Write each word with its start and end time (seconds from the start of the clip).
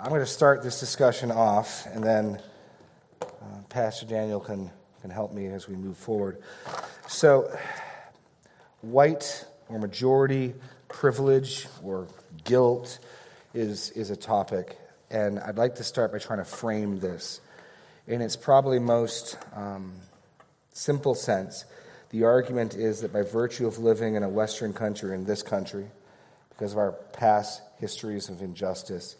I'm 0.00 0.08
going 0.08 0.20
to 0.20 0.26
start 0.26 0.64
this 0.64 0.80
discussion 0.80 1.30
off, 1.30 1.86
and 1.86 2.02
then 2.02 2.40
uh, 3.22 3.26
Pastor 3.68 4.04
Daniel 4.06 4.40
can, 4.40 4.72
can 5.00 5.08
help 5.08 5.32
me 5.32 5.46
as 5.46 5.68
we 5.68 5.76
move 5.76 5.96
forward. 5.96 6.42
So, 7.06 7.56
white 8.80 9.46
or 9.68 9.78
majority 9.78 10.54
privilege 10.88 11.68
or 11.84 12.08
guilt 12.42 12.98
is, 13.54 13.90
is 13.90 14.10
a 14.10 14.16
topic, 14.16 14.76
and 15.10 15.38
I'd 15.38 15.58
like 15.58 15.76
to 15.76 15.84
start 15.84 16.10
by 16.10 16.18
trying 16.18 16.40
to 16.40 16.44
frame 16.44 16.98
this. 16.98 17.40
In 18.08 18.20
its 18.20 18.34
probably 18.34 18.80
most 18.80 19.38
um, 19.54 19.92
simple 20.72 21.14
sense, 21.14 21.66
the 22.10 22.24
argument 22.24 22.74
is 22.74 23.00
that 23.02 23.12
by 23.12 23.22
virtue 23.22 23.68
of 23.68 23.78
living 23.78 24.16
in 24.16 24.24
a 24.24 24.28
Western 24.28 24.72
country, 24.72 25.14
in 25.14 25.24
this 25.24 25.44
country, 25.44 25.86
because 26.48 26.72
of 26.72 26.78
our 26.78 26.92
past 27.12 27.62
histories 27.78 28.28
of 28.28 28.42
injustice, 28.42 29.14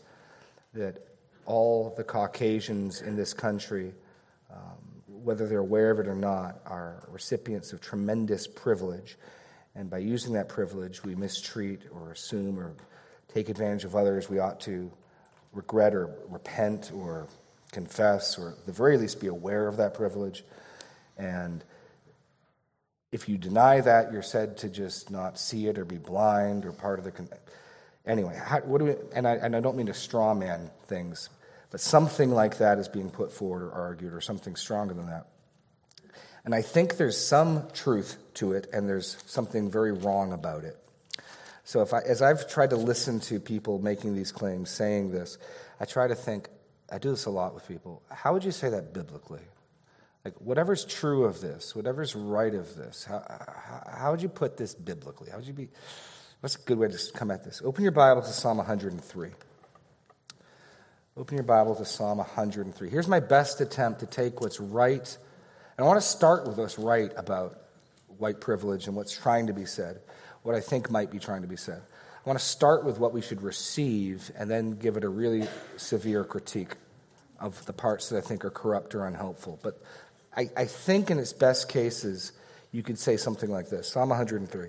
that 0.74 0.98
all 1.46 1.94
the 1.96 2.04
Caucasians 2.04 3.00
in 3.00 3.16
this 3.16 3.32
country, 3.32 3.92
um, 4.52 4.58
whether 5.06 5.46
they're 5.46 5.58
aware 5.58 5.90
of 5.90 6.00
it 6.00 6.08
or 6.08 6.14
not, 6.14 6.60
are 6.66 7.06
recipients 7.10 7.72
of 7.72 7.80
tremendous 7.80 8.46
privilege. 8.46 9.16
And 9.74 9.88
by 9.90 9.98
using 9.98 10.34
that 10.34 10.48
privilege, 10.48 11.02
we 11.02 11.14
mistreat 11.14 11.82
or 11.92 12.12
assume 12.12 12.58
or 12.58 12.74
take 13.32 13.48
advantage 13.48 13.84
of 13.84 13.96
others. 13.96 14.28
We 14.28 14.38
ought 14.38 14.60
to 14.62 14.90
regret 15.52 15.94
or 15.94 16.10
repent 16.28 16.90
or 16.94 17.28
confess, 17.72 18.38
or 18.38 18.50
at 18.50 18.66
the 18.66 18.72
very 18.72 18.96
least 18.96 19.20
be 19.20 19.26
aware 19.26 19.66
of 19.66 19.76
that 19.78 19.94
privilege. 19.94 20.44
And 21.18 21.64
if 23.12 23.28
you 23.28 23.38
deny 23.38 23.80
that, 23.80 24.12
you're 24.12 24.22
said 24.22 24.56
to 24.58 24.68
just 24.68 25.10
not 25.10 25.38
see 25.38 25.66
it 25.66 25.78
or 25.78 25.84
be 25.84 25.98
blind 25.98 26.64
or 26.64 26.72
part 26.72 26.98
of 26.98 27.04
the. 27.04 27.12
Con- 27.12 27.28
Anyway, 28.06 28.38
how, 28.42 28.60
what 28.60 28.78
do 28.78 28.84
we, 28.84 28.94
and, 29.14 29.26
I, 29.26 29.34
and 29.36 29.56
I 29.56 29.60
don't 29.60 29.76
mean 29.76 29.86
to 29.86 29.94
straw 29.94 30.34
man 30.34 30.70
things, 30.88 31.30
but 31.70 31.80
something 31.80 32.30
like 32.30 32.58
that 32.58 32.78
is 32.78 32.88
being 32.88 33.10
put 33.10 33.32
forward 33.32 33.62
or 33.62 33.72
argued, 33.72 34.12
or 34.12 34.20
something 34.20 34.56
stronger 34.56 34.94
than 34.94 35.06
that. 35.06 35.26
And 36.44 36.54
I 36.54 36.60
think 36.60 36.98
there's 36.98 37.18
some 37.18 37.68
truth 37.72 38.18
to 38.34 38.52
it, 38.52 38.68
and 38.72 38.86
there's 38.86 39.16
something 39.26 39.70
very 39.70 39.92
wrong 39.92 40.32
about 40.32 40.64
it. 40.64 40.76
So, 41.66 41.80
if 41.80 41.94
I, 41.94 42.00
as 42.00 42.20
I've 42.20 42.46
tried 42.46 42.70
to 42.70 42.76
listen 42.76 43.20
to 43.20 43.40
people 43.40 43.78
making 43.78 44.14
these 44.14 44.30
claims, 44.30 44.68
saying 44.68 45.10
this, 45.10 45.38
I 45.80 45.86
try 45.86 46.06
to 46.06 46.14
think, 46.14 46.48
I 46.92 46.98
do 46.98 47.10
this 47.10 47.24
a 47.24 47.30
lot 47.30 47.54
with 47.54 47.66
people. 47.66 48.02
How 48.10 48.34
would 48.34 48.44
you 48.44 48.52
say 48.52 48.68
that 48.68 48.92
biblically? 48.92 49.40
Like, 50.26 50.34
whatever's 50.40 50.84
true 50.84 51.24
of 51.24 51.40
this, 51.40 51.74
whatever's 51.74 52.14
right 52.14 52.54
of 52.54 52.76
this, 52.76 53.04
how, 53.04 53.24
how, 53.28 53.96
how 53.98 54.10
would 54.10 54.20
you 54.20 54.28
put 54.28 54.58
this 54.58 54.74
biblically? 54.74 55.30
How 55.30 55.38
would 55.38 55.46
you 55.46 55.54
be 55.54 55.68
What's 56.44 56.56
a 56.56 56.58
good 56.58 56.76
way 56.76 56.88
to 56.88 57.12
come 57.14 57.30
at 57.30 57.42
this? 57.42 57.62
Open 57.64 57.84
your 57.84 57.92
Bible 57.92 58.20
to 58.20 58.28
Psalm 58.28 58.58
103. 58.58 59.30
Open 61.16 61.38
your 61.38 61.42
Bible 61.42 61.74
to 61.74 61.86
Psalm 61.86 62.18
103. 62.18 62.90
Here's 62.90 63.08
my 63.08 63.20
best 63.20 63.62
attempt 63.62 64.00
to 64.00 64.06
take 64.06 64.42
what's 64.42 64.60
right. 64.60 65.16
And 65.78 65.84
I 65.86 65.88
want 65.88 66.02
to 66.02 66.06
start 66.06 66.46
with 66.46 66.58
what's 66.58 66.78
right 66.78 67.10
about 67.16 67.60
white 68.18 68.42
privilege 68.42 68.86
and 68.88 68.94
what's 68.94 69.16
trying 69.16 69.46
to 69.46 69.54
be 69.54 69.64
said, 69.64 70.02
what 70.42 70.54
I 70.54 70.60
think 70.60 70.90
might 70.90 71.10
be 71.10 71.18
trying 71.18 71.40
to 71.40 71.48
be 71.48 71.56
said. 71.56 71.80
I 71.80 72.28
want 72.28 72.38
to 72.38 72.44
start 72.44 72.84
with 72.84 72.98
what 72.98 73.14
we 73.14 73.22
should 73.22 73.40
receive 73.40 74.30
and 74.36 74.50
then 74.50 74.72
give 74.72 74.98
it 74.98 75.04
a 75.04 75.08
really 75.08 75.48
severe 75.78 76.24
critique 76.24 76.74
of 77.40 77.64
the 77.64 77.72
parts 77.72 78.10
that 78.10 78.18
I 78.18 78.20
think 78.20 78.44
are 78.44 78.50
corrupt 78.50 78.94
or 78.94 79.06
unhelpful. 79.06 79.60
But 79.62 79.82
I, 80.36 80.50
I 80.54 80.66
think 80.66 81.10
in 81.10 81.18
its 81.18 81.32
best 81.32 81.70
cases, 81.70 82.32
you 82.70 82.82
could 82.82 82.98
say 82.98 83.16
something 83.16 83.50
like 83.50 83.70
this 83.70 83.88
Psalm 83.88 84.10
103. 84.10 84.68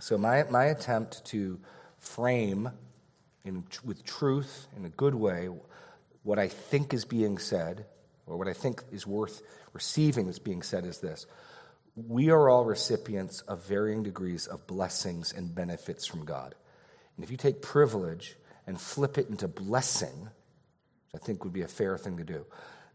So, 0.00 0.16
my, 0.16 0.44
my 0.44 0.66
attempt 0.66 1.24
to 1.26 1.58
frame 1.98 2.70
in, 3.44 3.64
with 3.84 4.04
truth 4.04 4.66
in 4.76 4.84
a 4.84 4.90
good 4.90 5.14
way 5.14 5.48
what 6.22 6.38
I 6.38 6.48
think 6.48 6.92
is 6.92 7.04
being 7.04 7.38
said, 7.38 7.86
or 8.26 8.36
what 8.36 8.48
I 8.48 8.52
think 8.52 8.82
is 8.92 9.06
worth 9.06 9.42
receiving 9.72 10.26
that's 10.26 10.38
being 10.38 10.62
said, 10.62 10.84
is 10.84 10.98
this. 10.98 11.26
We 11.96 12.30
are 12.30 12.48
all 12.48 12.64
recipients 12.64 13.40
of 13.42 13.66
varying 13.66 14.02
degrees 14.02 14.46
of 14.46 14.66
blessings 14.66 15.32
and 15.32 15.54
benefits 15.54 16.06
from 16.06 16.24
God. 16.24 16.54
And 17.16 17.24
if 17.24 17.30
you 17.30 17.36
take 17.36 17.62
privilege 17.62 18.36
and 18.66 18.80
flip 18.80 19.18
it 19.18 19.28
into 19.28 19.48
blessing, 19.48 20.28
which 21.12 21.22
I 21.22 21.24
think 21.24 21.42
would 21.42 21.52
be 21.52 21.62
a 21.62 21.68
fair 21.68 21.96
thing 21.98 22.18
to 22.18 22.24
do, 22.24 22.44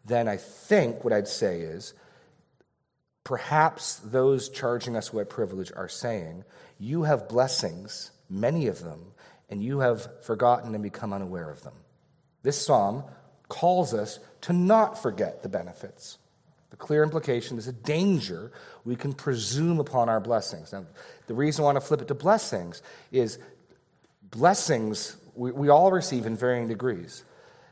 then 0.06 0.28
I 0.28 0.38
think 0.38 1.04
what 1.04 1.12
I'd 1.12 1.28
say 1.28 1.62
is 1.62 1.94
perhaps 3.24 3.98
those 3.98 4.50
charging 4.50 4.96
us 4.96 5.14
with 5.14 5.30
privilege 5.30 5.72
are 5.76 5.90
saying, 5.90 6.44
You 6.80 7.04
have 7.04 7.30
blessings, 7.30 8.12
many 8.30 8.68
of 8.68 8.82
them, 8.82 9.14
and 9.50 9.64
you 9.64 9.80
have 9.80 10.24
forgotten 10.24 10.74
and 10.74 10.84
become 10.84 11.14
unaware 11.14 11.50
of 11.50 11.64
them. 11.64 11.74
This 12.42 12.64
psalm 12.64 13.04
calls 13.48 13.94
us 13.94 14.20
to 14.42 14.54
not 14.54 15.02
forget 15.02 15.44
the 15.44 15.50
benefits. 15.50 16.18
The 16.72 16.78
clear 16.78 17.04
implication 17.04 17.58
is 17.58 17.68
a 17.68 17.74
danger 17.74 18.52
we 18.84 18.96
can 18.96 19.14
presume 19.14 19.80
upon 19.80 20.10
our 20.10 20.20
blessings. 20.20 20.74
Now, 20.74 20.86
the 21.28 21.36
reason 21.36 21.64
I 21.64 21.66
want 21.66 21.76
to 21.76 21.82
flip 21.82 22.02
it 22.02 22.08
to 22.08 22.16
blessings 22.16 22.82
is 23.12 23.38
blessings 24.24 25.16
we, 25.36 25.52
we 25.52 25.70
all 25.70 25.92
receive 25.92 26.26
in 26.26 26.36
varying 26.36 26.68
degrees. 26.68 27.24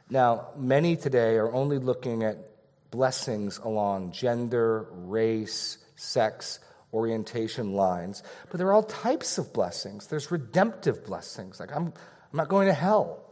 Now, 0.09 0.49
many 0.55 0.95
today 0.95 1.35
are 1.37 1.51
only 1.51 1.79
looking 1.79 2.23
at 2.23 2.50
blessings 2.91 3.57
along 3.59 4.11
gender, 4.11 4.87
race, 4.91 5.77
sex, 5.95 6.59
orientation 6.93 7.73
lines. 7.73 8.21
But 8.49 8.57
there 8.57 8.67
are 8.67 8.73
all 8.73 8.83
types 8.83 9.37
of 9.37 9.53
blessings. 9.53 10.07
There's 10.07 10.31
redemptive 10.31 11.05
blessings, 11.05 11.59
like 11.59 11.71
I'm, 11.75 11.87
I'm 11.87 12.37
not 12.37 12.49
going 12.49 12.67
to 12.67 12.73
hell. 12.73 13.23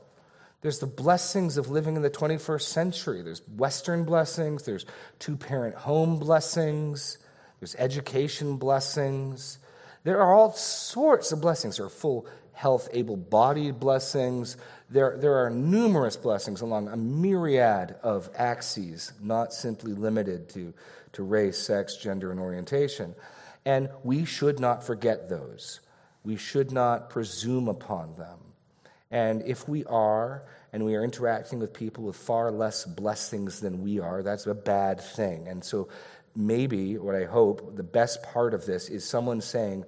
There's 0.62 0.80
the 0.80 0.88
blessings 0.88 1.58
of 1.58 1.70
living 1.70 1.96
in 1.96 2.02
the 2.02 2.10
21st 2.10 2.62
century. 2.62 3.22
There's 3.22 3.42
Western 3.48 4.04
blessings, 4.04 4.64
there's 4.64 4.86
two 5.18 5.38
parent 5.38 5.76
home 5.76 6.20
blessings, 6.20 7.18
there's 7.60 7.76
education 7.76 8.58
blessings. 8.58 9.60
There 10.04 10.22
are 10.22 10.34
all 10.34 10.54
sorts 10.54 11.32
of 11.32 11.42
blessings. 11.42 11.78
There 11.78 11.86
are 11.86 11.90
full 11.90 12.26
health, 12.60 12.90
able 12.92 13.16
bodied 13.16 13.80
blessings. 13.80 14.58
There, 14.90 15.16
there 15.18 15.46
are 15.46 15.50
numerous 15.50 16.18
blessings 16.18 16.60
along 16.60 16.90
a 16.90 16.98
myriad 16.98 17.96
of 18.04 18.30
axes, 18.36 19.14
not 19.22 19.54
simply 19.54 19.94
limited 19.94 20.50
to, 20.50 20.74
to 21.14 21.24
race, 21.24 21.58
sex, 21.58 21.96
gender, 21.96 22.32
and 22.32 22.40
orientation. 22.40 23.16
And 23.64 23.88
we 24.04 24.26
should 24.26 24.60
not 24.60 24.84
forget 24.84 25.30
those. 25.30 25.80
We 26.26 26.36
should 26.36 26.74
not 26.74 27.10
presume 27.10 27.70
upon 27.70 28.16
them. 28.18 28.40
And 29.10 29.42
if 29.44 29.70
we 29.70 29.86
are, 29.86 30.44
and 30.74 30.84
we 30.84 30.96
are 30.96 31.04
interacting 31.06 31.60
with 31.60 31.72
people 31.72 32.04
with 32.04 32.18
far 32.18 32.52
less 32.52 32.84
blessings 32.84 33.62
than 33.62 33.82
we 33.82 34.02
are, 34.02 34.22
that's 34.22 34.48
a 34.48 34.54
bad 34.54 35.00
thing. 35.00 35.48
And 35.48 35.64
so, 35.64 35.88
maybe, 36.36 36.98
what 36.98 37.16
I 37.16 37.24
hope, 37.24 37.78
the 37.78 37.84
best 37.84 38.22
part 38.22 38.54
of 38.54 38.66
this 38.66 38.90
is 38.90 39.06
someone 39.06 39.40
saying, 39.40 39.86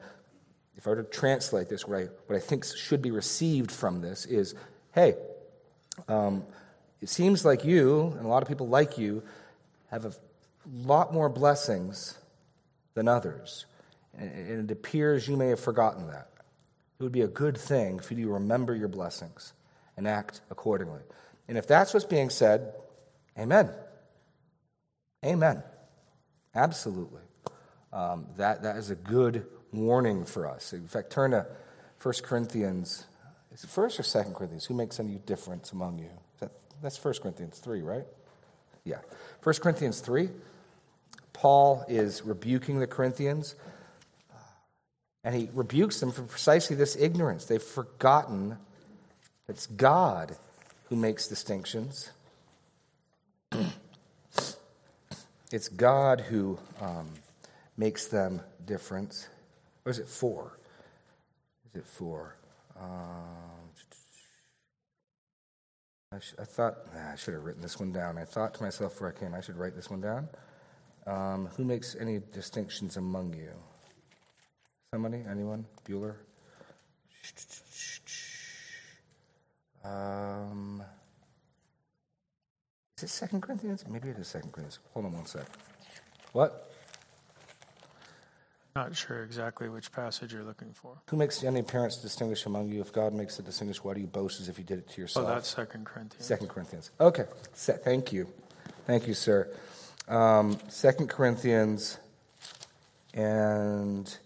if 0.78 0.88
I 0.88 0.92
were 0.92 0.98
to 0.98 1.04
translate 1.04 1.70
this, 1.70 1.88
what 1.88 2.00
I, 2.00 2.04
what 2.28 2.36
I 2.36 2.40
think 2.40 2.66
should 2.66 3.02
be 3.02 3.12
received 3.12 3.72
from 3.72 4.02
this 4.02 4.26
is 4.26 4.56
hey, 4.94 5.16
um, 6.08 6.44
it 7.02 7.10
seems 7.10 7.46
like 7.46 7.66
you, 7.66 8.14
and 8.18 8.26
a 8.26 8.28
lot 8.28 8.42
of 8.42 8.48
people 8.48 8.68
like 8.68 8.98
you, 8.98 9.24
have 9.90 10.06
a 10.06 10.14
lot 10.84 11.14
more 11.14 11.30
blessings 11.30 12.18
than 12.94 13.08
others. 13.08 13.66
And 14.18 14.70
it 14.70 14.72
appears 14.72 15.28
you 15.28 15.38
may 15.38 15.48
have 15.48 15.60
forgotten 15.60 16.08
that. 16.08 16.30
It 17.00 17.04
would 17.04 17.12
be 17.12 17.22
a 17.22 17.28
good 17.28 17.58
thing 17.58 18.00
for 18.00 18.14
you 18.14 18.26
to 18.26 18.34
remember 18.34 18.76
your 18.76 18.88
blessings 18.88 19.54
and 19.98 20.08
act 20.08 20.42
accordingly. 20.50 21.02
And 21.48 21.58
if 21.58 21.68
that's 21.68 21.94
what's 21.94 22.06
being 22.06 22.30
said, 22.30 22.74
amen. 23.38 23.72
Amen. 25.26 25.64
Absolutely. 26.54 27.22
Um, 27.92 28.28
that, 28.38 28.64
that 28.64 28.78
is 28.78 28.90
a 28.90 28.96
good 28.96 29.46
warning 29.72 30.26
for 30.26 30.48
us. 30.48 30.74
In 30.74 30.88
fact, 30.88 31.12
turn 31.12 31.32
to 31.32 31.46
1 32.02 32.14
Corinthians. 32.24 33.06
Is 33.54 33.64
it 33.64 33.70
1st 33.70 34.00
or 34.00 34.04
2nd 34.04 34.36
Corinthians? 34.36 34.66
Who 34.66 34.74
makes 34.74 35.00
any 35.00 35.16
difference 35.26 35.72
among 35.72 36.00
you? 36.00 36.10
That, 36.40 36.52
that's 36.82 37.04
1 37.04 37.14
Corinthians 37.22 37.60
3, 37.60 37.82
right? 37.82 38.06
Yeah. 38.84 39.00
1 39.44 39.56
Corinthians 39.56 40.00
3. 40.00 40.30
Paul 41.34 41.86
is 41.88 42.24
rebuking 42.24 42.80
the 42.80 42.88
Corinthians, 42.88 43.56
and 45.24 45.34
he 45.34 45.50
rebukes 45.54 46.00
them 46.00 46.12
for 46.12 46.24
precisely 46.24 46.76
this 46.76 46.96
ignorance. 46.96 47.46
They've 47.46 47.62
forgotten 47.62 48.58
It's 49.48 49.68
God 49.68 50.38
who 50.86 50.96
makes 50.96 51.28
distinctions. 51.28 52.12
it's 55.52 55.68
God 55.70 56.22
who 56.22 56.60
um, 56.80 57.10
makes 57.78 58.08
them 58.08 58.42
different. 58.66 59.28
Or 59.86 59.92
is 59.92 60.00
it 60.00 60.08
four? 60.08 60.60
Is 61.74 61.82
it 61.82 61.88
four? 61.88 62.36
Um, 62.80 63.70
I, 66.14 66.20
sh- 66.20 66.36
I 66.40 66.44
thought 66.44 66.94
nah, 66.94 67.14
I 67.14 67.16
should 67.16 67.34
have 67.34 67.44
written 67.44 67.62
this 67.62 67.80
one 67.80 67.92
down. 67.92 68.18
I 68.18 68.26
thought 68.26 68.54
to 68.56 68.64
myself 68.64 68.94
before 68.94 69.14
I 69.16 69.20
came, 69.20 69.34
I 69.34 69.42
should 69.42 69.58
write 69.58 69.76
this 69.76 69.90
one 69.90 70.02
down. 70.02 70.28
Um, 71.08 71.50
who 71.58 71.64
makes 71.64 71.96
any 72.00 72.20
distinctions 72.32 72.98
among 72.98 73.34
you? 73.34 73.52
Somebody? 74.94 75.24
Anyone? 75.30 75.66
Bueller? 75.86 76.16
Um, 79.84 80.84
is 82.98 83.04
it 83.04 83.10
Second 83.10 83.42
Corinthians? 83.42 83.86
Maybe 83.90 84.10
it 84.10 84.18
is 84.18 84.28
Second 84.28 84.52
Corinthians. 84.52 84.80
Hold 84.94 85.06
on 85.06 85.14
one 85.14 85.26
sec. 85.26 85.46
What? 86.34 86.71
Not 88.76 88.96
sure 88.96 89.24
exactly 89.24 89.68
which 89.68 89.92
passage 89.92 90.34
you're 90.34 90.44
looking 90.44 90.72
for. 90.74 91.02
Who 91.10 91.18
makes 91.18 91.44
any 91.44 91.62
parents 91.62 91.98
distinguish 91.98 92.46
among 92.46 92.70
you? 92.70 92.80
If 92.80 92.94
God 92.94 93.14
makes 93.14 93.38
it 93.38 93.46
distinguish, 93.46 93.84
why 93.84 93.94
do 93.94 94.00
you 94.00 94.08
boast 94.08 94.40
as 94.40 94.48
if 94.48 94.58
you 94.58 94.64
did 94.64 94.80
it 94.80 94.90
to 94.92 95.02
yourself? 95.02 95.26
Oh, 95.28 95.34
that's 95.34 95.50
Second 95.50 95.86
Corinthians. 95.86 96.26
Second 96.26 96.48
Corinthians. 96.48 96.92
Okay. 97.00 97.26
Se- 97.54 97.80
thank 97.84 98.14
you. 98.14 98.28
Thank 98.88 99.08
you, 99.08 99.14
sir. 99.14 99.50
Um, 100.08 100.58
Second 100.70 101.10
Corinthians 101.10 101.98
and 103.14 104.18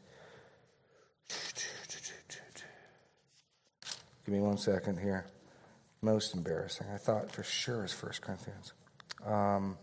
give 4.25 4.33
me 4.33 4.39
one 4.39 4.57
second 4.57 5.00
here. 5.00 5.25
Most 6.01 6.36
embarrassing. 6.36 6.88
I 6.94 6.97
thought 6.97 7.31
for 7.31 7.44
sure 7.44 7.80
it 7.80 7.83
was 7.83 7.94
First 7.94 8.21
Corinthians. 8.21 8.74
Um, 9.25 9.77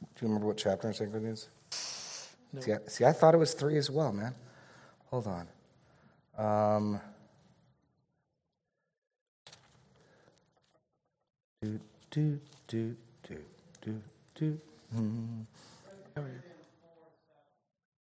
do 0.00 0.06
you 0.20 0.28
remember 0.28 0.46
what 0.46 0.56
chapter 0.56 0.88
in 0.88 0.94
Second 0.94 1.12
Corinthians? 1.12 1.48
No. 2.52 2.60
See, 2.60 2.72
I, 2.72 2.78
see, 2.86 3.04
I 3.04 3.12
thought 3.12 3.34
it 3.34 3.38
was 3.38 3.54
three 3.54 3.76
as 3.78 3.90
well, 3.90 4.12
man. 4.12 4.34
Hold 5.10 5.26
on. 5.26 5.48
Um, 6.36 7.00
do, 11.62 11.80
do, 12.10 12.40
do, 12.66 12.96
do, 13.28 13.36
do, 13.80 14.02
do. 14.34 14.60
Hmm. 14.94 15.42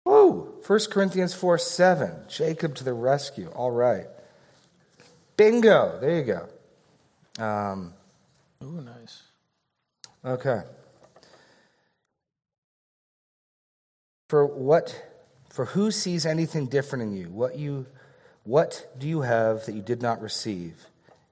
Woo! 0.05 0.55
1 0.65 0.79
Corinthians 0.89 1.33
4 1.33 1.57
7. 1.57 2.11
Jacob 2.27 2.75
to 2.75 2.83
the 2.83 2.93
rescue. 2.93 3.49
All 3.49 3.71
right. 3.71 4.07
Bingo. 5.37 5.99
There 6.01 6.17
you 6.17 6.23
go. 6.23 7.43
Um, 7.43 7.93
Ooh, 8.63 8.81
nice. 8.81 9.23
Okay. 10.25 10.61
For 14.29 14.45
what 14.45 15.05
for 15.49 15.65
who 15.65 15.89
sees 15.89 16.27
anything 16.27 16.67
different 16.67 17.01
in 17.01 17.17
you? 17.17 17.29
What 17.29 17.57
you 17.57 17.87
what 18.43 18.87
do 18.97 19.07
you 19.07 19.21
have 19.21 19.65
that 19.65 19.73
you 19.73 19.81
did 19.81 20.03
not 20.03 20.21
receive? 20.21 20.85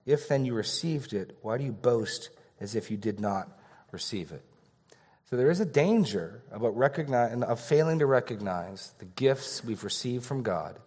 If 0.07 0.27
then 0.27 0.45
you 0.45 0.55
received 0.55 1.13
it, 1.13 1.37
why 1.43 1.59
do 1.59 1.63
you 1.63 1.71
boast 1.71 2.31
as 2.59 2.75
if 2.75 2.89
you 2.89 2.97
did 2.97 3.19
not 3.19 3.49
receive 3.91 4.31
it? 4.31 4.43
So 5.29 5.37
there 5.37 5.51
is 5.51 5.59
a 5.59 5.65
danger 5.65 6.41
about 6.51 6.75
recognize, 6.75 7.39
of 7.43 7.59
failing 7.59 7.99
to 7.99 8.07
recognize 8.07 8.93
the 8.97 9.05
gifts 9.05 9.63
we've 9.63 9.83
received 9.83 10.25
from 10.25 10.41
God. 10.41 10.79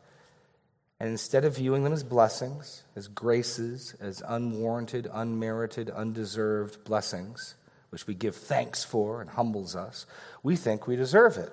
And 0.98 1.08
instead 1.10 1.44
of 1.44 1.56
viewing 1.56 1.84
them 1.84 1.92
as 1.92 2.02
blessings, 2.02 2.82
as 2.96 3.06
graces, 3.06 3.94
as 4.00 4.20
unwarranted, 4.26 5.08
unmerited, 5.12 5.90
undeserved 5.90 6.82
blessings, 6.84 7.54
which 7.90 8.06
we 8.06 8.14
give 8.14 8.34
thanks 8.34 8.82
for 8.82 9.20
and 9.20 9.30
humbles 9.30 9.76
us, 9.76 10.06
we 10.42 10.56
think 10.56 10.86
we 10.86 10.96
deserve 10.96 11.36
it. 11.36 11.52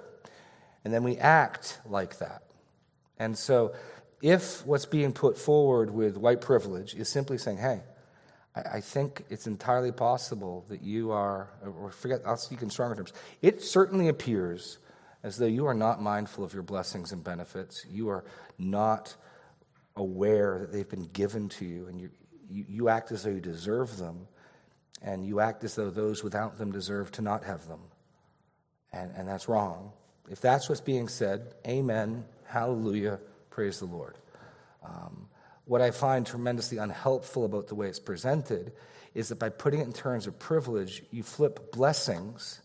And 0.88 0.94
then 0.94 1.04
we 1.04 1.18
act 1.18 1.82
like 1.86 2.20
that. 2.20 2.44
And 3.20 3.38
so, 3.38 3.76
if 4.22 4.66
what's 4.66 4.86
being 4.86 5.12
put 5.12 5.38
forward 5.38 5.90
with 5.90 6.16
white 6.16 6.40
privilege 6.40 6.96
is 6.96 7.10
simply 7.10 7.38
saying, 7.38 7.58
hey, 7.58 7.82
I, 8.56 8.80
think 8.80 9.26
it's 9.30 9.48
entirely 9.48 9.92
possible 9.92 10.64
that 10.70 10.82
you 10.82 11.12
are, 11.12 11.50
or 11.62 11.92
forget, 11.92 12.22
I'll 12.26 12.38
speak 12.38 12.62
in 12.62 12.70
stronger 12.70 12.96
terms, 12.96 13.12
it 13.42 13.62
certainly 13.62 14.08
appears 14.08 14.78
as 15.24 15.36
though 15.36 15.46
you 15.46 15.66
are 15.66 15.74
not 15.74 16.02
mindful 16.02 16.46
of 16.46 16.54
your 16.54 16.64
blessings 16.64 17.12
and 17.12 17.22
benefits. 17.22 17.86
You 17.92 18.08
are 18.08 18.24
not 18.58 19.14
aware 19.98 20.58
that 20.60 20.72
they've 20.72 20.90
been 20.90 21.10
given 21.12 21.50
to 21.50 21.66
you, 21.66 21.88
and 21.88 22.00
you, 22.00 22.10
you, 22.50 22.64
you 22.66 22.88
act 22.88 23.12
as 23.12 23.24
though 23.24 23.32
you 23.32 23.42
deserve 23.42 23.98
them, 23.98 24.26
and 25.02 25.26
you 25.26 25.42
act 25.42 25.66
as 25.66 25.76
though 25.76 25.90
those 25.90 26.24
without 26.24 26.58
them 26.58 26.72
deserve 26.72 27.12
to 27.12 27.22
not 27.22 27.44
have 27.44 27.68
them. 27.68 27.82
And, 28.94 29.12
and 29.18 29.28
that's 29.28 29.50
wrong. 29.50 29.92
If 30.30 30.42
that's 30.42 30.68
what's 30.68 30.82
being 30.82 31.08
said, 31.08 31.54
amen, 31.66 32.26
hallelujah, 32.46 33.20
praise 33.50 33.80
the 33.80 33.86
Lord. 33.86 34.18
Um, 34.84 35.28
what 35.66 35.82
I 35.82 35.92
find 35.92 36.26
tremendously 36.26 36.78
unhelpful 36.78 37.46
about 37.46 37.68
the 37.68 37.76
way 37.76 37.88
it's 37.88 38.00
presented 38.00 38.72
is 39.14 39.30
that 39.30 39.40
by 39.40 39.50
putting 39.50 39.80
it 39.80 39.88
in 39.88 39.94
terms 39.94 40.28
of 40.28 40.38
privilege, 40.40 41.04
you 41.12 41.24
flip 41.24 41.72
blessings, 41.72 42.62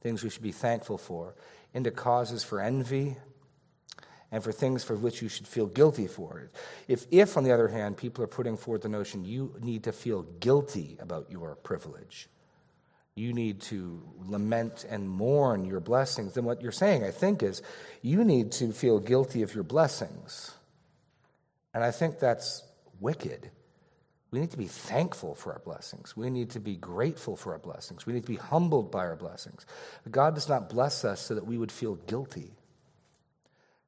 things 0.00 0.24
we 0.24 0.30
should 0.30 0.42
be 0.42 0.52
thankful 0.52 0.98
for, 0.98 1.34
into 1.74 1.90
causes 1.90 2.42
for 2.42 2.60
envy 2.60 3.16
and 4.30 4.42
for 4.42 4.50
things 4.50 4.82
for 4.82 4.96
which 4.96 5.20
you 5.22 5.28
should 5.28 5.46
feel 5.46 5.66
guilty 5.66 6.06
for. 6.06 6.50
If, 6.88 7.06
if, 7.10 7.36
on 7.36 7.44
the 7.44 7.52
other 7.52 7.68
hand, 7.68 7.96
people 7.96 8.24
are 8.24 8.28
putting 8.28 8.56
forward 8.56 8.82
the 8.82 8.88
notion 8.88 9.24
you 9.24 9.54
need 9.60 9.84
to 9.84 9.92
feel 9.92 10.22
guilty 10.22 10.96
about 11.00 11.30
your 11.30 11.54
privilege, 11.56 12.28
you 13.14 13.32
need 13.32 13.60
to 13.60 14.02
lament 14.26 14.86
and 14.88 15.08
mourn 15.08 15.64
your 15.64 15.80
blessings, 15.80 16.34
then 16.34 16.44
what 16.44 16.62
you're 16.62 16.72
saying, 16.72 17.04
I 17.04 17.10
think, 17.10 17.42
is 17.42 17.62
you 18.00 18.24
need 18.24 18.52
to 18.52 18.72
feel 18.72 18.98
guilty 18.98 19.42
of 19.42 19.54
your 19.54 19.64
blessings. 19.64 20.52
And 21.74 21.84
I 21.84 21.90
think 21.90 22.18
that's 22.18 22.62
wicked. 23.00 23.50
We 24.30 24.40
need 24.40 24.50
to 24.52 24.56
be 24.56 24.66
thankful 24.66 25.34
for 25.34 25.52
our 25.52 25.58
blessings. 25.58 26.16
We 26.16 26.30
need 26.30 26.50
to 26.50 26.60
be 26.60 26.76
grateful 26.76 27.36
for 27.36 27.52
our 27.52 27.58
blessings. 27.58 28.06
We 28.06 28.14
need 28.14 28.22
to 28.22 28.32
be 28.32 28.36
humbled 28.36 28.90
by 28.90 29.00
our 29.00 29.16
blessings. 29.16 29.66
God 30.10 30.34
does 30.34 30.48
not 30.48 30.70
bless 30.70 31.04
us 31.04 31.20
so 31.20 31.34
that 31.34 31.46
we 31.46 31.58
would 31.58 31.70
feel 31.70 31.96
guilty. 31.96 32.54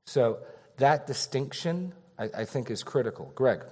So 0.04 0.38
that 0.76 1.06
distinction, 1.06 1.94
I, 2.18 2.28
I 2.36 2.44
think, 2.44 2.70
is 2.70 2.82
critical. 2.82 3.32
Greg. 3.34 3.62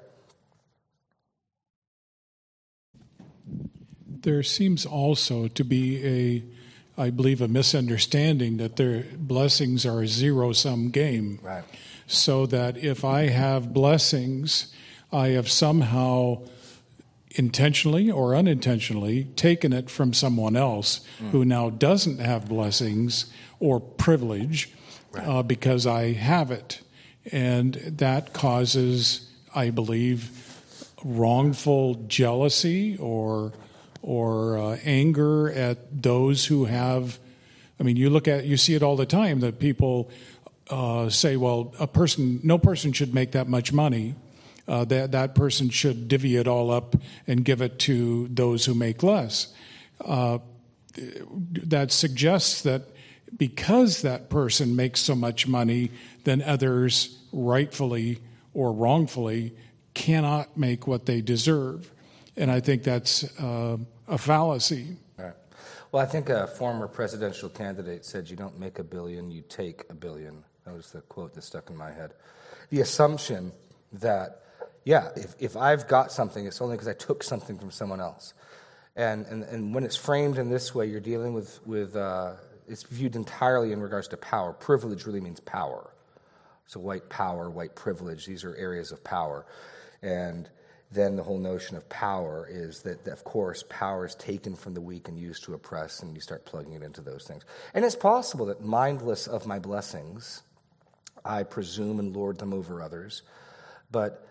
There 4.23 4.43
seems 4.43 4.87
also 4.87 5.49
to 5.49 5.65
be 5.65 6.05
a, 6.07 7.01
I 7.01 7.11
believe, 7.11 7.41
a 7.41 7.49
misunderstanding 7.49 8.57
that 8.59 8.77
their 8.77 9.05
blessings 9.17 9.85
are 9.85 10.03
a 10.03 10.09
zero 10.09 10.53
sum 10.53 10.91
game. 10.91 11.39
Right. 11.43 11.65
So 12.07 12.47
that 12.47 12.77
if 12.77 13.05
I 13.05 13.29
have 13.29 13.73
blessings, 13.73 14.73
I 15.13 15.29
have 15.29 15.51
somehow 15.51 16.43
intentionally 17.35 18.11
or 18.11 18.35
unintentionally 18.35 19.25
taken 19.37 19.73
it 19.73 19.89
from 19.89 20.13
someone 20.13 20.57
else 20.57 21.01
mm. 21.19 21.31
who 21.31 21.45
now 21.45 21.71
doesn't 21.71 22.19
have 22.19 22.49
blessings 22.49 23.33
or 23.59 23.81
privilege 23.81 24.71
right. 25.13 25.27
uh, 25.27 25.43
because 25.43 25.87
I 25.87 26.13
have 26.13 26.51
it. 26.51 26.81
And 27.31 27.75
that 27.75 28.33
causes, 28.33 29.31
I 29.55 29.71
believe, 29.71 30.31
wrongful 31.05 31.95
jealousy 32.07 32.97
or 32.99 33.53
or 34.03 34.59
uh, 34.59 34.79
anger 34.85 35.51
at 35.51 36.03
those 36.03 36.47
who 36.47 36.67
have. 36.67 37.19
I 37.81 37.85
mean, 37.85 37.97
you 37.97 38.11
look 38.11 38.29
at 38.29 38.45
you 38.45 38.57
see 38.57 38.75
it 38.75 38.83
all 38.83 38.97
the 38.97 39.07
time 39.07 39.41
that 39.41 39.59
people 39.59 40.11
uh, 40.69 41.09
say, 41.09 41.37
"Well, 41.37 41.75
a 41.79 41.87
person, 41.87 42.41
no 42.43 42.59
person 42.59 42.93
should 42.93 43.15
make 43.15 43.33
that 43.33 43.49
much 43.49 43.73
money. 43.73 44.15
Uh, 44.69 44.85
that 44.85 45.13
that 45.13 45.35
person 45.35 45.71
should 45.71 46.07
divvy 46.07 46.37
it 46.37 46.47
all 46.47 46.71
up 46.71 46.95
and 47.27 47.45
give 47.45 47.61
it 47.63 47.79
to 47.81 48.29
those 48.29 48.65
who 48.65 48.75
make 48.75 49.03
less." 49.03 49.53
Uh, 50.05 50.39
that 50.95 51.91
suggests 51.91 52.63
that 52.63 52.83
because 53.37 54.03
that 54.03 54.29
person 54.29 54.77
makes 54.77 55.01
so 55.01 55.15
much 55.15 55.47
money, 55.47 55.91
then 56.25 56.43
others 56.43 57.19
rightfully 57.33 58.19
or 58.53 58.73
wrongfully 58.73 59.55
cannot 59.95 60.57
make 60.57 60.87
what 60.87 61.07
they 61.07 61.21
deserve. 61.21 61.91
And 62.37 62.51
I 62.51 62.61
think 62.61 62.83
that's 62.83 63.25
uh, 63.41 63.79
a 64.13 64.19
fallacy. 64.19 64.97
Right. 65.17 65.33
Well, 65.91 66.03
I 66.03 66.07
think 66.07 66.29
a 66.29 66.47
former 66.47 66.87
presidential 66.87 67.49
candidate 67.49 68.05
said, 68.05 68.29
You 68.29 68.37
don't 68.37 68.61
make 68.61 68.79
a 68.79 68.85
billion, 68.85 69.31
you 69.31 69.43
take 69.49 69.85
a 69.89 69.95
billion. 69.95 70.45
That 70.65 70.75
was 70.75 70.93
the 70.93 71.01
quote 71.01 71.35
that 71.35 71.43
stuck 71.43 71.71
in 71.71 71.77
my 71.77 71.91
head. 71.91 72.13
The 72.69 72.83
assumption 72.83 73.53
that, 73.95 74.43
yeah, 74.85 75.09
if, 75.17 75.35
if 75.39 75.57
I've 75.57 75.89
got 75.89 76.13
something, 76.13 76.47
it's 76.47 76.61
only 76.61 76.77
because 76.77 76.89
I 76.89 76.93
took 76.93 77.23
something 77.23 77.59
from 77.59 77.71
someone 77.71 78.01
else. 78.01 78.35
And, 78.97 79.25
and, 79.27 79.45
and 79.45 79.75
when 79.75 79.83
it's 79.83 79.97
framed 79.97 80.37
in 80.37 80.51
this 80.51 80.75
way, 80.75 80.87
you're 80.87 81.01
dealing 81.01 81.33
with, 81.33 81.67
with 81.67 81.97
uh, 81.97 82.35
it's 82.69 82.83
viewed 82.83 83.17
entirely 83.17 83.73
in 83.73 83.81
regards 83.81 84.09
to 84.09 84.19
power. 84.19 84.53
Privilege 84.53 85.07
really 85.07 85.21
means 85.21 85.41
power. 85.41 85.91
So, 86.67 86.81
white 86.81 87.09
power, 87.09 87.51
white 87.51 87.75
privilege, 87.75 88.27
these 88.27 88.45
are 88.45 88.55
areas 88.57 88.93
of 88.93 89.03
power. 89.03 89.47
And 90.03 90.49
then 90.93 91.17
the 91.17 91.23
whole 91.23 91.39
notion 91.39 91.77
of 91.77 91.89
power 91.89 92.47
is 92.51 92.83
that, 92.83 93.07
of 93.07 93.25
course, 93.25 93.65
power 93.69 94.05
is 94.05 94.15
taken 94.15 94.55
from 94.55 94.75
the 94.75 94.81
weak 94.81 95.09
and 95.09 95.19
used 95.19 95.45
to 95.45 95.55
oppress, 95.55 96.03
and 96.03 96.15
you 96.15 96.21
start 96.21 96.45
plugging 96.45 96.73
it 96.73 96.83
into 96.83 97.01
those 97.01 97.25
things. 97.25 97.45
And 97.75 97.85
it's 97.85 97.97
possible 97.97 98.47
that 98.47 98.63
mindless 98.63 99.27
of 99.27 99.47
my 99.47 99.59
blessings, 99.59 100.43
I 101.25 101.45
presume 101.45 101.99
and 101.99 102.15
lord 102.15 102.39
them 102.39 102.53
over 102.53 102.83
others. 102.83 103.23
But, 103.91 104.27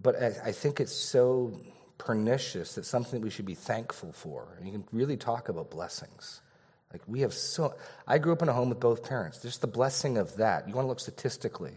but 0.00 0.22
I, 0.22 0.26
I 0.46 0.52
think 0.52 0.80
it's 0.80 0.94
so 0.94 1.60
pernicious 1.98 2.74
that 2.74 2.86
something 2.86 3.20
that 3.20 3.24
we 3.24 3.30
should 3.30 3.46
be 3.46 3.54
thankful 3.54 4.12
for. 4.12 4.56
And 4.58 4.66
you 4.66 4.72
can 4.72 4.84
really 4.92 5.16
talk 5.16 5.48
about 5.48 5.70
blessings. 5.70 6.40
Like 6.92 7.02
we 7.06 7.20
have 7.20 7.34
so, 7.34 7.74
I 8.06 8.18
grew 8.18 8.32
up 8.32 8.42
in 8.42 8.48
a 8.48 8.52
home 8.52 8.68
with 8.68 8.80
both 8.80 9.02
parents. 9.02 9.42
Just 9.42 9.60
the 9.60 9.66
blessing 9.66 10.18
of 10.18 10.36
that. 10.36 10.68
You 10.68 10.74
want 10.74 10.84
to 10.84 10.88
look 10.88 11.00
statistically 11.00 11.74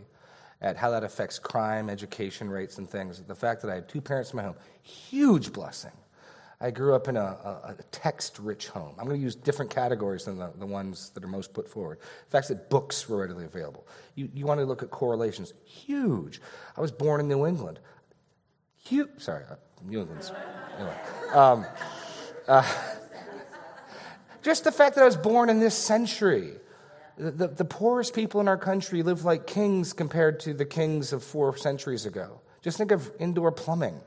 at 0.62 0.76
how 0.76 0.92
that 0.92 1.04
affects 1.04 1.40
crime, 1.40 1.90
education 1.90 2.50
rates, 2.50 2.78
and 2.78 2.90
things. 2.90 3.22
The 3.22 3.36
fact 3.36 3.62
that 3.62 3.72
I 3.72 3.76
had 3.76 3.88
two 3.88 4.02
parents 4.02 4.32
in 4.32 4.38
my 4.38 4.44
home, 4.44 4.56
huge 4.82 5.54
blessing. 5.54 5.92
I 6.62 6.72
grew 6.72 6.94
up 6.94 7.08
in 7.08 7.16
a, 7.16 7.22
a, 7.22 7.76
a 7.80 7.84
text 7.92 8.38
rich 8.38 8.68
home. 8.68 8.94
I'm 8.98 9.06
going 9.06 9.18
to 9.18 9.24
use 9.24 9.36
different 9.36 9.72
categories 9.72 10.26
than 10.26 10.38
the, 10.38 10.52
the 10.58 10.66
ones 10.66 11.12
that 11.12 11.24
are 11.24 11.28
most 11.28 11.54
put 11.54 11.70
forward. 11.70 12.00
The 12.02 12.32
fact 12.32 12.50
that 12.50 12.70
books 12.70 13.08
were 13.08 13.18
readily 13.18 13.46
available. 13.46 13.88
You, 14.16 14.30
you 14.34 14.46
want 14.46 14.60
to 14.60 14.66
look 14.66 14.84
at 14.84 14.90
correlations, 14.90 15.54
huge. 15.64 16.42
I 16.76 16.82
was 16.82 16.92
born 16.92 17.22
in 17.22 17.30
New 17.30 17.46
England. 17.46 17.80
Huge, 18.76 19.08
sorry, 19.18 19.46
uh, 19.50 19.56
New 19.86 20.02
England's. 20.02 20.34
Anyway. 20.78 20.98
Um, 21.34 21.66
uh, 22.46 22.70
just 24.42 24.66
the 24.66 24.72
fact 24.72 24.96
that 24.96 25.02
I 25.02 25.06
was 25.06 25.18
born 25.18 25.50
in 25.50 25.60
this 25.60 25.76
century. 25.76 26.56
The, 27.20 27.50
the, 27.50 27.66
poorest 27.66 28.14
people 28.14 28.40
in 28.40 28.48
our 28.48 28.58
country 28.58 29.04
live 29.04 29.26
like 29.26 29.46
kings 29.46 29.92
compared 29.92 30.40
to 30.42 30.54
the 30.54 30.64
kings 30.64 31.12
of 31.12 31.22
four 31.22 31.58
centuries 31.58 32.06
ago. 32.06 32.40
Just 32.62 32.78
think 32.78 32.92
of 32.92 33.12
indoor 33.20 33.52
plumbing, 33.52 34.00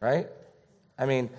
right? 0.00 0.26
I 0.98 1.06
mean, 1.06 1.30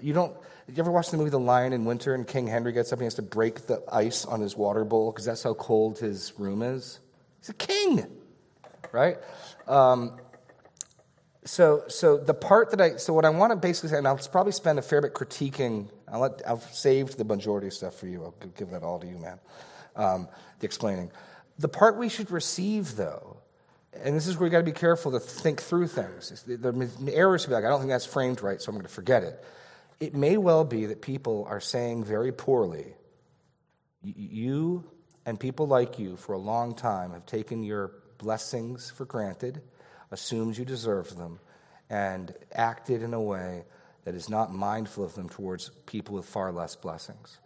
you 0.00 0.12
don't. 0.12 0.32
You 0.68 0.74
ever 0.78 0.90
watch 0.90 1.10
the 1.10 1.16
movie 1.16 1.30
The 1.30 1.40
Lion 1.40 1.72
in 1.72 1.84
Winter 1.84 2.14
and 2.14 2.26
King 2.26 2.46
Henry 2.46 2.72
gets 2.72 2.92
up 2.92 2.98
and 2.98 3.02
he 3.02 3.06
has 3.06 3.14
to 3.16 3.22
break 3.22 3.66
the 3.66 3.82
ice 3.92 4.24
on 4.24 4.40
his 4.40 4.56
water 4.56 4.84
bowl 4.84 5.10
because 5.10 5.26
that's 5.26 5.42
how 5.42 5.52
cold 5.54 5.98
his 5.98 6.32
room 6.38 6.62
is? 6.62 7.00
He's 7.40 7.50
a 7.50 7.54
king, 7.54 8.06
right? 8.92 9.18
Um, 9.66 10.18
so, 11.44 11.84
so 11.88 12.16
the 12.16 12.32
part 12.32 12.70
that 12.70 12.80
I, 12.80 12.96
so 12.96 13.12
what 13.12 13.26
I 13.26 13.30
want 13.30 13.50
to 13.50 13.56
basically 13.56 13.90
say, 13.90 13.98
and 13.98 14.08
I'll 14.08 14.16
probably 14.16 14.52
spend 14.52 14.78
a 14.78 14.82
fair 14.82 15.02
bit 15.02 15.12
critiquing. 15.12 15.90
I'll 16.08 16.20
let, 16.20 16.40
I've 16.48 16.62
saved 16.62 17.18
the 17.18 17.24
majority 17.24 17.66
of 17.66 17.74
stuff 17.74 17.96
for 17.96 18.06
you. 18.06 18.24
I'll 18.24 18.34
give 18.56 18.70
that 18.70 18.82
all 18.82 18.98
to 19.00 19.06
you, 19.06 19.18
man. 19.18 19.38
Um, 19.96 20.28
the 20.58 20.66
explaining. 20.66 21.10
The 21.58 21.68
part 21.68 21.96
we 21.96 22.08
should 22.08 22.30
receive, 22.30 22.96
though, 22.96 23.36
and 23.92 24.16
this 24.16 24.26
is 24.26 24.36
where 24.36 24.46
you 24.46 24.50
got 24.50 24.58
to 24.58 24.64
be 24.64 24.72
careful 24.72 25.12
to 25.12 25.20
think 25.20 25.62
through 25.62 25.86
things. 25.86 26.42
The, 26.46 27.12
errors 27.14 27.44
to 27.44 27.48
be 27.48 27.54
like, 27.54 27.64
I 27.64 27.68
don't 27.68 27.78
think 27.78 27.90
that's 27.90 28.06
framed 28.06 28.42
right, 28.42 28.60
so 28.60 28.70
I'm 28.70 28.74
going 28.74 28.86
to 28.86 28.92
forget 28.92 29.22
it. 29.22 29.44
It 30.00 30.14
may 30.14 30.36
well 30.36 30.64
be 30.64 30.86
that 30.86 31.00
people 31.00 31.46
are 31.48 31.60
saying 31.60 32.04
very 32.04 32.32
poorly, 32.32 32.94
you 34.02 34.84
and 35.24 35.38
people 35.38 35.66
like 35.66 35.98
you 35.98 36.16
for 36.16 36.32
a 36.32 36.38
long 36.38 36.74
time 36.74 37.12
have 37.12 37.24
taken 37.24 37.62
your 37.62 37.92
blessings 38.18 38.90
for 38.90 39.04
granted 39.04 39.62
assumes 40.10 40.58
you 40.58 40.64
deserve 40.64 41.16
them, 41.16 41.40
and 41.90 42.34
acted 42.52 43.02
in 43.02 43.12
a 43.12 43.20
way 43.20 43.64
that 44.04 44.14
is 44.14 44.28
not 44.28 44.52
mindful 44.52 45.04
of 45.04 45.14
them 45.14 45.28
towards 45.28 45.70
people 45.86 46.14
with 46.14 46.24
far 46.24 46.52
less 46.52 46.76
blessings. 46.76 47.38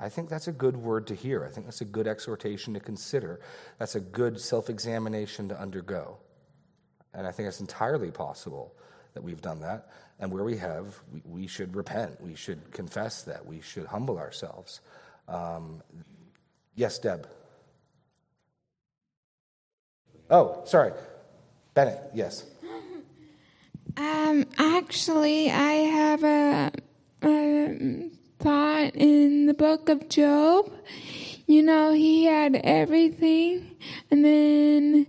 I 0.00 0.08
think 0.08 0.28
that's 0.28 0.46
a 0.46 0.52
good 0.52 0.76
word 0.76 1.08
to 1.08 1.14
hear. 1.14 1.44
I 1.44 1.50
think 1.50 1.66
that's 1.66 1.80
a 1.80 1.86
good 1.86 2.06
exhortation 2.06 2.74
to 2.74 2.80
consider. 2.80 3.40
That's 3.78 3.96
a 3.96 4.00
good 4.00 4.40
self 4.40 4.70
examination 4.70 5.48
to 5.48 5.60
undergo. 5.60 6.18
And 7.12 7.26
I 7.26 7.32
think 7.32 7.48
it's 7.48 7.60
entirely 7.60 8.10
possible 8.10 8.74
that 9.14 9.22
we've 9.22 9.40
done 9.40 9.60
that. 9.60 9.88
And 10.20 10.30
where 10.30 10.44
we 10.44 10.56
have, 10.58 11.00
we, 11.12 11.22
we 11.24 11.46
should 11.46 11.74
repent. 11.74 12.20
We 12.20 12.36
should 12.36 12.70
confess 12.72 13.22
that. 13.22 13.44
We 13.44 13.60
should 13.60 13.86
humble 13.86 14.18
ourselves. 14.18 14.80
Um, 15.26 15.82
yes, 16.76 16.98
Deb. 16.98 17.28
Oh, 20.30 20.62
sorry. 20.64 20.92
Bennett, 21.74 22.00
yes. 22.14 22.44
Um, 23.96 24.46
actually, 24.58 25.50
I 25.50 25.72
have 25.72 26.22
a, 26.22 26.70
a 27.24 28.10
thought 28.38 28.94
in 28.94 29.46
the 29.46 29.54
book 29.54 29.88
of 29.88 30.08
Job. 30.08 30.72
You 31.46 31.62
know, 31.62 31.92
he 31.92 32.24
had 32.24 32.60
everything, 32.62 33.76
and 34.10 34.24
then, 34.24 35.06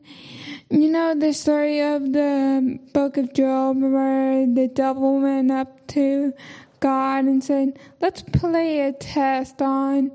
you 0.70 0.90
know, 0.90 1.14
the 1.14 1.34
story 1.34 1.82
of 1.82 2.14
the 2.14 2.80
book 2.94 3.18
of 3.18 3.34
Job 3.34 3.82
where 3.82 4.46
the 4.48 4.70
devil 4.74 5.20
went 5.20 5.52
up 5.52 5.86
to 5.88 6.34
God 6.80 7.26
and 7.26 7.44
said, 7.44 7.78
Let's 8.00 8.22
play 8.22 8.82
a 8.82 8.94
test 8.94 9.62
on 9.62 10.12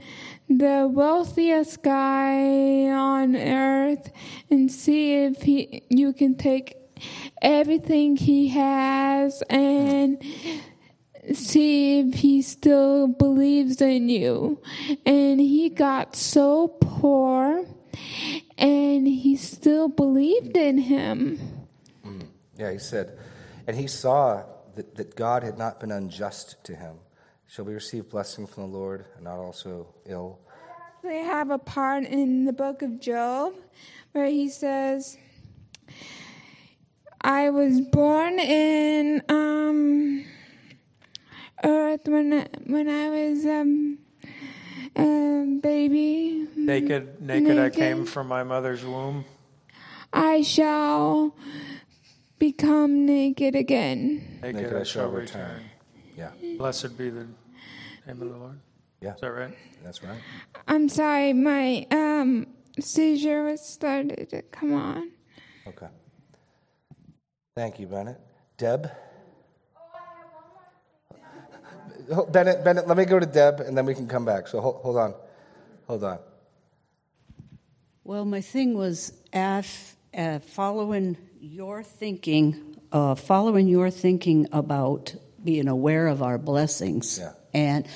the 0.49 0.88
wealthiest 0.90 1.83
guy 1.83 2.88
on 2.88 3.37
earth 3.37 4.11
and 4.50 4.71
see 4.71 5.14
if 5.25 5.42
he 5.42 5.83
you 5.88 6.12
can 6.12 6.37
take 6.37 6.76
everything 7.42 8.16
he 8.16 8.49
has 8.49 9.42
and 9.49 10.23
see 11.33 12.00
if 12.00 12.14
he 12.16 12.43
still 12.43 13.09
believes 13.09 13.81
in 13.81 14.09
you. 14.09 14.61
And 15.07 15.40
he 15.40 15.71
got 15.71 16.16
so 16.16 16.69
poor 16.69 17.66
and 18.59 19.07
he 19.07 19.37
still 19.37 19.88
believed 19.88 20.57
in 20.57 20.78
him. 20.78 21.38
Mm. 22.04 22.26
Yeah, 22.59 22.73
he 22.73 22.78
said, 22.78 23.19
and 23.66 23.76
he 23.76 23.87
saw 23.87 24.45
that, 24.75 24.95
that 24.97 25.16
God 25.16 25.43
had 25.43 25.59
not 25.59 25.81
been 25.81 25.90
unjust 25.90 26.62
to 26.64 26.75
him. 26.75 26.97
Shall 27.47 27.64
we 27.64 27.75
receive 27.75 28.11
blessing 28.11 28.47
from 28.47 28.64
the 28.64 28.78
Lord 28.78 29.07
and 29.14 29.25
not 29.25 29.38
also 29.38 29.95
ill? 30.07 30.40
They 31.02 31.19
have 31.19 31.50
a 31.50 31.59
part 31.59 32.04
in 32.04 32.47
the 32.47 32.52
book 32.52 32.83
of 32.83 32.99
Job 32.99 33.54
where 34.12 34.26
he 34.26 34.49
says, 34.49 35.19
I 37.21 37.50
was 37.50 37.81
born 37.81 38.38
in 38.38 39.23
um, 39.28 40.25
earth 41.64 42.06
when 42.06 42.47
when 42.66 42.88
I 42.88 43.09
was 43.11 43.44
um, 43.47 43.99
a 44.97 45.59
baby. 45.61 46.47
Naked, 46.56 47.21
naked, 47.21 47.42
naked, 47.42 47.59
I 47.59 47.71
came 47.71 48.04
from 48.06 48.28
my 48.28 48.42
mother's 48.42 48.85
womb. 48.85 49.25
I 50.12 50.42
shall 50.42 51.35
become 52.38 53.06
naked 53.06 53.54
again. 53.54 54.38
Naked, 54.42 54.62
naked 54.62 54.76
I 54.76 54.83
shall 54.85 55.09
return. 55.09 55.61
return. 55.61 55.62
Yeah. 56.16 56.56
Blessed 56.59 56.97
be 56.97 57.11
the 57.11 57.26
name 58.06 58.23
of 58.23 58.28
the 58.30 58.37
Lord. 58.37 58.61
Yeah. 59.00 59.14
Is 59.14 59.21
that 59.21 59.30
right? 59.33 59.56
That's 59.83 60.02
right. 60.02 60.18
I'm 60.68 60.88
sorry, 60.88 61.33
my 61.33 61.87
um, 61.90 62.47
seizure 62.80 63.44
was 63.44 63.61
started 63.61 64.30
to 64.30 64.42
come 64.42 64.73
on. 64.75 65.11
Okay. 65.66 65.88
Thank 67.56 67.78
you, 67.78 67.87
Bennett. 67.87 68.21
Deb? 68.56 68.90
Oh, 69.76 69.80
Bennett, 72.30 72.64
Bennett, 72.64 72.87
let 72.87 72.96
me 72.96 73.04
go 73.04 73.18
to 73.18 73.26
Deb 73.26 73.61
and 73.61 73.76
then 73.76 73.87
we 73.87 73.94
can 73.94 74.06
come 74.06 74.25
back. 74.25 74.49
So 74.49 74.61
hold, 74.61 74.76
hold 74.82 74.96
on. 74.96 75.14
Hold 75.87 76.04
on. 76.04 76.18
Well, 78.04 78.25
my 78.25 78.40
thing 78.40 78.76
was 78.76 79.12
af, 79.32 79.96
uh, 80.16 80.38
following 80.38 81.16
your 81.40 81.82
thinking, 81.82 82.76
uh, 82.92 83.14
following 83.14 83.68
your 83.68 83.90
thinking 83.90 84.46
about 84.52 85.14
being 85.42 85.68
aware 85.68 86.06
of 86.06 86.23
our 86.23 86.38
blessings. 86.38 87.18
Yeah. 87.18 87.32
And 87.52 87.87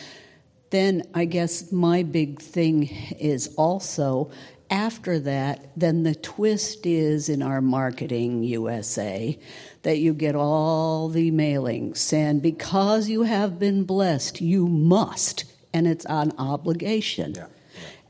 then 0.70 1.02
I 1.14 1.24
guess 1.24 1.72
my 1.72 2.02
big 2.02 2.40
thing 2.40 2.88
is 3.18 3.54
also 3.56 4.30
after 4.70 5.18
that, 5.20 5.70
then 5.76 6.02
the 6.02 6.14
twist 6.14 6.84
is 6.84 7.28
in 7.28 7.42
our 7.42 7.60
marketing 7.60 8.42
USA 8.44 9.38
that 9.82 9.98
you 9.98 10.12
get 10.12 10.34
all 10.34 11.08
the 11.08 11.30
mailings. 11.30 12.12
And 12.12 12.42
because 12.42 13.08
you 13.08 13.22
have 13.22 13.58
been 13.58 13.84
blessed, 13.84 14.40
you 14.40 14.66
must. 14.66 15.44
And 15.72 15.87
it's 15.87 16.04
an 16.06 16.32
obligation. 16.38 17.34
Yeah. 17.37 17.46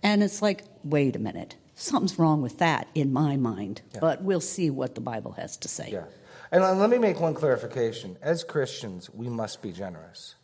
And 0.02 0.22
it's 0.22 0.42
like, 0.42 0.64
wait 0.84 1.16
a 1.16 1.18
minute. 1.18 1.56
Something's 1.74 2.18
wrong 2.18 2.42
with 2.42 2.58
that 2.58 2.88
in 2.94 3.12
my 3.12 3.36
mind. 3.36 3.82
Yeah. 3.94 4.00
But 4.00 4.22
we'll 4.22 4.40
see 4.40 4.70
what 4.70 4.94
the 4.94 5.00
Bible 5.00 5.32
has 5.32 5.56
to 5.58 5.68
say. 5.68 5.90
Yeah. 5.92 6.04
And 6.50 6.64
uh, 6.64 6.74
let 6.74 6.90
me 6.90 6.98
make 6.98 7.20
one 7.20 7.34
clarification. 7.34 8.16
As 8.22 8.42
Christians, 8.42 9.10
we 9.10 9.28
must 9.28 9.62
be 9.62 9.70
generous. 9.70 10.34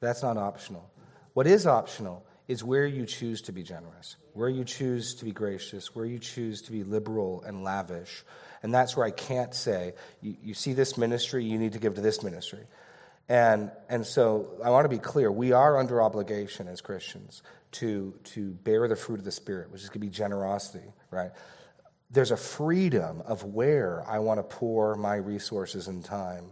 That's 0.00 0.22
not 0.22 0.36
optional. 0.36 0.90
What 1.34 1.46
is 1.46 1.66
optional 1.66 2.24
is 2.50 2.64
where 2.64 2.84
you 2.84 3.06
choose 3.06 3.42
to 3.42 3.52
be 3.52 3.62
generous, 3.62 4.16
where 4.32 4.48
you 4.48 4.64
choose 4.64 5.14
to 5.14 5.24
be 5.24 5.30
gracious, 5.30 5.94
where 5.94 6.04
you 6.04 6.18
choose 6.18 6.62
to 6.62 6.72
be 6.72 6.82
liberal 6.82 7.44
and 7.46 7.62
lavish. 7.62 8.24
And 8.64 8.74
that's 8.74 8.96
where 8.96 9.06
I 9.06 9.12
can't 9.12 9.54
say, 9.54 9.94
you, 10.20 10.34
you 10.42 10.54
see 10.54 10.72
this 10.72 10.98
ministry, 10.98 11.44
you 11.44 11.58
need 11.58 11.74
to 11.74 11.78
give 11.78 11.94
to 11.94 12.00
this 12.00 12.24
ministry. 12.24 12.66
And, 13.28 13.70
and 13.88 14.04
so 14.04 14.58
I 14.64 14.70
want 14.70 14.84
to 14.84 14.88
be 14.88 14.98
clear 14.98 15.30
we 15.30 15.52
are 15.52 15.78
under 15.78 16.02
obligation 16.02 16.66
as 16.66 16.80
Christians 16.80 17.44
to, 17.78 18.18
to 18.34 18.50
bear 18.50 18.88
the 18.88 18.96
fruit 18.96 19.20
of 19.20 19.24
the 19.24 19.30
Spirit, 19.30 19.70
which 19.70 19.82
is 19.82 19.88
going 19.88 20.00
to 20.00 20.06
be 20.08 20.10
generosity, 20.10 20.92
right? 21.12 21.30
There's 22.10 22.32
a 22.32 22.36
freedom 22.36 23.22
of 23.26 23.44
where 23.44 24.02
I 24.08 24.18
want 24.18 24.38
to 24.38 24.56
pour 24.56 24.96
my 24.96 25.14
resources 25.14 25.86
and 25.86 26.04
time 26.04 26.46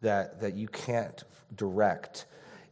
that, 0.00 0.40
that 0.40 0.54
you 0.54 0.66
can't 0.66 1.22
direct. 1.54 2.26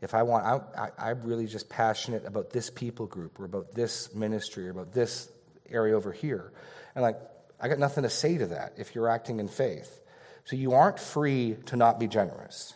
If 0.05 0.15
I 0.15 0.23
want, 0.23 0.45
I, 0.45 0.87
I, 0.87 1.11
I'm 1.11 1.23
really 1.23 1.47
just 1.47 1.69
passionate 1.69 2.27
about 2.27 2.51
this 2.51 2.69
people 2.69 3.07
group 3.07 3.41
or 3.41 3.47
about 3.47 3.75
this 3.75 4.15
ministry 4.15 4.69
or 4.69 4.71
about 4.71 4.93
this 4.93 5.31
area 5.71 5.97
over 5.97 6.13
here. 6.13 6.53
And 6.95 7.03
like, 7.03 7.17
I 7.59 7.69
got 7.69 7.79
nothing 7.79 8.03
to 8.03 8.11
say 8.11 8.37
to 8.37 8.47
that 8.49 8.75
if 8.77 8.95
you're 8.95 9.09
acting 9.09 9.41
in 9.41 9.49
faith. 9.49 10.03
So 10.45 10.57
you 10.57 10.75
aren't 10.75 11.01
free 11.01 11.57
to 11.67 11.77
not 11.77 11.99
be 11.99 12.07
generous, 12.07 12.75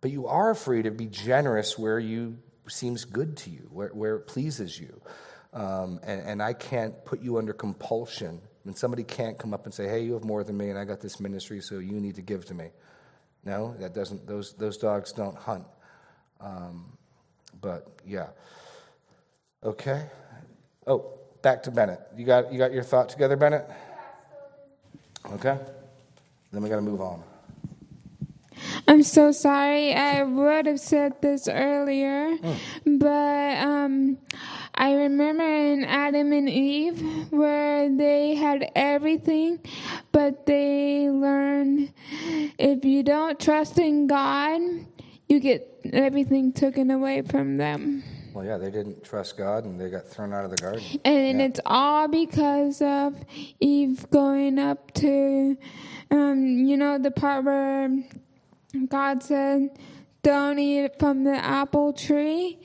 but 0.00 0.10
you 0.10 0.26
are 0.26 0.54
free 0.54 0.82
to 0.82 0.90
be 0.90 1.06
generous 1.06 1.78
where 1.78 1.98
you 1.98 2.38
seems 2.66 3.04
good 3.04 3.36
to 3.38 3.50
you, 3.50 3.68
where, 3.70 3.88
where 3.88 4.16
it 4.16 4.26
pleases 4.26 4.78
you. 4.80 5.00
Um, 5.52 6.00
and, 6.02 6.22
and 6.22 6.42
I 6.42 6.54
can't 6.54 7.04
put 7.04 7.20
you 7.20 7.38
under 7.38 7.52
compulsion. 7.52 8.40
And 8.64 8.76
somebody 8.76 9.04
can't 9.04 9.38
come 9.38 9.52
up 9.52 9.64
and 9.64 9.74
say, 9.74 9.86
hey, 9.86 10.02
you 10.02 10.14
have 10.14 10.24
more 10.24 10.44
than 10.44 10.56
me, 10.56 10.68
and 10.70 10.78
I 10.78 10.84
got 10.84 11.00
this 11.00 11.20
ministry, 11.20 11.60
so 11.60 11.78
you 11.78 12.00
need 12.00 12.16
to 12.16 12.22
give 12.22 12.44
to 12.46 12.54
me. 12.54 12.70
No, 13.44 13.74
that 13.80 13.94
doesn't, 13.94 14.26
those, 14.26 14.54
those 14.54 14.76
dogs 14.76 15.12
don't 15.12 15.36
hunt. 15.36 15.64
Um, 16.40 16.84
but 17.60 17.88
yeah. 18.06 18.28
Okay. 19.62 20.06
Oh, 20.86 21.18
back 21.42 21.62
to 21.64 21.70
Bennett. 21.70 22.00
You 22.16 22.24
got, 22.24 22.52
you 22.52 22.58
got 22.58 22.72
your 22.72 22.82
thought 22.82 23.08
together, 23.08 23.36
Bennett? 23.36 23.68
Okay. 25.32 25.58
Then 26.52 26.62
we 26.62 26.68
got 26.68 26.76
to 26.76 26.82
move 26.82 27.00
on. 27.00 27.22
I'm 28.86 29.02
so 29.02 29.32
sorry. 29.32 29.94
I 29.94 30.22
would 30.22 30.66
have 30.66 30.80
said 30.80 31.20
this 31.20 31.48
earlier, 31.48 32.36
mm. 32.38 32.56
but 32.98 33.58
um, 33.58 34.18
I 34.74 34.94
remember 34.94 35.44
in 35.44 35.84
Adam 35.84 36.32
and 36.32 36.48
Eve 36.48 37.30
where 37.30 37.94
they 37.94 38.34
had 38.34 38.70
everything, 38.74 39.60
but 40.12 40.46
they 40.46 41.10
learned 41.10 41.92
if 42.58 42.84
you 42.84 43.02
don't 43.02 43.38
trust 43.38 43.78
in 43.78 44.06
God, 44.06 44.60
you 45.28 45.40
get 45.40 45.80
everything 45.92 46.52
taken 46.52 46.90
away 46.90 47.22
from 47.22 47.56
them. 47.58 48.02
Well, 48.32 48.44
yeah, 48.44 48.56
they 48.56 48.70
didn't 48.70 49.02
trust 49.02 49.36
God 49.36 49.64
and 49.64 49.80
they 49.80 49.90
got 49.90 50.06
thrown 50.06 50.32
out 50.32 50.44
of 50.44 50.50
the 50.50 50.56
garden. 50.56 50.82
And 51.04 51.40
yeah. 51.40 51.46
it's 51.46 51.60
all 51.66 52.08
because 52.08 52.80
of 52.80 53.16
Eve 53.58 54.08
going 54.10 54.58
up 54.58 54.92
to, 54.94 55.56
um, 56.10 56.46
you 56.46 56.76
know, 56.76 56.98
the 56.98 57.10
part 57.10 57.44
where 57.44 57.90
God 58.88 59.22
said, 59.22 59.70
don't 60.22 60.58
eat 60.58 60.98
from 60.98 61.24
the 61.24 61.34
apple 61.34 61.92
tree. 61.92 62.58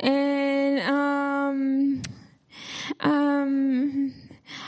And, 0.00 0.80
um, 0.80 2.02
um, 3.00 4.14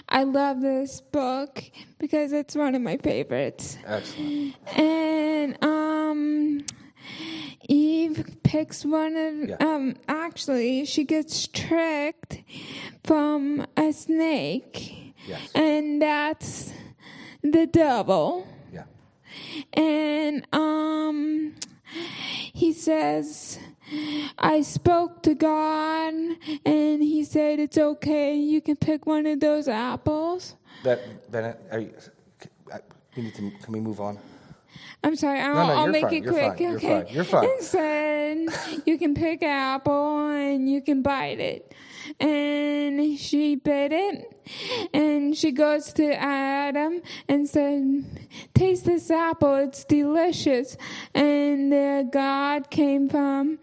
I 0.09 0.23
love 0.23 0.61
this 0.61 1.01
book 1.01 1.63
because 1.99 2.33
it's 2.33 2.55
one 2.55 2.75
of 2.75 2.83
my 2.83 2.97
favorites. 2.99 3.79
Excellent. 3.85 4.55
And, 4.75 5.63
um, 5.63 6.65
Eve 7.69 8.37
picks 8.43 8.85
one 8.85 9.17
of, 9.17 9.49
yeah. 9.49 9.57
um, 9.61 9.97
actually, 10.09 10.85
she 10.85 11.05
gets 11.05 11.47
tricked 11.49 12.43
from 13.05 13.67
a 13.77 13.93
snake. 13.93 15.15
Yes. 15.27 15.51
And 15.55 16.01
that's 16.01 16.73
the 17.43 17.67
devil. 17.67 18.47
Yeah. 18.73 18.85
And 19.73 20.47
um, 20.53 21.55
he 22.53 22.73
says, 22.73 23.59
I 24.39 24.63
spoke 24.63 25.23
to 25.23 25.35
God, 25.35 26.13
and 26.65 27.03
he 27.03 27.25
said, 27.25 27.61
It's 27.61 27.79
okay. 27.79 28.37
You 28.37 28.61
can 28.61 28.77
pick 28.77 29.07
one 29.07 29.27
of 29.27 29.41
those 29.41 29.69
apples. 29.69 30.57
That, 30.83 31.31
Bennett, 31.31 31.61
are 31.71 31.81
you, 31.81 31.93
we 33.17 33.23
need 33.23 33.35
to, 33.35 33.51
can 33.63 33.73
we 33.73 33.81
move 33.81 34.01
on? 34.01 34.19
I'm 35.07 35.15
sorry. 35.15 35.41
I'll, 35.41 35.55
no, 35.55 35.67
no, 35.69 35.73
I'll 35.73 35.87
make 35.87 36.03
fine. 36.03 36.15
it 36.15 36.25
you're 36.25 36.33
quick. 36.33 36.53
Fine. 36.57 36.63
You're 36.63 36.77
okay. 36.77 37.05
Fine. 37.05 37.15
You're 37.15 37.25
fine. 37.25 37.45
And 37.45 37.63
said, 37.63 38.83
you 38.85 38.99
can 38.99 39.15
pick 39.15 39.41
an 39.43 39.49
apple 39.49 40.29
and 40.31 40.69
you 40.69 40.83
can 40.83 41.03
bite 41.03 41.39
it 41.39 41.73
and 42.21 43.19
she 43.19 43.57
bit 43.57 43.93
it 43.93 44.37
and 44.93 45.37
she 45.37 45.53
goes 45.53 45.93
to 45.95 46.15
Adam 46.15 47.03
and 47.29 47.49
said, 47.49 48.05
Taste 48.55 48.85
this 48.85 49.11
apple, 49.11 49.57
it's 49.57 49.85
delicious. 49.85 50.77
And 51.15 51.73
the 51.73 52.09
God 52.11 52.71
came 52.71 53.09
from 53.09 53.59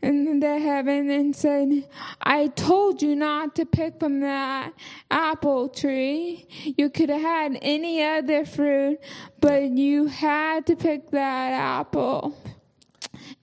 the 0.00 0.58
heaven 0.58 1.10
and 1.10 1.34
said, 1.34 1.88
I 2.20 2.48
told 2.48 3.02
you 3.02 3.14
not 3.16 3.54
to 3.56 3.66
pick 3.66 3.98
from 3.98 4.20
that 4.20 4.72
apple 5.10 5.68
tree. 5.68 6.46
You 6.76 6.90
could 6.90 7.08
have 7.08 7.22
had 7.22 7.58
any 7.62 8.02
other 8.02 8.44
fruit, 8.44 8.98
but 9.40 9.70
you 9.70 10.06
had 10.06 10.66
to 10.66 10.76
pick 10.76 11.10
that 11.10 11.52
apple. 11.52 12.36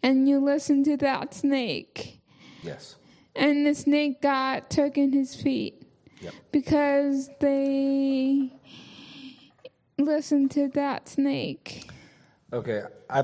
And 0.01 0.27
you 0.27 0.39
listened 0.39 0.85
to 0.85 0.97
that 0.97 1.33
snake. 1.33 2.19
Yes. 2.61 2.95
And 3.35 3.65
the 3.65 3.73
snake 3.73 4.21
got 4.21 4.69
took 4.69 4.97
in 4.97 5.11
his 5.11 5.35
feet 5.35 5.83
yep. 6.21 6.33
because 6.51 7.29
they 7.39 8.53
listened 9.97 10.51
to 10.51 10.67
that 10.69 11.09
snake. 11.09 11.89
Okay, 12.51 12.83
I 13.09 13.23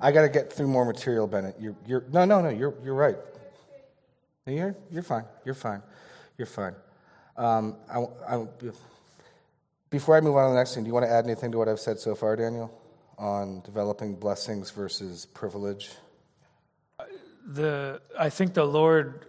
I 0.00 0.12
got 0.12 0.22
to 0.22 0.28
get 0.28 0.52
through 0.52 0.68
more 0.68 0.84
material, 0.84 1.26
Bennett. 1.26 1.56
You're 1.60 1.76
you're 1.86 2.04
no 2.12 2.24
no 2.24 2.40
no 2.40 2.48
you're 2.48 2.74
you're 2.84 2.94
right. 2.94 3.16
You're 4.46 4.76
you're 4.90 5.02
fine. 5.02 5.24
You're 5.44 5.54
fine. 5.54 5.82
You're 6.38 6.46
fine. 6.46 6.74
Um, 7.36 7.76
I, 7.88 8.06
I, 8.28 8.46
before 9.88 10.16
I 10.16 10.20
move 10.20 10.36
on 10.36 10.46
to 10.46 10.52
the 10.52 10.58
next 10.58 10.74
thing, 10.74 10.84
do 10.84 10.88
you 10.88 10.94
want 10.94 11.06
to 11.06 11.10
add 11.10 11.24
anything 11.24 11.52
to 11.52 11.58
what 11.58 11.68
I've 11.68 11.80
said 11.80 11.98
so 11.98 12.14
far, 12.14 12.36
Daniel, 12.36 12.70
on 13.18 13.60
developing 13.62 14.14
blessings 14.14 14.70
versus 14.70 15.26
privilege? 15.26 15.90
The 17.46 18.00
I 18.18 18.30
think 18.30 18.54
the 18.54 18.64
Lord 18.64 19.26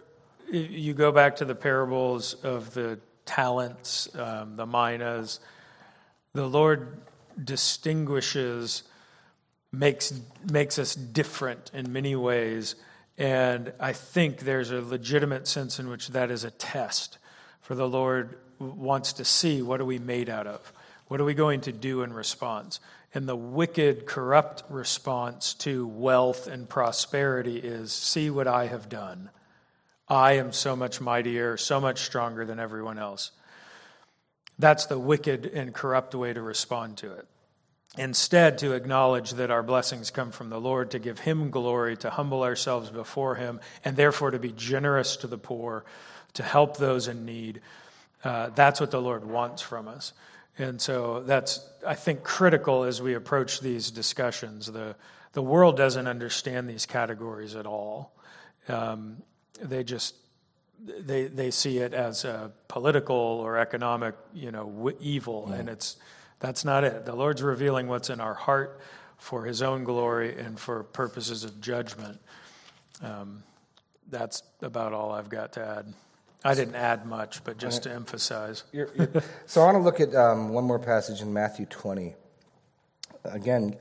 you 0.52 0.92
go 0.92 1.12
back 1.12 1.36
to 1.36 1.44
the 1.44 1.54
parables 1.54 2.34
of 2.34 2.74
the 2.74 2.98
talents, 3.24 4.14
um, 4.14 4.56
the 4.56 4.66
minas, 4.66 5.40
the 6.34 6.46
Lord 6.46 7.00
distinguishes, 7.42 8.82
makes, 9.72 10.12
makes 10.50 10.78
us 10.78 10.94
different 10.94 11.70
in 11.72 11.92
many 11.92 12.14
ways. 12.14 12.74
And 13.16 13.72
I 13.80 13.92
think 13.92 14.40
there's 14.40 14.70
a 14.70 14.80
legitimate 14.80 15.48
sense 15.48 15.78
in 15.78 15.88
which 15.88 16.08
that 16.08 16.30
is 16.30 16.44
a 16.44 16.50
test 16.50 17.18
for 17.60 17.74
the 17.74 17.88
Lord 17.88 18.38
wants 18.58 19.14
to 19.14 19.24
see 19.24 19.62
what 19.62 19.80
are 19.80 19.84
we 19.84 19.98
made 19.98 20.28
out 20.28 20.46
of? 20.46 20.72
What 21.08 21.20
are 21.20 21.24
we 21.24 21.34
going 21.34 21.62
to 21.62 21.72
do 21.72 22.02
in 22.02 22.12
response? 22.12 22.80
And 23.14 23.28
the 23.28 23.36
wicked, 23.36 24.06
corrupt 24.06 24.62
response 24.70 25.54
to 25.54 25.86
wealth 25.86 26.46
and 26.46 26.68
prosperity 26.68 27.58
is 27.58 27.92
see 27.92 28.30
what 28.30 28.46
I 28.46 28.66
have 28.66 28.88
done. 28.88 29.30
I 30.12 30.32
am 30.32 30.52
so 30.52 30.76
much 30.76 31.00
mightier, 31.00 31.56
so 31.56 31.80
much 31.80 32.02
stronger 32.02 32.44
than 32.44 32.60
everyone 32.60 32.98
else. 32.98 33.30
That's 34.58 34.84
the 34.84 34.98
wicked 34.98 35.46
and 35.46 35.72
corrupt 35.72 36.14
way 36.14 36.34
to 36.34 36.42
respond 36.42 36.98
to 36.98 37.12
it. 37.12 37.26
Instead, 37.96 38.58
to 38.58 38.74
acknowledge 38.74 39.30
that 39.32 39.50
our 39.50 39.62
blessings 39.62 40.10
come 40.10 40.30
from 40.30 40.50
the 40.50 40.60
Lord, 40.60 40.90
to 40.90 40.98
give 40.98 41.20
Him 41.20 41.48
glory, 41.50 41.96
to 41.96 42.10
humble 42.10 42.42
ourselves 42.42 42.90
before 42.90 43.36
Him, 43.36 43.58
and 43.86 43.96
therefore 43.96 44.30
to 44.30 44.38
be 44.38 44.52
generous 44.52 45.16
to 45.16 45.26
the 45.26 45.38
poor, 45.38 45.82
to 46.34 46.42
help 46.42 46.76
those 46.76 47.08
in 47.08 47.24
need. 47.24 47.62
Uh, 48.22 48.50
that's 48.50 48.80
what 48.80 48.90
the 48.90 49.00
Lord 49.00 49.24
wants 49.24 49.62
from 49.62 49.88
us. 49.88 50.12
And 50.58 50.78
so 50.78 51.22
that's, 51.22 51.66
I 51.86 51.94
think, 51.94 52.22
critical 52.22 52.84
as 52.84 53.00
we 53.00 53.14
approach 53.14 53.60
these 53.60 53.90
discussions. 53.90 54.66
The, 54.70 54.94
the 55.32 55.42
world 55.42 55.78
doesn't 55.78 56.06
understand 56.06 56.68
these 56.68 56.84
categories 56.84 57.56
at 57.56 57.64
all. 57.64 58.12
Um, 58.68 59.22
they 59.62 59.84
just 59.84 60.14
they 60.84 61.26
they 61.26 61.50
see 61.50 61.78
it 61.78 61.94
as 61.94 62.24
a 62.24 62.50
political 62.68 63.16
or 63.16 63.56
economic 63.56 64.14
you 64.34 64.50
know 64.50 64.92
evil 65.00 65.50
and 65.52 65.68
it's 65.68 65.96
that's 66.40 66.64
not 66.64 66.82
it. 66.82 67.04
The 67.04 67.14
lord's 67.14 67.42
revealing 67.42 67.86
what's 67.86 68.10
in 68.10 68.20
our 68.20 68.34
heart 68.34 68.80
for 69.16 69.44
his 69.44 69.62
own 69.62 69.84
glory 69.84 70.36
and 70.36 70.58
for 70.58 70.82
purposes 70.82 71.44
of 71.44 71.60
judgment. 71.60 72.20
Um, 73.00 73.44
that's 74.10 74.42
about 74.60 74.92
all 74.92 75.12
i've 75.12 75.28
got 75.28 75.52
to 75.54 75.64
add. 75.64 75.94
I 76.44 76.54
didn't 76.54 76.74
add 76.74 77.06
much 77.06 77.44
but 77.44 77.56
just 77.56 77.84
to 77.84 77.92
emphasize. 77.92 78.64
You're, 78.72 78.90
you're, 78.96 79.08
so 79.46 79.62
i 79.62 79.64
want 79.64 79.76
to 79.76 79.82
look 79.82 80.00
at 80.00 80.14
um, 80.14 80.50
one 80.50 80.64
more 80.64 80.78
passage 80.78 81.22
in 81.22 81.32
matthew 81.32 81.66
20 81.66 82.14
again 83.24 83.76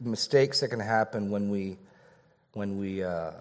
mistakes 0.00 0.60
that 0.60 0.68
can 0.68 0.80
happen 0.80 1.30
when 1.30 1.50
we 1.50 1.76
when 2.52 2.78
we 2.78 3.02
uh, 3.02 3.32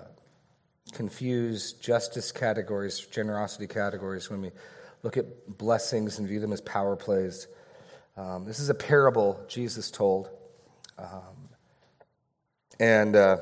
confuse 0.93 1.73
justice 1.73 2.31
categories, 2.31 2.99
generosity 2.99 3.67
categories, 3.67 4.29
when 4.29 4.41
we 4.41 4.51
look 5.03 5.17
at 5.17 5.57
blessings 5.57 6.19
and 6.19 6.27
view 6.27 6.39
them 6.39 6.53
as 6.53 6.61
power 6.61 6.95
plays. 6.95 7.47
Um, 8.15 8.45
this 8.45 8.59
is 8.59 8.69
a 8.69 8.75
parable 8.75 9.43
Jesus 9.47 9.91
told. 9.91 10.29
Um, 10.97 11.49
and 12.79 13.15
uh, 13.15 13.37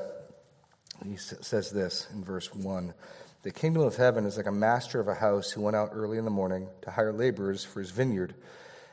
he 1.04 1.16
says 1.16 1.70
this 1.70 2.08
in 2.12 2.24
verse 2.24 2.52
1 2.54 2.94
The 3.42 3.50
kingdom 3.50 3.82
of 3.82 3.96
heaven 3.96 4.24
is 4.24 4.36
like 4.36 4.46
a 4.46 4.52
master 4.52 5.00
of 5.00 5.08
a 5.08 5.14
house 5.14 5.50
who 5.50 5.60
went 5.60 5.76
out 5.76 5.90
early 5.92 6.18
in 6.18 6.24
the 6.24 6.30
morning 6.30 6.68
to 6.82 6.90
hire 6.90 7.12
laborers 7.12 7.64
for 7.64 7.80
his 7.80 7.90
vineyard. 7.90 8.34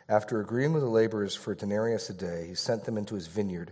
After 0.07 0.41
agreeing 0.41 0.73
with 0.73 0.81
the 0.81 0.89
laborers 0.89 1.35
for 1.35 1.51
a 1.51 1.55
denarius 1.55 2.09
a 2.09 2.13
day, 2.13 2.47
he 2.47 2.55
sent 2.55 2.85
them 2.85 2.97
into 2.97 3.15
his 3.15 3.27
vineyard. 3.27 3.71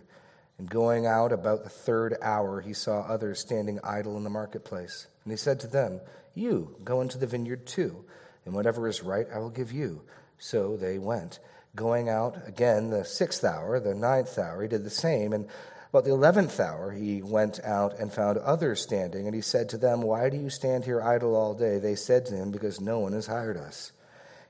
And 0.58 0.70
going 0.70 1.06
out 1.06 1.32
about 1.32 1.64
the 1.64 1.70
third 1.70 2.18
hour, 2.22 2.62
he 2.62 2.74
saw 2.74 3.02
others 3.02 3.40
standing 3.40 3.80
idle 3.84 4.18
in 4.18 4.24
the 4.24 4.30
marketplace. 4.30 5.08
And 5.24 5.32
he 5.32 5.38
said 5.38 5.60
to 5.62 5.68
them, 5.68 6.02
You 6.34 6.76
go 6.84 7.02
into 7.02 7.18
the 7.18 7.28
vineyard 7.28 7.68
too, 7.68 8.06
and 8.46 8.56
whatever 8.56 8.88
is 8.88 9.04
right 9.04 9.28
I 9.34 9.40
will 9.40 9.50
give 9.50 9.72
you. 9.72 10.02
So 10.40 10.78
they 10.78 10.98
went. 10.98 11.40
Going 11.76 12.10
out 12.10 12.38
again 12.48 12.90
the 12.90 13.06
sixth 13.06 13.44
hour, 13.44 13.80
the 13.80 13.94
ninth 13.94 14.40
hour, 14.40 14.64
he 14.64 14.68
did 14.68 14.84
the 14.84 14.90
same. 14.90 15.34
And 15.34 15.48
about 15.90 16.06
the 16.06 16.12
eleventh 16.12 16.60
hour, 16.60 16.92
he 16.92 17.22
went 17.22 17.60
out 17.64 18.00
and 18.00 18.12
found 18.12 18.40
others 18.40 18.82
standing. 18.82 19.28
And 19.28 19.36
he 19.36 19.42
said 19.42 19.70
to 19.70 19.78
them, 19.78 20.02
Why 20.02 20.30
do 20.30 20.38
you 20.38 20.50
stand 20.50 20.86
here 20.86 21.02
idle 21.02 21.36
all 21.36 21.54
day? 21.54 21.78
They 21.78 21.96
said 21.96 22.26
to 22.28 22.36
him, 22.36 22.52
Because 22.52 22.82
no 22.82 23.00
one 23.00 23.14
has 23.14 23.28
hired 23.28 23.58
us. 23.58 23.92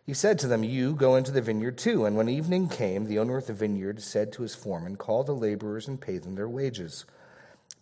He 0.07 0.13
said 0.13 0.39
to 0.39 0.47
them, 0.47 0.63
You 0.63 0.95
go 0.95 1.17
into 1.17 1.31
the 1.31 1.41
vineyard 1.41 1.77
too. 1.77 2.05
And 2.05 2.15
when 2.15 2.29
evening 2.29 2.69
came, 2.69 3.05
the 3.05 3.19
owner 3.19 3.35
of 3.35 3.45
the 3.45 3.53
vineyard 3.53 4.01
said 4.01 4.31
to 4.33 4.41
his 4.41 4.55
foreman, 4.55 4.95
Call 4.95 5.25
the 5.25 5.35
laborers 5.35 5.89
and 5.89 5.99
pay 5.99 6.17
them 6.17 6.35
their 6.35 6.47
wages, 6.47 7.03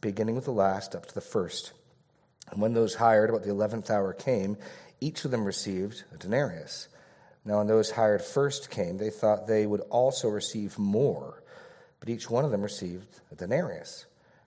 beginning 0.02 0.34
with 0.34 0.46
the 0.46 0.52
last 0.52 0.96
up 0.96 1.06
to 1.06 1.14
the 1.14 1.22
first. 1.22 1.74
And 2.52 2.60
when 2.60 2.74
those 2.74 2.96
hired 2.96 3.30
about 3.30 3.44
the 3.44 3.52
eleventh 3.52 3.92
hour 3.92 4.12
came, 4.12 4.58
each 5.00 5.24
of 5.24 5.30
them 5.30 5.46
received 5.46 6.04
a 6.12 6.18
denarius. 6.18 6.88
Now, 7.46 7.60
when 7.60 7.68
those 7.68 7.92
hired 7.92 8.24
first 8.24 8.72
came, 8.72 8.98
they 8.98 9.12
thought 9.12 9.46
they 9.46 9.68
would 9.68 9.82
also 9.92 10.28
receive 10.28 10.80
more, 10.80 11.44
but 12.00 12.10
each 12.10 12.28
one 12.28 12.44
of 12.44 12.50
them 12.50 12.64
received 12.64 13.20
a 13.32 13.36
denarius. 13.36 14.08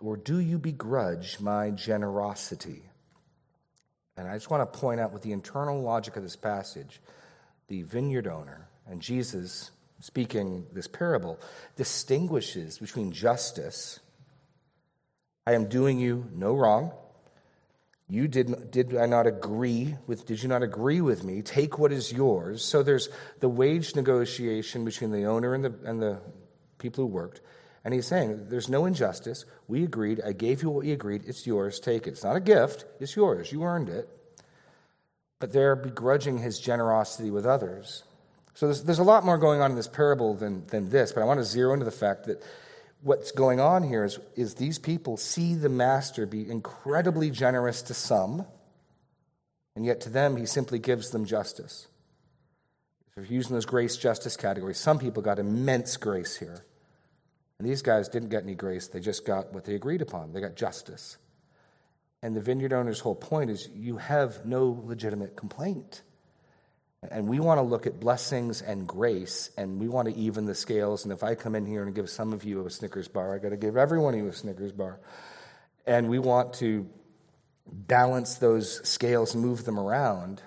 Or, 0.00 0.16
do 0.16 0.38
you 0.38 0.58
begrudge 0.58 1.38
my 1.40 1.70
generosity? 1.70 2.82
And 4.16 4.28
I 4.28 4.34
just 4.34 4.50
want 4.50 4.72
to 4.72 4.78
point 4.78 5.00
out 5.00 5.12
with 5.12 5.22
the 5.22 5.32
internal 5.32 5.82
logic 5.82 6.16
of 6.16 6.22
this 6.22 6.36
passage, 6.36 7.00
the 7.68 7.82
vineyard 7.82 8.26
owner 8.26 8.68
and 8.86 9.00
Jesus 9.00 9.70
speaking 10.00 10.66
this 10.72 10.86
parable 10.86 11.40
distinguishes 11.76 12.78
between 12.78 13.12
justice. 13.12 14.00
I 15.46 15.52
am 15.52 15.68
doing 15.68 15.98
you 15.98 16.30
no 16.34 16.54
wrong. 16.54 16.92
You 18.08 18.28
did, 18.28 18.70
did 18.70 18.96
I 18.96 19.06
not 19.06 19.26
agree 19.26 19.96
with, 20.06 20.26
did 20.26 20.42
you 20.42 20.48
not 20.48 20.62
agree 20.62 21.00
with 21.00 21.24
me? 21.24 21.42
Take 21.42 21.78
what 21.78 21.90
is 21.90 22.12
yours. 22.12 22.62
So 22.62 22.82
there's 22.82 23.08
the 23.40 23.48
wage 23.48 23.96
negotiation 23.96 24.84
between 24.84 25.10
the 25.10 25.24
owner 25.24 25.54
and 25.54 25.64
the, 25.64 25.74
and 25.84 26.02
the 26.02 26.20
people 26.78 27.04
who 27.04 27.08
worked. 27.10 27.40
And 27.84 27.92
he's 27.92 28.06
saying, 28.06 28.46
There's 28.48 28.68
no 28.68 28.86
injustice. 28.86 29.44
We 29.68 29.84
agreed. 29.84 30.20
I 30.24 30.32
gave 30.32 30.62
you 30.62 30.70
what 30.70 30.84
we 30.84 30.92
agreed. 30.92 31.24
It's 31.26 31.46
yours. 31.46 31.78
Take 31.78 32.06
it. 32.06 32.10
It's 32.10 32.24
not 32.24 32.36
a 32.36 32.40
gift, 32.40 32.84
it's 33.00 33.14
yours. 33.14 33.52
You 33.52 33.64
earned 33.64 33.88
it. 33.88 34.08
But 35.40 35.52
they're 35.52 35.76
begrudging 35.76 36.38
his 36.38 36.58
generosity 36.58 37.30
with 37.30 37.44
others. 37.44 38.04
So 38.54 38.66
there's, 38.66 38.84
there's 38.84 38.98
a 39.00 39.04
lot 39.04 39.24
more 39.24 39.36
going 39.36 39.60
on 39.60 39.72
in 39.72 39.76
this 39.76 39.88
parable 39.88 40.34
than, 40.34 40.64
than 40.68 40.88
this, 40.88 41.12
but 41.12 41.22
I 41.22 41.24
want 41.24 41.40
to 41.40 41.44
zero 41.44 41.72
into 41.72 41.84
the 41.84 41.90
fact 41.90 42.26
that 42.26 42.42
what's 43.02 43.32
going 43.32 43.60
on 43.60 43.82
here 43.82 44.04
is, 44.04 44.18
is 44.36 44.54
these 44.54 44.78
people 44.78 45.16
see 45.16 45.54
the 45.54 45.68
master 45.68 46.24
be 46.24 46.48
incredibly 46.48 47.30
generous 47.30 47.82
to 47.82 47.94
some, 47.94 48.46
and 49.74 49.84
yet 49.84 50.00
to 50.02 50.08
them 50.08 50.36
he 50.36 50.46
simply 50.46 50.78
gives 50.78 51.10
them 51.10 51.24
justice. 51.24 51.88
If 53.16 53.28
you're 53.28 53.36
using 53.36 53.54
those 53.54 53.66
grace 53.66 53.96
justice 53.96 54.36
categories, 54.36 54.78
some 54.78 55.00
people 55.00 55.22
got 55.22 55.38
immense 55.40 55.96
grace 55.96 56.36
here. 56.36 56.64
And 57.64 57.72
these 57.72 57.80
guys 57.80 58.10
didn't 58.10 58.28
get 58.28 58.42
any 58.42 58.54
grace, 58.54 58.88
they 58.88 59.00
just 59.00 59.24
got 59.24 59.54
what 59.54 59.64
they 59.64 59.74
agreed 59.74 60.02
upon. 60.02 60.34
They 60.34 60.42
got 60.42 60.54
justice. 60.54 61.16
And 62.20 62.36
the 62.36 62.42
vineyard 62.42 62.74
owner's 62.74 63.00
whole 63.00 63.14
point 63.14 63.48
is 63.48 63.70
you 63.74 63.96
have 63.96 64.44
no 64.44 64.82
legitimate 64.84 65.34
complaint. 65.34 66.02
And 67.10 67.26
we 67.26 67.40
want 67.40 67.56
to 67.56 67.62
look 67.62 67.86
at 67.86 67.98
blessings 67.98 68.60
and 68.60 68.86
grace, 68.86 69.50
and 69.56 69.80
we 69.80 69.88
want 69.88 70.08
to 70.08 70.14
even 70.14 70.44
the 70.44 70.54
scales. 70.54 71.04
And 71.04 71.12
if 71.14 71.24
I 71.24 71.36
come 71.36 71.54
in 71.54 71.64
here 71.64 71.82
and 71.82 71.94
give 71.94 72.10
some 72.10 72.34
of 72.34 72.44
you 72.44 72.66
a 72.66 72.70
Snickers 72.70 73.08
bar, 73.08 73.34
I 73.34 73.38
got 73.38 73.48
to 73.48 73.56
give 73.56 73.78
everyone 73.78 74.14
you 74.14 74.28
a 74.28 74.32
Snickers 74.34 74.72
bar. 74.72 75.00
And 75.86 76.10
we 76.10 76.18
want 76.18 76.52
to 76.56 76.86
balance 77.66 78.34
those 78.34 78.86
scales, 78.86 79.34
move 79.34 79.64
them 79.64 79.80
around. 79.80 80.42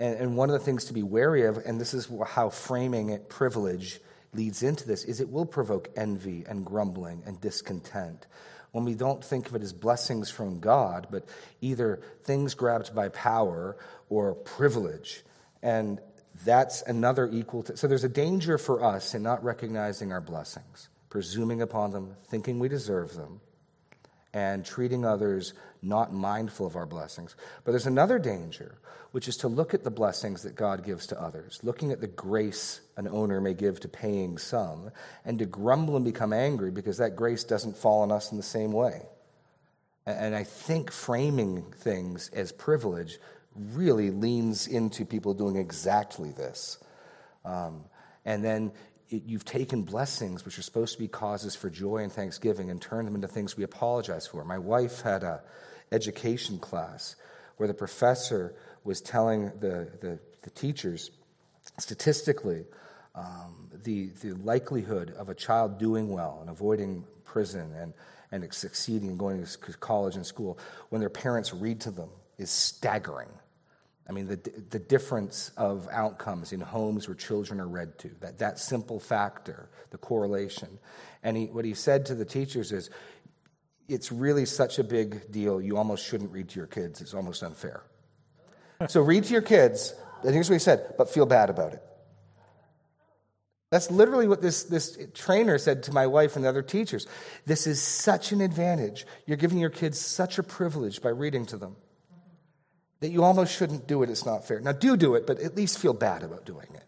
And, 0.00 0.16
and 0.16 0.36
one 0.36 0.50
of 0.50 0.54
the 0.54 0.64
things 0.64 0.86
to 0.86 0.92
be 0.92 1.04
wary 1.04 1.46
of, 1.46 1.58
and 1.58 1.80
this 1.80 1.94
is 1.94 2.10
how 2.26 2.50
framing 2.50 3.10
it 3.10 3.28
privilege 3.28 4.00
leads 4.32 4.62
into 4.62 4.86
this 4.86 5.04
is 5.04 5.20
it 5.20 5.28
will 5.28 5.46
provoke 5.46 5.88
envy 5.96 6.44
and 6.48 6.64
grumbling 6.64 7.22
and 7.26 7.40
discontent 7.40 8.26
when 8.72 8.84
we 8.84 8.94
don't 8.94 9.24
think 9.24 9.48
of 9.48 9.54
it 9.54 9.62
as 9.62 9.72
blessings 9.72 10.30
from 10.30 10.60
God, 10.60 11.08
but 11.10 11.24
either 11.60 12.00
things 12.22 12.54
grabbed 12.54 12.94
by 12.94 13.08
power 13.08 13.76
or 14.08 14.34
privilege. 14.34 15.22
And 15.62 16.00
that's 16.44 16.82
another 16.82 17.28
equal 17.30 17.64
to. 17.64 17.76
So 17.76 17.88
there's 17.88 18.04
a 18.04 18.08
danger 18.08 18.58
for 18.58 18.82
us 18.82 19.14
in 19.14 19.22
not 19.22 19.42
recognizing 19.42 20.12
our 20.12 20.20
blessings, 20.20 20.88
presuming 21.08 21.62
upon 21.62 21.90
them, 21.90 22.16
thinking 22.26 22.58
we 22.58 22.68
deserve 22.68 23.14
them, 23.14 23.40
and 24.32 24.64
treating 24.64 25.04
others 25.04 25.54
not 25.82 26.12
mindful 26.12 26.66
of 26.66 26.76
our 26.76 26.86
blessings. 26.86 27.34
But 27.64 27.72
there's 27.72 27.86
another 27.86 28.18
danger, 28.18 28.78
which 29.12 29.28
is 29.28 29.36
to 29.38 29.48
look 29.48 29.74
at 29.74 29.82
the 29.82 29.90
blessings 29.90 30.42
that 30.42 30.54
God 30.54 30.84
gives 30.84 31.06
to 31.08 31.20
others, 31.20 31.58
looking 31.62 31.90
at 31.90 32.00
the 32.00 32.06
grace 32.06 32.80
an 32.96 33.08
owner 33.08 33.40
may 33.40 33.54
give 33.54 33.80
to 33.80 33.88
paying 33.88 34.38
some, 34.38 34.90
and 35.24 35.38
to 35.38 35.46
grumble 35.46 35.96
and 35.96 36.04
become 36.04 36.32
angry 36.32 36.70
because 36.70 36.98
that 36.98 37.16
grace 37.16 37.44
doesn't 37.44 37.76
fall 37.76 38.02
on 38.02 38.12
us 38.12 38.30
in 38.30 38.36
the 38.36 38.42
same 38.42 38.72
way. 38.72 39.02
And 40.06 40.34
I 40.34 40.44
think 40.44 40.90
framing 40.90 41.72
things 41.72 42.30
as 42.32 42.52
privilege 42.52 43.18
really 43.54 44.10
leans 44.10 44.66
into 44.66 45.04
people 45.04 45.34
doing 45.34 45.56
exactly 45.56 46.30
this. 46.30 46.78
Um, 47.44 47.84
and 48.24 48.44
then 48.44 48.72
it, 49.10 49.24
you've 49.26 49.44
taken 49.44 49.82
blessings, 49.82 50.44
which 50.44 50.58
are 50.58 50.62
supposed 50.62 50.94
to 50.94 50.98
be 50.98 51.08
causes 51.08 51.54
for 51.54 51.68
joy 51.68 51.98
and 51.98 52.12
thanksgiving, 52.12 52.70
and 52.70 52.80
turned 52.80 53.06
them 53.06 53.14
into 53.14 53.28
things 53.28 53.56
we 53.56 53.64
apologize 53.64 54.26
for. 54.26 54.44
My 54.44 54.58
wife 54.58 55.02
had 55.02 55.22
a 55.22 55.42
education 55.92 56.58
class 56.58 57.16
where 57.56 57.66
the 57.66 57.74
professor 57.74 58.54
was 58.84 59.00
telling 59.00 59.46
the, 59.60 59.90
the, 60.00 60.18
the 60.42 60.50
teachers 60.50 61.10
statistically 61.78 62.64
um, 63.14 63.68
the, 63.82 64.10
the 64.22 64.32
likelihood 64.34 65.12
of 65.18 65.28
a 65.28 65.34
child 65.34 65.78
doing 65.78 66.08
well 66.08 66.38
and 66.40 66.48
avoiding 66.48 67.04
prison 67.24 67.72
and, 67.74 67.92
and 68.32 68.52
succeeding 68.54 69.08
and 69.10 69.18
going 69.18 69.44
to 69.44 69.72
college 69.78 70.16
and 70.16 70.24
school 70.24 70.58
when 70.88 71.00
their 71.00 71.10
parents 71.10 71.52
read 71.52 71.80
to 71.80 71.90
them 71.90 72.08
is 72.38 72.50
staggering. 72.50 73.28
I 74.08 74.12
mean, 74.12 74.26
the, 74.26 74.40
the 74.70 74.78
difference 74.78 75.52
of 75.56 75.88
outcomes 75.92 76.52
in 76.52 76.60
homes 76.60 77.06
where 77.06 77.14
children 77.14 77.60
are 77.60 77.68
read 77.68 77.96
to, 78.00 78.10
that, 78.20 78.38
that 78.38 78.58
simple 78.58 78.98
factor, 78.98 79.68
the 79.90 79.98
correlation. 79.98 80.80
And 81.22 81.36
he, 81.36 81.46
what 81.46 81.64
he 81.64 81.74
said 81.74 82.06
to 82.06 82.14
the 82.14 82.24
teachers 82.24 82.72
is, 82.72 82.90
it's 83.88 84.10
really 84.10 84.46
such 84.46 84.78
a 84.78 84.84
big 84.84 85.30
deal, 85.30 85.60
you 85.60 85.76
almost 85.76 86.04
shouldn't 86.04 86.32
read 86.32 86.48
to 86.50 86.56
your 86.56 86.66
kids. 86.66 87.00
It's 87.00 87.14
almost 87.14 87.42
unfair. 87.42 87.82
so 88.88 89.00
read 89.00 89.24
to 89.24 89.32
your 89.32 89.42
kids, 89.42 89.94
and 90.22 90.34
here's 90.34 90.48
what 90.48 90.54
he 90.54 90.60
said, 90.60 90.94
but 90.96 91.08
feel 91.10 91.26
bad 91.26 91.50
about 91.50 91.74
it. 91.74 91.82
That's 93.70 93.92
literally 93.92 94.26
what 94.26 94.42
this, 94.42 94.64
this 94.64 94.98
trainer 95.14 95.56
said 95.56 95.84
to 95.84 95.92
my 95.92 96.08
wife 96.08 96.34
and 96.34 96.44
the 96.44 96.48
other 96.48 96.62
teachers. 96.62 97.06
This 97.46 97.68
is 97.68 97.80
such 97.80 98.32
an 98.32 98.40
advantage. 98.40 99.06
You're 99.26 99.36
giving 99.36 99.58
your 99.58 99.70
kids 99.70 100.00
such 100.00 100.38
a 100.38 100.42
privilege 100.42 101.00
by 101.00 101.10
reading 101.10 101.46
to 101.46 101.56
them 101.56 101.76
that 103.00 103.10
you 103.10 103.24
almost 103.24 103.56
shouldn't 103.56 103.86
do 103.86 104.02
it. 104.02 104.10
It's 104.10 104.26
not 104.26 104.46
fair. 104.46 104.60
Now, 104.60 104.72
do 104.72 104.96
do 104.96 105.14
it, 105.14 105.26
but 105.26 105.40
at 105.40 105.56
least 105.56 105.78
feel 105.78 105.94
bad 105.94 106.22
about 106.22 106.44
doing 106.44 106.68
it. 106.74 106.84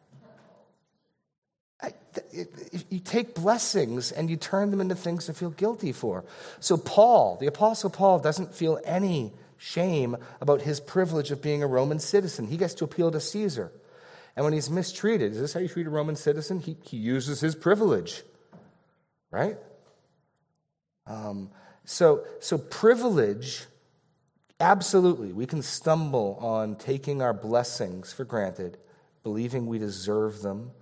You 2.90 3.00
take 3.00 3.34
blessings 3.34 4.12
and 4.12 4.28
you 4.28 4.36
turn 4.36 4.70
them 4.70 4.80
into 4.80 4.94
things 4.94 5.26
to 5.26 5.34
feel 5.34 5.50
guilty 5.50 5.92
for. 5.92 6.24
So, 6.60 6.76
Paul, 6.76 7.38
the 7.40 7.46
Apostle 7.46 7.90
Paul, 7.90 8.18
doesn't 8.18 8.54
feel 8.54 8.78
any 8.84 9.32
shame 9.56 10.16
about 10.40 10.62
his 10.62 10.78
privilege 10.78 11.30
of 11.30 11.40
being 11.40 11.62
a 11.62 11.66
Roman 11.66 11.98
citizen. 11.98 12.46
He 12.46 12.56
gets 12.56 12.74
to 12.74 12.84
appeal 12.84 13.10
to 13.10 13.20
Caesar. 13.20 13.72
And 14.36 14.44
when 14.44 14.52
he's 14.52 14.70
mistreated, 14.70 15.32
is 15.32 15.40
this 15.40 15.52
how 15.54 15.60
you 15.60 15.68
treat 15.68 15.86
a 15.86 15.90
Roman 15.90 16.16
citizen? 16.16 16.60
He, 16.60 16.76
he 16.82 16.96
uses 16.98 17.40
his 17.40 17.54
privilege, 17.54 18.22
right? 19.30 19.56
Um, 21.06 21.50
so, 21.84 22.24
so, 22.40 22.58
privilege, 22.58 23.64
absolutely, 24.60 25.32
we 25.32 25.46
can 25.46 25.62
stumble 25.62 26.38
on 26.40 26.76
taking 26.76 27.22
our 27.22 27.34
blessings 27.34 28.12
for 28.12 28.24
granted, 28.24 28.78
believing 29.22 29.66
we 29.66 29.78
deserve 29.78 30.42
them 30.42 30.72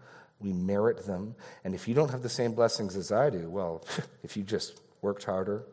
we 0.40 0.52
merit 0.52 1.06
them. 1.06 1.35
And 1.64 1.74
if 1.74 1.87
you 1.87 1.94
don't 1.94 2.11
have 2.11 2.22
the 2.22 2.28
same 2.28 2.54
blessings 2.54 2.96
as 2.96 3.12
I 3.12 3.30
do, 3.30 3.48
well, 3.48 3.85
if 4.22 4.37
you 4.37 4.42
just 4.42 4.80
worked 5.02 5.24
harder, 5.24 5.64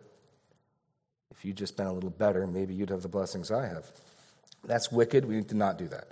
If 1.31 1.45
you'd 1.45 1.57
just 1.57 1.77
been 1.77 1.87
a 1.87 1.93
little 1.93 2.09
better, 2.09 2.47
maybe 2.47 2.73
you'd 2.73 2.89
have 2.89 3.03
the 3.03 3.07
blessings 3.07 3.51
I 3.51 3.67
have. 3.67 3.91
That's 4.63 4.91
wicked. 4.91 5.23
We 5.25 5.35
need 5.35 5.49
to 5.49 5.55
not 5.55 5.77
do 5.77 5.87
that. 5.89 6.07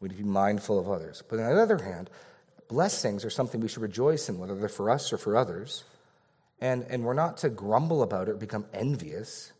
We 0.00 0.08
need 0.08 0.16
to 0.16 0.22
be 0.22 0.28
mindful 0.28 0.78
of 0.78 0.88
others. 0.88 1.22
But 1.28 1.38
on 1.38 1.54
the 1.54 1.62
other 1.62 1.78
hand, 1.78 2.08
blessings 2.68 3.24
are 3.24 3.30
something 3.30 3.60
we 3.60 3.68
should 3.68 3.82
rejoice 3.82 4.28
in, 4.28 4.38
whether 4.38 4.54
they're 4.54 4.68
for 4.70 4.88
us 4.88 5.12
or 5.12 5.18
for 5.18 5.36
others. 5.36 5.84
And, 6.60 6.86
and 6.88 7.04
we're 7.04 7.12
not 7.12 7.36
to 7.38 7.50
grumble 7.50 8.02
about 8.02 8.28
it 8.28 8.32
or 8.32 8.36
become 8.36 8.64
envious, 8.72 9.52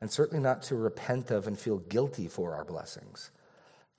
and 0.00 0.10
certainly 0.10 0.42
not 0.42 0.62
to 0.62 0.76
repent 0.76 1.30
of 1.30 1.46
and 1.46 1.58
feel 1.58 1.78
guilty 1.78 2.26
for 2.28 2.54
our 2.54 2.64
blessings. 2.64 3.30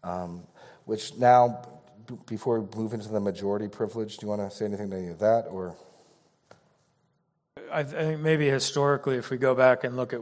Um, 0.03 0.43
which 0.85 1.15
now, 1.17 1.61
b- 2.07 2.15
before 2.25 2.59
we 2.59 2.75
move 2.75 2.93
into 2.93 3.09
the 3.09 3.19
majority 3.19 3.67
privilege, 3.67 4.17
do 4.17 4.25
you 4.25 4.29
want 4.29 4.41
to 4.41 4.55
say 4.55 4.65
anything 4.65 4.89
to 4.89 4.97
any 4.97 5.09
of 5.09 5.19
that? 5.19 5.45
Or 5.49 5.75
I 7.71 7.83
think 7.83 8.19
maybe 8.21 8.49
historically, 8.49 9.17
if 9.17 9.29
we 9.29 9.37
go 9.37 9.53
back 9.53 9.83
and 9.83 9.95
look 9.95 10.13
at 10.13 10.21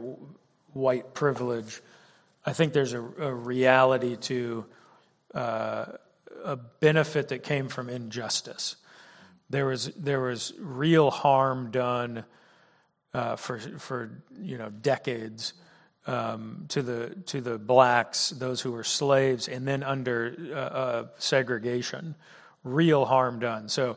white 0.72 1.14
privilege, 1.14 1.80
I 2.44 2.52
think 2.52 2.72
there's 2.72 2.92
a, 2.92 3.00
a 3.00 3.34
reality 3.34 4.16
to 4.16 4.66
uh, 5.34 5.86
a 6.44 6.56
benefit 6.56 7.28
that 7.28 7.42
came 7.42 7.68
from 7.68 7.88
injustice. 7.88 8.76
There 9.48 9.66
was 9.66 9.86
there 9.96 10.20
was 10.20 10.52
real 10.58 11.10
harm 11.10 11.70
done 11.70 12.24
uh, 13.14 13.36
for 13.36 13.58
for 13.58 14.22
you 14.40 14.58
know 14.58 14.70
decades 14.70 15.54
um, 16.10 16.64
to 16.68 16.82
the 16.82 17.14
to 17.26 17.40
the 17.40 17.56
blacks, 17.56 18.30
those 18.30 18.60
who 18.60 18.72
were 18.72 18.84
slaves, 18.84 19.48
and 19.48 19.66
then 19.66 19.82
under 19.82 20.34
uh, 20.50 20.54
uh 20.54 21.06
segregation, 21.18 22.16
real 22.64 23.04
harm 23.04 23.38
done. 23.38 23.68
So 23.68 23.96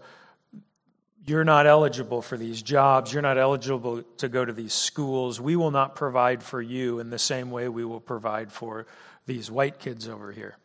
you're 1.25 1.43
not 1.43 1.65
eligible 1.65 2.21
for 2.21 2.37
these 2.37 2.61
jobs. 2.61 3.11
You're 3.13 3.21
not 3.21 3.37
eligible 3.37 4.03
to 4.17 4.29
go 4.29 4.43
to 4.45 4.53
these 4.53 4.73
schools. 4.73 5.41
We 5.41 5.55
will 5.55 5.71
not 5.71 5.95
provide 5.95 6.43
for 6.43 6.61
you 6.61 6.99
in 6.99 7.09
the 7.09 7.19
same 7.19 7.49
way 7.49 7.67
we 7.69 7.85
will 7.85 8.01
provide 8.01 8.51
for 8.51 8.85
these 9.25 9.49
white 9.49 9.79
kids 9.79 10.07
over 10.07 10.31
here. 10.31 10.57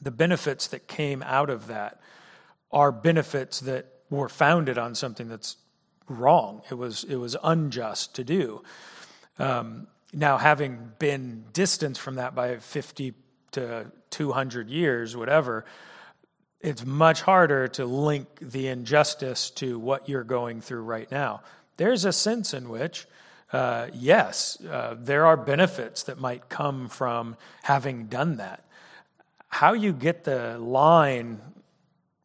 The 0.00 0.12
benefits 0.12 0.68
that 0.68 0.86
came 0.86 1.22
out 1.24 1.50
of 1.50 1.66
that 1.66 2.00
are 2.72 2.92
benefits 2.92 3.60
that 3.60 3.86
were 4.08 4.28
founded 4.28 4.78
on 4.78 4.94
something 4.94 5.28
that's 5.28 5.56
wrong. 6.08 6.62
It 6.70 6.74
was, 6.74 7.04
it 7.04 7.16
was 7.16 7.36
unjust 7.42 8.14
to 8.14 8.24
do. 8.24 8.62
Um, 9.38 9.88
now, 10.12 10.38
having 10.38 10.92
been 10.98 11.44
distanced 11.52 12.00
from 12.00 12.16
that 12.16 12.34
by 12.34 12.56
50 12.56 13.14
to 13.52 13.92
200 14.10 14.68
years, 14.68 15.16
whatever, 15.16 15.64
it's 16.60 16.84
much 16.84 17.22
harder 17.22 17.68
to 17.68 17.84
link 17.84 18.26
the 18.40 18.68
injustice 18.68 19.50
to 19.50 19.78
what 19.78 20.08
you're 20.08 20.24
going 20.24 20.60
through 20.60 20.82
right 20.82 21.10
now. 21.10 21.42
There's 21.76 22.04
a 22.04 22.12
sense 22.12 22.52
in 22.52 22.68
which, 22.68 23.06
uh, 23.52 23.88
yes, 23.94 24.60
uh, 24.64 24.96
there 24.98 25.26
are 25.26 25.36
benefits 25.36 26.02
that 26.04 26.18
might 26.18 26.48
come 26.48 26.88
from 26.88 27.36
having 27.62 28.06
done 28.06 28.36
that. 28.36 28.64
How 29.48 29.72
you 29.72 29.92
get 29.92 30.24
the 30.24 30.58
line 30.58 31.40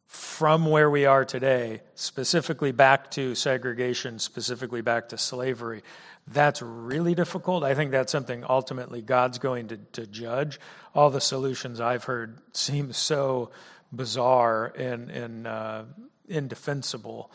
from 0.06 0.66
where 0.66 0.90
we 0.90 1.06
are 1.06 1.24
today, 1.24 1.82
specifically 1.94 2.72
back 2.72 3.10
to 3.12 3.34
segregation, 3.34 4.18
specifically 4.18 4.80
back 4.80 5.08
to 5.10 5.18
slavery, 5.18 5.82
that's 6.28 6.60
really 6.60 7.14
difficult. 7.14 7.62
I 7.62 7.74
think 7.74 7.92
that's 7.92 8.10
something 8.10 8.44
ultimately 8.48 9.00
God's 9.00 9.38
going 9.38 9.68
to, 9.68 9.76
to 9.92 10.06
judge. 10.06 10.58
All 10.94 11.10
the 11.10 11.20
solutions 11.20 11.80
I've 11.80 12.04
heard 12.04 12.38
seem 12.52 12.92
so 12.92 13.50
bizarre 13.92 14.66
and, 14.76 15.10
and 15.10 15.46
uh, 15.46 15.84
indefensible. 16.28 17.30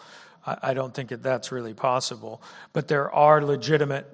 I, 0.46 0.58
I 0.62 0.74
don't 0.74 0.94
think 0.94 1.10
that 1.10 1.24
that's 1.24 1.52
really 1.52 1.74
possible. 1.74 2.42
But 2.74 2.90
there 2.90 3.10
are 3.12 3.42
legitimate 3.42 4.08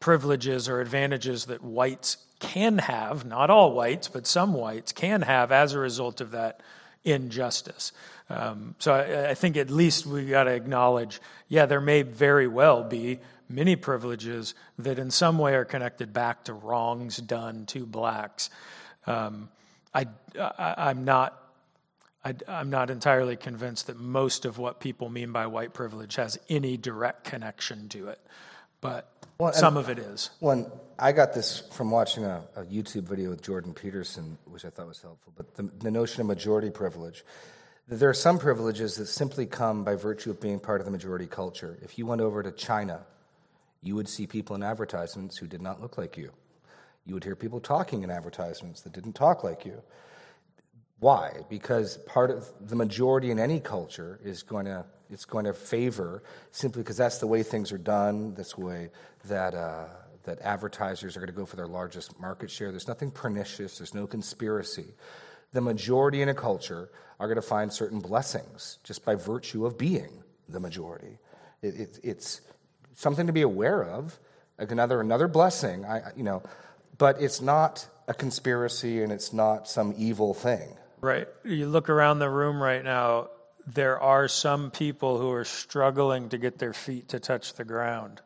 privileges 0.00 0.68
or 0.68 0.80
advantages 0.80 1.46
that 1.46 1.62
whites 1.62 2.18
can 2.38 2.78
have, 2.78 3.24
not 3.24 3.48
all 3.48 3.72
whites, 3.72 4.08
but 4.08 4.26
some 4.26 4.52
whites 4.52 4.92
can 4.92 5.22
have 5.22 5.50
as 5.50 5.72
a 5.72 5.78
result 5.78 6.20
of 6.20 6.32
that 6.32 6.60
injustice. 7.04 7.92
Um, 8.28 8.74
so 8.78 8.92
I, 8.92 9.30
I, 9.30 9.34
think 9.34 9.56
at 9.56 9.70
least 9.70 10.04
we 10.04 10.26
got 10.26 10.44
to 10.44 10.50
acknowledge, 10.50 11.20
yeah, 11.48 11.66
there 11.66 11.80
may 11.80 12.02
very 12.02 12.48
well 12.48 12.82
be 12.82 13.20
many 13.48 13.76
privileges 13.76 14.54
that 14.78 14.98
in 14.98 15.10
some 15.10 15.38
way 15.38 15.54
are 15.54 15.64
connected 15.64 16.12
back 16.12 16.44
to 16.44 16.52
wrongs 16.52 17.16
done 17.18 17.66
to 17.66 17.86
blacks. 17.86 18.50
Um, 19.06 19.48
I, 19.94 20.06
am 20.38 21.04
not. 21.04 21.42
I, 22.24 22.34
I'm 22.48 22.70
not 22.70 22.90
entirely 22.90 23.36
convinced 23.36 23.86
that 23.86 23.98
most 23.98 24.44
of 24.44 24.58
what 24.58 24.80
people 24.80 25.08
mean 25.08 25.32
by 25.32 25.46
white 25.46 25.72
privilege 25.72 26.16
has 26.16 26.38
any 26.48 26.76
direct 26.76 27.24
connection 27.24 27.88
to 27.90 28.08
it, 28.08 28.20
but 28.80 29.12
well, 29.38 29.52
some 29.52 29.76
of 29.76 29.88
it 29.88 29.98
is. 29.98 30.30
When 30.40 30.66
I 30.98 31.12
got 31.12 31.34
this 31.34 31.60
from 31.72 31.90
watching 31.90 32.24
a, 32.24 32.42
a, 32.56 32.64
YouTube 32.64 33.04
video 33.04 33.30
with 33.30 33.42
Jordan 33.42 33.74
Peterson, 33.74 34.38
which 34.46 34.64
I 34.64 34.70
thought 34.70 34.88
was 34.88 35.00
helpful, 35.00 35.32
but 35.36 35.54
the, 35.54 35.64
the 35.64 35.90
notion 35.90 36.20
of 36.20 36.26
majority 36.26 36.70
privilege. 36.70 37.24
There 37.88 38.08
are 38.08 38.14
some 38.14 38.38
privileges 38.40 38.96
that 38.96 39.06
simply 39.06 39.46
come 39.46 39.84
by 39.84 39.94
virtue 39.94 40.30
of 40.30 40.40
being 40.40 40.58
part 40.58 40.80
of 40.80 40.86
the 40.86 40.90
majority 40.90 41.26
culture. 41.26 41.78
If 41.82 41.98
you 41.98 42.06
went 42.06 42.20
over 42.20 42.42
to 42.42 42.50
China, 42.50 43.06
you 43.86 43.94
would 43.94 44.08
see 44.08 44.26
people 44.26 44.56
in 44.56 44.62
advertisements 44.62 45.36
who 45.36 45.46
did 45.46 45.62
not 45.62 45.80
look 45.80 45.98
like 45.98 46.16
you. 46.16 46.30
You 47.04 47.14
would 47.14 47.24
hear 47.24 47.36
people 47.36 47.60
talking 47.60 48.02
in 48.02 48.10
advertisements 48.10 48.80
that 48.82 48.92
didn't 48.92 49.12
talk 49.14 49.44
like 49.44 49.64
you. 49.64 49.82
Why? 50.98 51.44
Because 51.48 51.98
part 51.98 52.30
of 52.30 52.50
the 52.60 52.74
majority 52.74 53.30
in 53.30 53.38
any 53.38 53.60
culture 53.60 54.18
is 54.24 54.42
going 54.42 54.66
to 54.66 54.84
it's 55.08 55.24
going 55.24 55.44
to 55.44 55.52
favor 55.52 56.24
simply 56.50 56.82
because 56.82 56.96
that's 56.96 57.18
the 57.18 57.28
way 57.28 57.44
things 57.44 57.70
are 57.70 57.78
done. 57.78 58.34
That's 58.34 58.54
the 58.54 58.64
way 58.64 58.90
that 59.26 59.54
uh, 59.54 59.84
that 60.24 60.40
advertisers 60.40 61.16
are 61.16 61.20
going 61.20 61.30
to 61.30 61.36
go 61.36 61.46
for 61.46 61.56
their 61.56 61.68
largest 61.68 62.18
market 62.18 62.50
share. 62.50 62.70
There's 62.70 62.88
nothing 62.88 63.12
pernicious. 63.12 63.78
There's 63.78 63.94
no 63.94 64.06
conspiracy. 64.06 64.94
The 65.52 65.60
majority 65.60 66.22
in 66.22 66.28
a 66.28 66.34
culture 66.34 66.90
are 67.20 67.28
going 67.28 67.36
to 67.36 67.42
find 67.42 67.72
certain 67.72 68.00
blessings 68.00 68.78
just 68.82 69.04
by 69.04 69.14
virtue 69.14 69.64
of 69.64 69.78
being 69.78 70.24
the 70.48 70.60
majority. 70.60 71.18
It, 71.62 71.74
it, 71.76 72.00
it's 72.02 72.40
something 72.96 73.28
to 73.28 73.32
be 73.32 73.42
aware 73.42 73.84
of. 73.84 74.18
Like 74.58 74.72
another 74.72 75.00
another 75.00 75.28
blessing. 75.28 75.84
I 75.84 76.10
you 76.16 76.24
know 76.24 76.42
but 76.98 77.20
it's 77.20 77.40
not 77.40 77.86
a 78.08 78.14
conspiracy 78.14 79.02
and 79.02 79.12
it's 79.12 79.32
not 79.32 79.68
some 79.68 79.94
evil 79.96 80.34
thing. 80.34 80.76
Right. 81.00 81.28
You 81.44 81.66
look 81.68 81.88
around 81.88 82.18
the 82.18 82.30
room 82.30 82.62
right 82.62 82.82
now, 82.82 83.28
there 83.66 84.00
are 84.00 84.28
some 84.28 84.70
people 84.70 85.18
who 85.18 85.30
are 85.32 85.44
struggling 85.44 86.28
to 86.30 86.38
get 86.38 86.58
their 86.58 86.72
feet 86.72 87.08
to 87.10 87.20
touch 87.20 87.54
the 87.54 87.64
ground. 87.64 88.20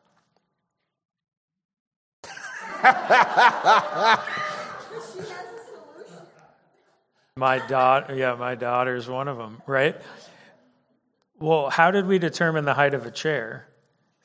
my 7.37 7.59
daughter, 7.67 8.15
yeah, 8.15 8.35
my 8.35 8.55
daughter's 8.55 9.09
one 9.09 9.29
of 9.29 9.37
them, 9.39 9.63
right? 9.67 9.97
Well, 11.39 11.71
how 11.71 11.91
did 11.91 12.07
we 12.07 12.19
determine 12.19 12.65
the 12.67 12.75
height 12.75 12.95
of 12.95 13.07
a 13.07 13.11
chair? 13.11 13.67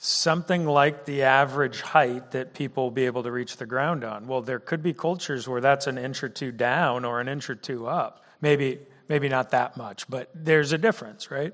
Something 0.06 0.66
like 0.66 1.06
the 1.06 1.24
average 1.24 1.82
height 1.82 2.32
that 2.32 2.54
people 2.54 2.84
will 2.84 2.92
be 2.92 3.06
able 3.06 3.24
to 3.24 3.32
reach 3.32 3.58
the 3.58 3.66
ground 3.66 4.04
on. 4.04 4.28
Well, 4.28 4.42
there 4.42 4.60
could 4.60 4.84
be 4.84 4.94
cultures 4.94 5.48
where 5.48 5.62
that's 5.62 5.88
an 5.88 5.98
inch 5.98 6.24
or 6.24 6.30
two 6.30 6.52
down 6.52 7.06
or 7.06 7.20
an 7.20 7.28
inch 7.28 7.50
or 7.50 7.56
two 7.56 7.88
up. 7.88 8.24
Maybe, 8.40 8.80
maybe 9.10 9.30
not 9.30 9.50
that 9.50 9.78
much, 9.78 10.08
but 10.08 10.30
there's 10.36 10.74
a 10.74 10.78
difference, 10.78 11.32
right? 11.32 11.54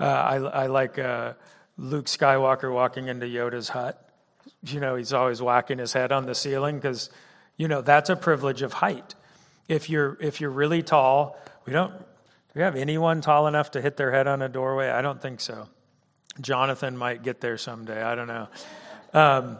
Uh, 0.00 0.04
I, 0.04 0.36
I, 0.36 0.66
like 0.66 0.98
uh, 0.98 1.34
Luke 1.78 2.06
Skywalker 2.06 2.72
walking 2.72 3.06
into 3.06 3.26
Yoda's 3.26 3.68
hut. 3.68 4.00
You 4.66 4.80
know, 4.80 4.96
he's 4.96 5.12
always 5.12 5.40
whacking 5.40 5.78
his 5.78 5.92
head 5.92 6.10
on 6.10 6.26
the 6.26 6.34
ceiling 6.34 6.76
because, 6.76 7.10
you 7.56 7.68
know, 7.68 7.80
that's 7.80 8.10
a 8.10 8.16
privilege 8.16 8.62
of 8.62 8.72
height. 8.72 9.14
If 9.68 9.88
you're 9.88 10.18
if 10.20 10.40
you're 10.40 10.50
really 10.50 10.82
tall, 10.82 11.38
we 11.64 11.72
don't. 11.72 11.96
Do 11.96 12.04
we 12.56 12.62
have 12.62 12.76
anyone 12.76 13.20
tall 13.20 13.46
enough 13.46 13.70
to 13.72 13.80
hit 13.80 13.96
their 13.96 14.10
head 14.10 14.26
on 14.26 14.42
a 14.42 14.48
doorway? 14.48 14.90
I 14.90 15.00
don't 15.00 15.22
think 15.22 15.40
so. 15.40 15.68
Jonathan 16.40 16.96
might 16.96 17.22
get 17.22 17.40
there 17.40 17.58
someday. 17.58 18.02
I 18.02 18.14
don't 18.14 18.26
know. 18.26 18.48
Um, 19.12 19.58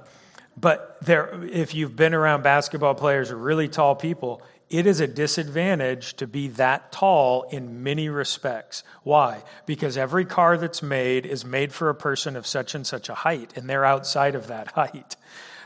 but 0.56 0.98
there, 1.02 1.42
if 1.44 1.74
you've 1.74 1.96
been 1.96 2.14
around 2.14 2.42
basketball 2.42 2.94
players 2.94 3.30
or 3.30 3.37
really 3.37 3.68
tall 3.68 3.94
people, 3.94 4.42
it 4.70 4.87
is 4.87 5.00
a 5.00 5.06
disadvantage 5.06 6.14
to 6.14 6.26
be 6.26 6.48
that 6.48 6.90
tall 6.90 7.42
in 7.44 7.82
many 7.82 8.08
respects. 8.08 8.82
Why? 9.02 9.42
Because 9.66 9.96
every 9.96 10.24
car 10.24 10.56
that's 10.56 10.82
made 10.82 11.26
is 11.26 11.44
made 11.44 11.72
for 11.72 11.88
a 11.90 11.94
person 11.94 12.34
of 12.34 12.46
such 12.46 12.74
and 12.74 12.87
such 12.87 13.08
a 13.08 13.14
height, 13.14 13.52
and 13.56 13.68
they're 13.68 13.84
outside 13.84 14.34
of 14.34 14.46
that 14.48 14.68
height. 14.72 15.16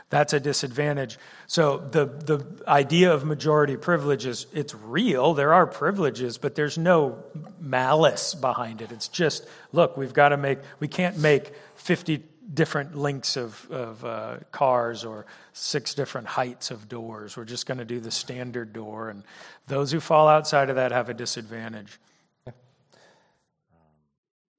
That's 0.09 0.33
a 0.33 0.39
disadvantage. 0.39 1.19
So 1.45 1.77
the, 1.77 2.05
the 2.05 2.45
idea 2.67 3.13
of 3.13 3.25
majority 3.25 3.77
privilege 3.77 4.25
is 4.25 4.47
it's 4.53 4.73
real. 4.73 5.35
There 5.35 5.53
are 5.53 5.67
privileges, 5.67 6.39
but 6.39 6.55
there's 6.55 6.77
no 6.77 7.23
malice 7.59 8.33
behind 8.33 8.81
it. 8.81 8.91
It's 8.91 9.07
just, 9.07 9.47
look, 9.71 9.97
we've 9.97 10.13
got 10.13 10.29
to 10.29 10.37
make, 10.37 10.59
we 10.79 10.87
can't 10.87 11.17
make 11.17 11.53
50 11.75 12.23
different 12.51 12.97
lengths 12.97 13.37
of, 13.37 13.69
of 13.69 14.03
uh, 14.03 14.37
cars 14.51 15.05
or 15.05 15.27
six 15.53 15.93
different 15.93 16.27
heights 16.27 16.71
of 16.71 16.89
doors. 16.89 17.37
We're 17.37 17.45
just 17.45 17.67
going 17.67 17.77
to 17.77 17.85
do 17.85 17.99
the 17.99 18.09
standard 18.09 18.73
door. 18.73 19.09
And 19.09 19.23
those 19.67 19.91
who 19.91 19.99
fall 19.99 20.27
outside 20.27 20.71
of 20.71 20.75
that 20.77 20.91
have 20.91 21.09
a 21.09 21.13
disadvantage. 21.13 21.99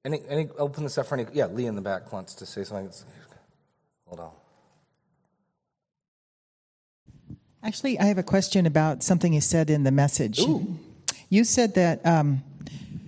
Any, 0.03 0.21
any, 0.27 0.49
open 0.57 0.83
this 0.83 0.97
up 0.97 1.05
for 1.05 1.15
any, 1.15 1.27
yeah, 1.31 1.45
Lee 1.45 1.67
in 1.67 1.75
the 1.75 1.81
back 1.81 2.11
wants 2.11 2.33
to 2.35 2.45
say 2.45 2.63
something. 2.63 2.89
Hold 4.07 4.19
on. 4.19 4.31
Actually, 7.63 7.99
I 7.99 8.05
have 8.05 8.17
a 8.17 8.23
question 8.23 8.65
about 8.65 9.03
something 9.03 9.33
you 9.33 9.41
said 9.41 9.69
in 9.69 9.83
the 9.83 9.91
message. 9.91 10.39
Ooh. 10.39 10.77
You 11.29 11.43
said 11.43 11.75
that 11.75 12.05
um, 12.05 12.43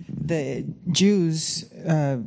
the 0.08 0.64
Jews, 0.90 1.70
uh, 1.86 2.18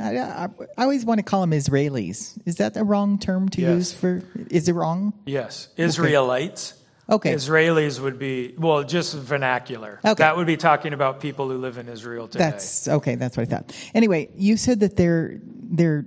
I, 0.00 0.18
I, 0.18 0.48
I 0.76 0.82
always 0.82 1.04
want 1.04 1.18
to 1.18 1.22
call 1.22 1.42
them 1.42 1.50
Israelis. 1.50 2.38
Is 2.46 2.56
that 2.56 2.74
the 2.74 2.84
wrong 2.84 3.18
term 3.18 3.48
to 3.50 3.60
Yes. 3.60 3.74
use 3.74 3.92
for? 3.92 4.22
Is 4.50 4.68
it 4.68 4.72
wrong? 4.72 5.12
Yes, 5.26 5.68
Israelites. 5.76 6.74
Okay. 7.10 7.32
Israelis 7.34 8.00
would 8.00 8.18
be 8.18 8.54
well, 8.58 8.82
just 8.84 9.14
vernacular. 9.16 9.98
Okay. 10.04 10.22
That 10.22 10.36
would 10.36 10.46
be 10.46 10.58
talking 10.58 10.92
about 10.92 11.20
people 11.20 11.48
who 11.48 11.56
live 11.56 11.78
in 11.78 11.88
Israel 11.88 12.28
today. 12.28 12.44
That's 12.44 12.86
okay. 12.88 13.14
That's 13.14 13.36
what 13.36 13.46
I 13.48 13.50
thought. 13.50 13.74
Anyway, 13.94 14.28
you 14.36 14.56
said 14.56 14.80
that 14.80 14.96
they're 14.96 15.40
they're 15.42 16.06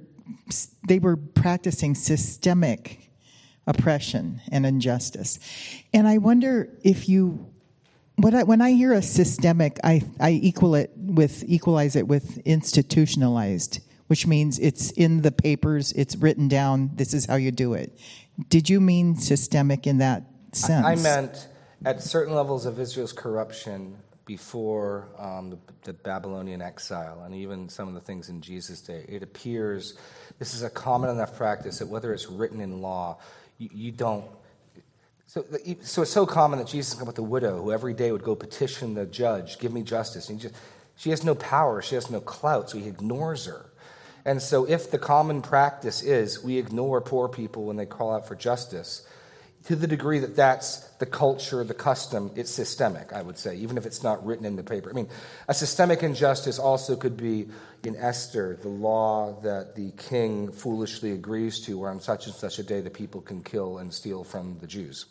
they 0.88 1.00
were 1.00 1.18
practicing 1.18 1.96
systemic 1.96 3.01
oppression 3.68 4.42
and 4.52 4.66
injustice, 4.66 5.40
and 5.94 6.08
I 6.08 6.18
wonder 6.18 6.70
if 6.84 7.08
you. 7.10 7.48
I, 8.24 8.44
when 8.44 8.62
I 8.62 8.72
hear 8.74 8.94
a 8.94 9.02
systemic, 9.02 9.80
I, 9.84 10.04
I 10.20 10.32
equal 10.32 10.76
it 10.76 10.92
with 10.96 11.44
equalize 11.48 11.96
it 11.96 12.08
with 12.08 12.38
institutionalized, 12.40 13.80
which 14.08 14.28
means 14.28 14.60
it's 14.60 14.92
in 14.92 15.22
the 15.22 15.32
papers, 15.32 15.92
it's 15.94 16.16
written 16.16 16.48
down. 16.48 16.92
This 16.94 17.16
is 17.16 17.26
how 17.26 17.36
you 17.36 17.52
do 17.52 17.74
it. 17.74 17.98
Did 18.48 18.70
you 18.70 18.80
mean 18.80 19.16
systemic 19.16 19.88
in 19.88 19.98
that 20.00 20.24
sense? 20.52 20.86
I 20.86 20.96
meant 20.96 21.48
at 21.84 22.04
certain 22.04 22.36
levels 22.36 22.66
of 22.66 22.80
Israel's 22.80 23.14
corruption 23.14 23.98
before 24.26 25.10
um, 25.18 25.50
the, 25.50 25.58
the 25.84 25.94
Babylonian 25.94 26.62
exile, 26.62 27.24
and 27.26 27.34
even 27.34 27.68
some 27.70 27.88
of 27.88 27.94
the 27.94 28.02
things 28.02 28.30
in 28.30 28.40
Jesus' 28.42 28.82
day, 28.82 29.04
it 29.10 29.24
appears 29.24 29.98
this 30.40 30.54
is 30.54 30.64
a 30.64 30.70
common 30.70 31.10
enough 31.10 31.36
practice 31.36 31.80
that 31.80 31.88
whether 31.88 32.14
it's 32.14 32.28
written 32.28 32.62
in 32.62 32.82
law, 32.82 33.18
you, 33.62 33.70
you 33.74 33.92
don't. 33.92 34.26
So, 35.28 35.46
so 35.82 36.02
it's 36.02 36.12
so 36.12 36.26
common 36.26 36.60
that 36.60 36.68
Jesus 36.68 36.96
come 36.96 37.06
with 37.06 37.16
the 37.16 37.24
widow 37.24 37.62
who 37.62 37.72
every 37.72 37.94
day 37.94 38.12
would 38.12 38.24
go 38.24 38.36
petition 38.36 38.96
the 38.96 39.06
judge, 39.06 39.60
give 39.60 39.72
me 39.72 39.84
justice. 39.84 40.30
And 40.30 40.40
just, 40.40 40.56
she 40.98 41.12
has 41.12 41.24
no 41.24 41.36
power, 41.36 41.82
she 41.82 41.96
has 41.96 42.10
no 42.10 42.20
clout, 42.20 42.72
so 42.72 42.80
he 42.80 42.88
ignores 42.88 43.46
her. 43.46 43.68
And 44.26 44.42
so, 44.42 44.66
if 44.66 44.92
the 44.92 45.00
common 45.00 45.42
practice 45.42 46.02
is 46.02 46.44
we 46.44 46.58
ignore 46.58 47.02
poor 47.02 47.30
people 47.30 47.66
when 47.66 47.78
they 47.78 47.86
call 47.86 48.14
out 48.14 48.28
for 48.28 48.36
justice, 48.36 49.08
to 49.66 49.76
the 49.76 49.88
degree 49.88 50.20
that 50.20 50.36
that's 50.36 50.78
the 50.98 51.06
culture, 51.06 51.64
the 51.64 51.74
custom, 51.74 52.32
it's 52.36 52.50
systemic, 52.50 53.14
I 53.14 53.22
would 53.22 53.38
say, 53.38 53.56
even 53.58 53.78
if 53.78 53.86
it's 53.86 54.02
not 54.02 54.26
written 54.26 54.46
in 54.46 54.56
the 54.56 54.64
paper. 54.64 54.90
I 54.90 54.94
mean, 54.94 55.08
a 55.48 55.54
systemic 55.54 56.02
injustice 56.04 56.58
also 56.58 56.96
could 56.96 57.16
be 57.16 57.48
in 57.84 57.96
Esther, 57.96 58.58
the 58.62 58.70
law 58.70 59.40
that 59.42 59.76
the 59.76 59.92
king 59.92 60.52
foolishly 60.52 61.12
agrees 61.12 61.60
to, 61.62 61.78
where 61.78 61.92
on 61.92 62.00
such 62.00 62.26
and 62.26 62.36
such 62.36 62.60
a 62.60 62.64
day 62.64 62.82
the 62.82 62.90
people 62.90 63.22
can 63.22 63.44
kill 63.44 63.78
and 63.78 63.94
steal 63.94 64.24
from 64.24 64.58
the 64.60 64.68
Jews. 64.68 65.06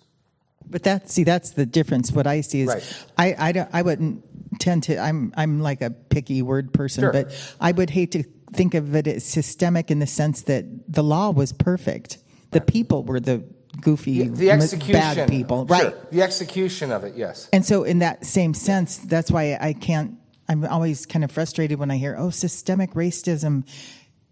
But 0.69 0.83
that 0.83 1.11
see, 1.11 1.25
that's 1.25 1.51
the 1.53 1.65
difference. 1.67 2.13
What 2.13 2.27
I 2.27 2.43
see 2.43 2.61
is, 2.63 2.69
Right. 2.69 3.07
I 3.17 3.49
I 3.49 3.53
don't 3.53 3.71
I 3.73 3.83
wouldn't 3.83 4.61
tend 4.61 4.83
to. 4.85 4.99
I'm 4.99 5.33
I'm 5.37 5.61
like 5.61 5.81
a 5.81 5.91
picky 5.91 6.43
word 6.43 6.73
person, 6.73 7.03
Sure. 7.03 7.13
but 7.13 7.33
I 7.61 7.73
would 7.73 7.91
hate 7.91 8.13
to 8.13 8.25
think 8.53 8.75
of 8.75 8.95
it 8.95 9.07
as 9.07 9.25
systemic 9.25 9.91
in 9.91 10.01
the 10.01 10.07
sense 10.07 10.43
that 10.43 10.65
the 10.87 11.03
law 11.03 11.31
was 11.31 11.53
perfect. 11.53 12.19
The 12.51 12.61
people 12.61 13.05
were 13.05 13.21
the 13.21 13.43
goofy, 13.81 14.29
The 14.29 14.51
execution. 14.51 14.93
bad 15.01 15.29
people, 15.29 15.67
Sure. 15.67 15.77
right? 15.77 16.11
The 16.11 16.23
execution 16.23 16.91
of 16.93 17.05
it, 17.05 17.15
yes. 17.17 17.49
And 17.53 17.65
so, 17.65 17.85
in 17.85 18.01
that 18.01 18.25
same 18.27 18.55
sense, 18.55 18.99
that's 18.99 19.31
why 19.31 19.57
I 19.61 19.73
can't. 19.73 20.17
I'm 20.49 20.65
always 20.65 21.07
kind 21.07 21.25
of 21.25 21.31
frustrated 21.31 21.79
when 21.79 21.91
I 21.91 21.97
hear, 21.97 22.17
"Oh, 22.19 22.31
systemic 22.31 22.95
racism." 22.95 23.65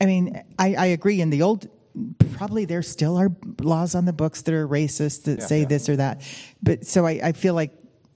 I 0.00 0.06
mean, 0.06 0.42
I, 0.58 0.74
I 0.74 0.86
agree. 0.86 1.20
In 1.20 1.30
the 1.30 1.42
old, 1.42 1.68
probably 2.32 2.64
there 2.64 2.82
still 2.82 3.16
are 3.16 3.30
laws 3.60 3.94
on 3.94 4.04
the 4.04 4.12
books 4.12 4.42
that 4.42 4.54
are 4.54 4.66
racist 4.66 5.24
that 5.24 5.42
say 5.42 5.64
this 5.64 5.88
or 5.88 5.96
that. 5.96 6.22
But 6.62 6.86
so 6.86 7.06
I, 7.06 7.20
I 7.22 7.32
feel 7.32 7.54
like 7.54 7.72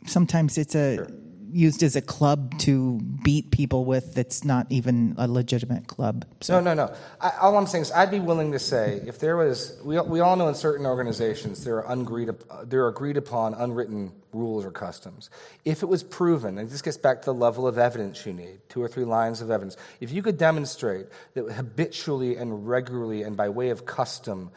sometimes 0.06 0.58
it's 0.58 0.74
a 0.74 1.06
used 1.52 1.82
as 1.82 1.96
a 1.96 2.00
club 2.00 2.58
to 2.60 2.98
beat 3.22 3.50
people 3.50 3.84
with. 3.84 4.14
That's 4.14 4.44
not 4.44 4.66
even 4.70 5.14
a 5.18 5.28
legitimate 5.28 5.86
club. 5.86 6.24
So 6.40 6.60
No, 6.60 6.74
no, 6.74 6.86
no. 6.86 6.94
I, 7.20 7.32
all 7.40 7.56
I'm 7.56 7.66
saying 7.66 7.82
is, 7.82 7.92
I'd 7.92 8.10
be 8.10 8.20
willing 8.20 8.52
to 8.52 8.58
say 8.58 9.02
if 9.06 9.18
there 9.18 9.36
was, 9.36 9.78
we, 9.84 10.00
we 10.00 10.20
all 10.20 10.36
know 10.36 10.48
in 10.48 10.54
certain 10.54 10.86
organizations 10.86 11.64
there 11.64 11.84
are 11.84 11.92
agreed, 11.92 12.30
uh, 12.30 12.64
there 12.64 12.84
are 12.84 12.88
agreed 12.88 13.16
upon 13.16 13.54
unwritten 13.54 14.12
rules 14.32 14.64
or 14.64 14.70
customs. 14.70 15.30
If 15.64 15.82
it 15.82 15.86
was 15.86 16.02
proven, 16.02 16.58
and 16.58 16.70
this 16.70 16.82
gets 16.82 16.96
back 16.96 17.20
to 17.22 17.26
the 17.26 17.34
level 17.34 17.66
of 17.66 17.78
evidence 17.78 18.24
you 18.24 18.32
need, 18.32 18.60
two 18.68 18.82
or 18.82 18.88
three 18.88 19.04
lines 19.04 19.40
of 19.40 19.50
evidence. 19.50 19.76
If 20.00 20.10
you 20.10 20.22
could 20.22 20.38
demonstrate 20.38 21.06
that 21.34 21.52
habitually 21.52 22.36
and 22.36 22.66
regularly 22.66 23.22
and 23.22 23.36
by 23.36 23.48
way 23.48 23.70
of 23.70 23.84
custom, 23.84 24.50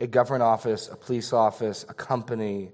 a 0.00 0.06
government 0.06 0.42
office, 0.42 0.88
a 0.88 0.96
police 0.96 1.32
office, 1.32 1.84
a 1.88 1.94
company, 1.94 2.70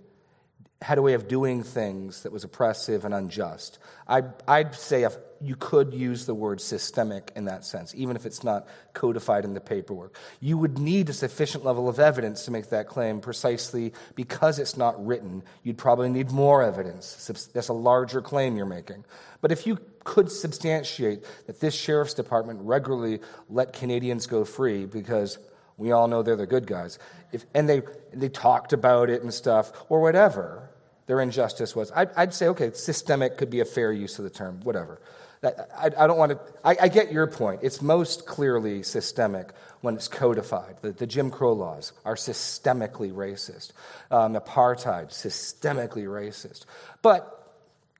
had 0.84 0.98
a 0.98 1.02
way 1.02 1.14
of 1.14 1.28
doing 1.28 1.62
things 1.62 2.24
that 2.24 2.32
was 2.32 2.44
oppressive 2.44 3.06
and 3.06 3.14
unjust. 3.14 3.78
I'd, 4.06 4.26
I'd 4.46 4.74
say 4.74 5.04
if 5.04 5.16
you 5.40 5.56
could 5.56 5.94
use 5.94 6.26
the 6.26 6.34
word 6.34 6.60
systemic 6.60 7.32
in 7.34 7.46
that 7.46 7.64
sense, 7.64 7.94
even 7.94 8.16
if 8.16 8.26
it's 8.26 8.44
not 8.44 8.68
codified 8.92 9.46
in 9.46 9.54
the 9.54 9.62
paperwork. 9.62 10.14
You 10.40 10.58
would 10.58 10.78
need 10.78 11.08
a 11.08 11.14
sufficient 11.14 11.64
level 11.64 11.88
of 11.88 11.98
evidence 11.98 12.44
to 12.44 12.50
make 12.50 12.68
that 12.68 12.86
claim 12.86 13.22
precisely 13.22 13.94
because 14.14 14.58
it's 14.58 14.76
not 14.76 15.02
written. 15.04 15.42
You'd 15.62 15.78
probably 15.78 16.10
need 16.10 16.30
more 16.30 16.62
evidence. 16.62 17.30
That's 17.54 17.68
a 17.68 17.72
larger 17.72 18.20
claim 18.20 18.54
you're 18.54 18.66
making. 18.66 19.06
But 19.40 19.52
if 19.52 19.66
you 19.66 19.78
could 20.04 20.30
substantiate 20.30 21.24
that 21.46 21.60
this 21.60 21.74
sheriff's 21.74 22.12
department 22.12 22.60
regularly 22.60 23.20
let 23.48 23.72
Canadians 23.72 24.26
go 24.26 24.44
free 24.44 24.84
because 24.84 25.38
we 25.78 25.92
all 25.92 26.08
know 26.08 26.22
they're 26.22 26.36
the 26.36 26.46
good 26.46 26.66
guys. 26.66 26.98
If, 27.32 27.46
and 27.54 27.66
they, 27.66 27.80
they 28.12 28.28
talked 28.28 28.74
about 28.74 29.08
it 29.08 29.22
and 29.22 29.32
stuff, 29.32 29.72
or 29.88 30.02
whatever 30.02 30.63
their 31.06 31.20
injustice 31.20 31.76
was. 31.76 31.92
I'd, 31.94 32.10
I'd 32.16 32.34
say, 32.34 32.48
okay, 32.48 32.72
systemic 32.72 33.36
could 33.36 33.50
be 33.50 33.60
a 33.60 33.64
fair 33.64 33.92
use 33.92 34.18
of 34.18 34.24
the 34.24 34.30
term, 34.30 34.60
whatever. 34.62 35.00
I, 35.42 35.90
I 35.98 36.06
don't 36.06 36.16
want 36.16 36.32
to, 36.32 36.38
I, 36.64 36.76
I 36.82 36.88
get 36.88 37.12
your 37.12 37.26
point. 37.26 37.60
It's 37.62 37.82
most 37.82 38.26
clearly 38.26 38.82
systemic 38.82 39.52
when 39.82 39.94
it's 39.94 40.08
codified. 40.08 40.76
The, 40.80 40.92
the 40.92 41.06
Jim 41.06 41.30
Crow 41.30 41.52
laws 41.52 41.92
are 42.04 42.14
systemically 42.14 43.12
racist, 43.12 43.72
um, 44.10 44.34
apartheid, 44.34 45.08
systemically 45.08 46.06
racist. 46.06 46.64
But 47.02 47.30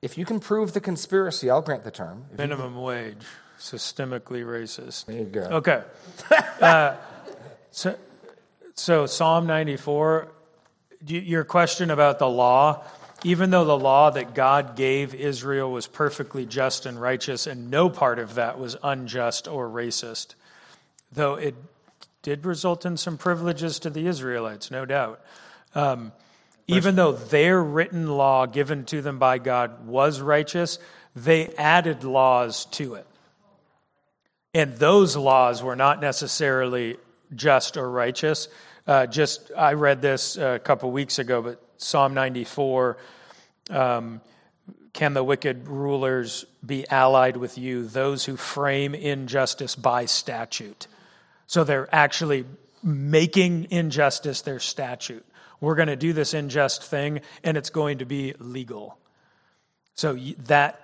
if 0.01 0.17
you 0.17 0.25
can 0.25 0.39
prove 0.39 0.73
the 0.73 0.81
conspiracy, 0.81 1.49
I'll 1.49 1.61
grant 1.61 1.83
the 1.83 1.91
term. 1.91 2.25
If 2.31 2.39
Minimum 2.39 2.81
wage, 2.81 3.25
systemically 3.59 4.43
racist. 4.43 5.05
There 5.05 5.17
you 5.17 5.25
go. 5.25 5.41
Okay. 5.41 5.83
Uh, 6.61 6.95
so, 7.69 7.97
so 8.75 9.05
Psalm 9.05 9.45
94, 9.45 10.31
your 11.05 11.43
question 11.43 11.91
about 11.91 12.17
the 12.17 12.29
law, 12.29 12.81
even 13.23 13.49
though 13.49 13.65
the 13.65 13.77
law 13.77 14.09
that 14.09 14.35
God 14.35 14.75
gave 14.75 15.15
Israel 15.15 15.71
was 15.71 15.87
perfectly 15.87 16.45
just 16.45 16.85
and 16.85 17.01
righteous, 17.01 17.47
and 17.47 17.71
no 17.71 17.89
part 17.89 18.19
of 18.19 18.35
that 18.35 18.59
was 18.59 18.77
unjust 18.83 19.47
or 19.47 19.69
racist, 19.69 20.35
though 21.11 21.35
it 21.35 21.55
did 22.21 22.45
result 22.45 22.85
in 22.85 22.97
some 22.97 23.17
privileges 23.17 23.79
to 23.79 23.89
the 23.89 24.07
Israelites, 24.07 24.71
no 24.71 24.85
doubt. 24.85 25.21
Um, 25.73 26.11
even 26.67 26.95
though 26.95 27.11
their 27.11 27.61
written 27.61 28.07
law 28.07 28.45
given 28.47 28.85
to 28.85 29.01
them 29.01 29.19
by 29.19 29.37
God 29.37 29.85
was 29.85 30.19
righteous, 30.19 30.79
they 31.15 31.47
added 31.55 32.03
laws 32.03 32.65
to 32.65 32.95
it. 32.95 33.07
And 34.53 34.75
those 34.77 35.15
laws 35.15 35.61
were 35.61 35.75
not 35.75 36.01
necessarily 36.01 36.97
just 37.35 37.77
or 37.77 37.89
righteous. 37.89 38.47
Uh, 38.87 39.05
just, 39.05 39.51
I 39.55 39.73
read 39.73 40.01
this 40.01 40.37
a 40.37 40.59
couple 40.59 40.91
weeks 40.91 41.19
ago, 41.19 41.41
but 41.41 41.61
Psalm 41.85 42.13
94 42.13 42.97
um, 43.69 44.21
Can 44.93 45.13
the 45.13 45.23
wicked 45.23 45.67
rulers 45.67 46.45
be 46.65 46.87
allied 46.89 47.37
with 47.37 47.57
you, 47.57 47.85
those 47.85 48.25
who 48.25 48.35
frame 48.35 48.95
injustice 48.95 49.75
by 49.75 50.05
statute? 50.05 50.87
So 51.47 51.63
they're 51.63 51.93
actually 51.93 52.45
making 52.83 53.67
injustice 53.69 54.41
their 54.41 54.59
statute. 54.59 55.25
We're 55.61 55.75
going 55.75 55.87
to 55.87 55.95
do 55.95 56.13
this 56.13 56.33
unjust 56.33 56.83
thing, 56.83 57.21
and 57.43 57.55
it's 57.57 57.69
going 57.69 57.99
to 57.99 58.05
be 58.05 58.33
legal. 58.39 58.97
So 59.93 60.15
that 60.47 60.81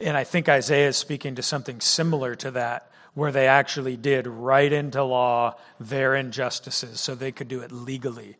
and 0.00 0.16
I 0.16 0.24
think 0.24 0.48
Isaiah 0.48 0.88
is 0.88 0.96
speaking 0.96 1.34
to 1.34 1.42
something 1.42 1.80
similar 1.80 2.34
to 2.36 2.52
that, 2.52 2.90
where 3.12 3.32
they 3.32 3.46
actually 3.46 3.96
did 3.96 4.26
write 4.26 4.72
into 4.72 5.02
law 5.04 5.56
their 5.78 6.14
injustices 6.14 7.00
so 7.00 7.14
they 7.14 7.32
could 7.32 7.48
do 7.48 7.60
it 7.60 7.70
legally. 7.70 8.36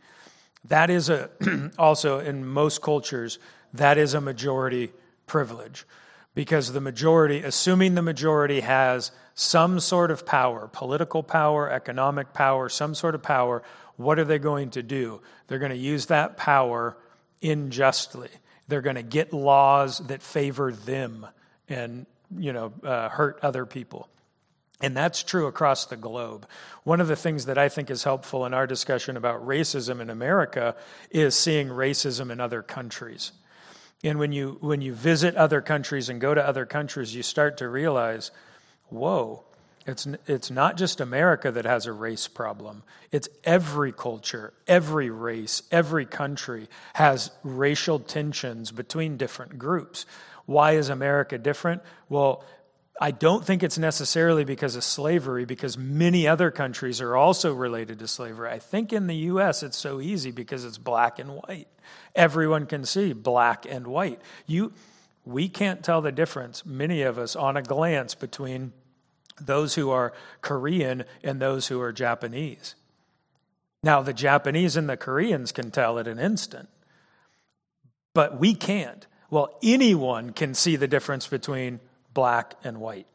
That 0.64 0.90
is 0.90 1.08
a, 1.08 1.30
also 1.78 2.18
in 2.18 2.46
most 2.46 2.82
cultures, 2.82 3.38
that 3.74 3.98
is 3.98 4.14
a 4.14 4.20
majority 4.20 4.92
privilege. 5.26 5.86
Because 6.34 6.72
the 6.72 6.80
majority, 6.80 7.42
assuming 7.42 7.94
the 7.94 8.02
majority 8.02 8.60
has 8.60 9.10
some 9.34 9.80
sort 9.80 10.10
of 10.10 10.24
power, 10.24 10.68
political 10.72 11.22
power, 11.22 11.68
economic 11.68 12.32
power, 12.32 12.68
some 12.68 12.94
sort 12.94 13.14
of 13.14 13.22
power, 13.22 13.62
what 13.96 14.18
are 14.18 14.24
they 14.24 14.38
going 14.38 14.70
to 14.70 14.82
do? 14.82 15.20
They're 15.46 15.58
going 15.58 15.72
to 15.72 15.76
use 15.76 16.06
that 16.06 16.36
power 16.36 16.96
unjustly. 17.42 18.30
They're 18.68 18.80
going 18.80 18.96
to 18.96 19.02
get 19.02 19.32
laws 19.32 19.98
that 20.06 20.22
favor 20.22 20.72
them 20.72 21.26
and 21.68 22.06
you 22.38 22.52
know 22.52 22.72
uh, 22.84 23.08
hurt 23.08 23.40
other 23.42 23.66
people. 23.66 24.08
And 24.80 24.96
that's 24.96 25.22
true 25.22 25.46
across 25.46 25.86
the 25.86 25.96
globe. 25.96 26.46
One 26.84 27.00
of 27.00 27.08
the 27.08 27.16
things 27.16 27.46
that 27.46 27.58
I 27.58 27.68
think 27.68 27.90
is 27.90 28.04
helpful 28.04 28.46
in 28.46 28.54
our 28.54 28.66
discussion 28.66 29.16
about 29.16 29.46
racism 29.46 30.00
in 30.00 30.08
America 30.08 30.74
is 31.10 31.34
seeing 31.34 31.68
racism 31.68 32.30
in 32.30 32.40
other 32.40 32.62
countries. 32.62 33.32
And 34.02 34.18
when 34.18 34.32
you, 34.32 34.56
when 34.60 34.80
you 34.80 34.94
visit 34.94 35.36
other 35.36 35.60
countries 35.60 36.08
and 36.08 36.20
go 36.20 36.32
to 36.32 36.46
other 36.46 36.64
countries, 36.64 37.14
you 37.14 37.22
start 37.22 37.58
to 37.58 37.68
realize, 37.68 38.30
whoa, 38.88 39.44
it's, 39.86 40.06
it's 40.26 40.50
not 40.50 40.76
just 40.76 41.00
America 41.00 41.50
that 41.52 41.64
has 41.66 41.86
a 41.86 41.92
race 41.92 42.28
problem. 42.28 42.82
It's 43.12 43.28
every 43.44 43.92
culture, 43.92 44.54
every 44.66 45.10
race, 45.10 45.62
every 45.70 46.06
country 46.06 46.68
has 46.94 47.30
racial 47.42 47.98
tensions 47.98 48.72
between 48.72 49.18
different 49.18 49.58
groups. 49.58 50.06
Why 50.46 50.72
is 50.72 50.88
America 50.88 51.38
different? 51.38 51.82
Well, 52.08 52.44
I 53.02 53.12
don't 53.12 53.46
think 53.46 53.62
it's 53.62 53.78
necessarily 53.78 54.44
because 54.44 54.76
of 54.76 54.84
slavery, 54.84 55.46
because 55.46 55.78
many 55.78 56.28
other 56.28 56.50
countries 56.50 57.00
are 57.00 57.16
also 57.16 57.54
related 57.54 57.98
to 58.00 58.06
slavery. 58.06 58.50
I 58.50 58.58
think 58.58 58.92
in 58.92 59.06
the 59.06 59.16
US 59.16 59.62
it's 59.62 59.78
so 59.78 60.02
easy 60.02 60.30
because 60.30 60.66
it's 60.66 60.76
black 60.76 61.18
and 61.18 61.30
white. 61.36 61.68
Everyone 62.14 62.66
can 62.66 62.84
see 62.84 63.14
black 63.14 63.64
and 63.64 63.86
white. 63.86 64.20
You, 64.46 64.74
we 65.24 65.48
can't 65.48 65.82
tell 65.82 66.02
the 66.02 66.12
difference, 66.12 66.66
many 66.66 67.00
of 67.00 67.18
us, 67.18 67.34
on 67.34 67.56
a 67.56 67.62
glance 67.62 68.14
between 68.14 68.72
those 69.40 69.74
who 69.76 69.88
are 69.88 70.12
Korean 70.42 71.04
and 71.24 71.40
those 71.40 71.68
who 71.68 71.80
are 71.80 71.92
Japanese. 71.92 72.74
Now, 73.82 74.02
the 74.02 74.12
Japanese 74.12 74.76
and 74.76 74.90
the 74.90 74.98
Koreans 74.98 75.52
can 75.52 75.70
tell 75.70 75.98
at 75.98 76.06
an 76.06 76.18
instant, 76.18 76.68
but 78.12 78.38
we 78.38 78.54
can't. 78.54 79.06
Well, 79.30 79.58
anyone 79.62 80.32
can 80.34 80.52
see 80.52 80.76
the 80.76 80.88
difference 80.88 81.26
between 81.26 81.80
black 82.20 82.54
and 82.64 82.78
white. 82.82 83.06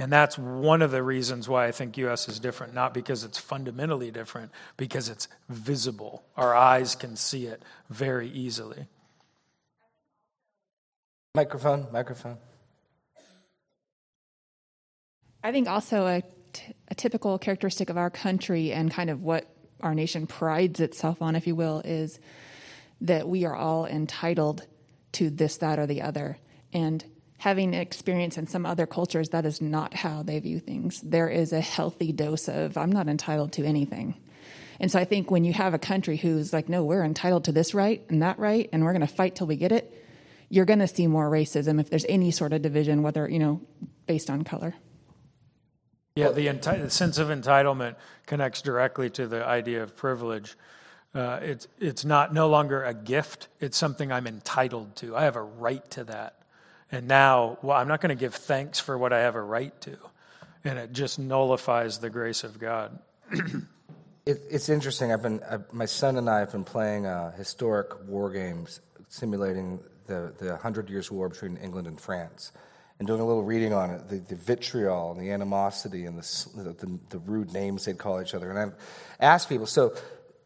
And 0.00 0.12
that's 0.12 0.36
one 0.36 0.82
of 0.82 0.90
the 0.90 1.00
reasons 1.00 1.48
why 1.48 1.68
I 1.68 1.70
think 1.70 1.96
US 1.96 2.28
is 2.28 2.40
different, 2.40 2.74
not 2.74 2.92
because 2.92 3.22
it's 3.22 3.38
fundamentally 3.38 4.10
different, 4.10 4.50
because 4.76 5.08
it's 5.08 5.28
visible. 5.48 6.24
Our 6.36 6.56
eyes 6.56 6.96
can 6.96 7.14
see 7.14 7.46
it 7.46 7.62
very 7.88 8.28
easily. 8.28 8.88
Microphone, 11.36 11.86
microphone. 11.92 12.38
I 15.44 15.52
think 15.52 15.68
also 15.68 16.08
a, 16.08 16.22
t- 16.52 16.74
a 16.88 16.96
typical 16.96 17.38
characteristic 17.38 17.90
of 17.90 17.96
our 17.96 18.10
country 18.10 18.72
and 18.72 18.90
kind 18.90 19.08
of 19.08 19.22
what 19.22 19.46
our 19.82 19.94
nation 19.94 20.26
prides 20.26 20.80
itself 20.80 21.22
on, 21.22 21.36
if 21.36 21.46
you 21.46 21.54
will, 21.54 21.80
is 21.84 22.18
that 23.02 23.28
we 23.28 23.44
are 23.44 23.54
all 23.54 23.86
entitled 23.86 24.66
to 25.12 25.30
this, 25.30 25.58
that, 25.58 25.78
or 25.78 25.86
the 25.86 26.02
other. 26.02 26.38
And 26.72 27.04
having 27.38 27.72
experience 27.72 28.36
in 28.36 28.46
some 28.46 28.66
other 28.66 28.86
cultures, 28.86 29.30
that 29.30 29.46
is 29.46 29.60
not 29.60 29.94
how 29.94 30.22
they 30.22 30.38
view 30.40 30.58
things. 30.60 31.00
There 31.00 31.28
is 31.28 31.52
a 31.52 31.60
healthy 31.60 32.12
dose 32.12 32.48
of, 32.48 32.76
I'm 32.76 32.92
not 32.92 33.08
entitled 33.08 33.52
to 33.52 33.64
anything. 33.64 34.16
And 34.80 34.90
so 34.90 34.98
I 34.98 35.04
think 35.04 35.30
when 35.30 35.44
you 35.44 35.52
have 35.52 35.74
a 35.74 35.78
country 35.78 36.16
who's 36.16 36.52
like, 36.52 36.68
no, 36.68 36.84
we're 36.84 37.04
entitled 37.04 37.44
to 37.44 37.52
this 37.52 37.74
right 37.74 38.04
and 38.08 38.22
that 38.22 38.38
right, 38.38 38.68
and 38.72 38.84
we're 38.84 38.92
going 38.92 39.06
to 39.06 39.12
fight 39.12 39.36
till 39.36 39.46
we 39.46 39.56
get 39.56 39.72
it, 39.72 39.92
you're 40.48 40.64
going 40.64 40.78
to 40.80 40.88
see 40.88 41.06
more 41.06 41.30
racism 41.30 41.80
if 41.80 41.90
there's 41.90 42.06
any 42.08 42.30
sort 42.30 42.52
of 42.52 42.62
division, 42.62 43.02
whether, 43.02 43.28
you 43.28 43.38
know, 43.38 43.60
based 44.06 44.30
on 44.30 44.42
color. 44.42 44.74
Yeah, 46.16 46.30
the, 46.30 46.46
enti- 46.46 46.82
the 46.82 46.90
sense 46.90 47.18
of 47.18 47.28
entitlement 47.28 47.96
connects 48.26 48.62
directly 48.62 49.10
to 49.10 49.28
the 49.28 49.44
idea 49.44 49.82
of 49.82 49.94
privilege. 49.94 50.56
Uh, 51.14 51.38
it's, 51.42 51.68
it's 51.78 52.04
not 52.04 52.34
no 52.34 52.48
longer 52.48 52.82
a 52.82 52.94
gift, 52.94 53.48
it's 53.60 53.76
something 53.76 54.10
I'm 54.10 54.26
entitled 54.26 54.96
to. 54.96 55.16
I 55.16 55.24
have 55.24 55.36
a 55.36 55.42
right 55.42 55.88
to 55.92 56.04
that. 56.04 56.37
And 56.90 57.06
now, 57.06 57.58
well, 57.62 57.76
I'm 57.76 57.88
not 57.88 58.00
going 58.00 58.16
to 58.16 58.20
give 58.20 58.34
thanks 58.34 58.80
for 58.80 58.96
what 58.96 59.12
I 59.12 59.20
have 59.20 59.34
a 59.34 59.42
right 59.42 59.78
to. 59.82 59.96
And 60.64 60.78
it 60.78 60.92
just 60.92 61.18
nullifies 61.18 61.98
the 61.98 62.10
grace 62.10 62.44
of 62.44 62.58
God. 62.58 62.98
it, 63.30 64.40
it's 64.50 64.68
interesting. 64.68 65.12
I've 65.12 65.22
been, 65.22 65.42
uh, 65.42 65.58
my 65.72 65.84
son 65.84 66.16
and 66.16 66.28
I 66.28 66.40
have 66.40 66.52
been 66.52 66.64
playing 66.64 67.06
uh, 67.06 67.32
historic 67.32 68.06
war 68.06 68.30
games 68.30 68.80
simulating 69.08 69.80
the, 70.06 70.32
the 70.38 70.56
Hundred 70.56 70.88
Years' 70.88 71.10
War 71.10 71.28
between 71.28 71.56
England 71.58 71.86
and 71.86 72.00
France 72.00 72.52
and 72.98 73.06
doing 73.06 73.20
a 73.20 73.24
little 73.24 73.44
reading 73.44 73.72
on 73.72 73.90
it, 73.90 74.08
the, 74.08 74.16
the 74.16 74.34
vitriol 74.34 75.12
and 75.12 75.20
the 75.20 75.30
animosity 75.30 76.06
and 76.06 76.18
the, 76.18 76.72
the, 76.72 76.98
the, 77.10 77.18
rude 77.20 77.52
names 77.52 77.84
they'd 77.84 77.98
call 77.98 78.20
each 78.20 78.34
other. 78.34 78.50
And 78.50 78.58
I've 78.58 78.74
asked 79.20 79.48
people, 79.48 79.66
so 79.66 79.94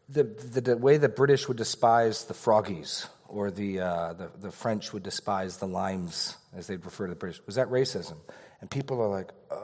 the, 0.07 0.23
the, 0.23 0.61
the 0.61 0.77
way 0.77 0.97
the 0.97 1.09
British 1.09 1.47
would 1.47 1.57
despise 1.57 2.25
the 2.25 2.33
froggies 2.33 3.07
or 3.33 3.51
the, 3.51 3.79
uh, 3.79 4.13
the, 4.13 4.29
the, 4.39 4.51
French 4.51 4.93
would 4.93 5.03
despise 5.03 5.57
the 5.57 5.67
limes, 5.67 6.37
as 6.55 6.67
they'd 6.67 6.85
refer 6.85 7.07
to 7.07 7.09
the 7.09 7.19
British, 7.19 7.41
was 7.45 7.55
that 7.55 7.69
racism? 7.69 8.17
And 8.61 8.69
people 8.69 9.01
are 9.01 9.07
like, 9.07 9.31
uh, 9.51 9.55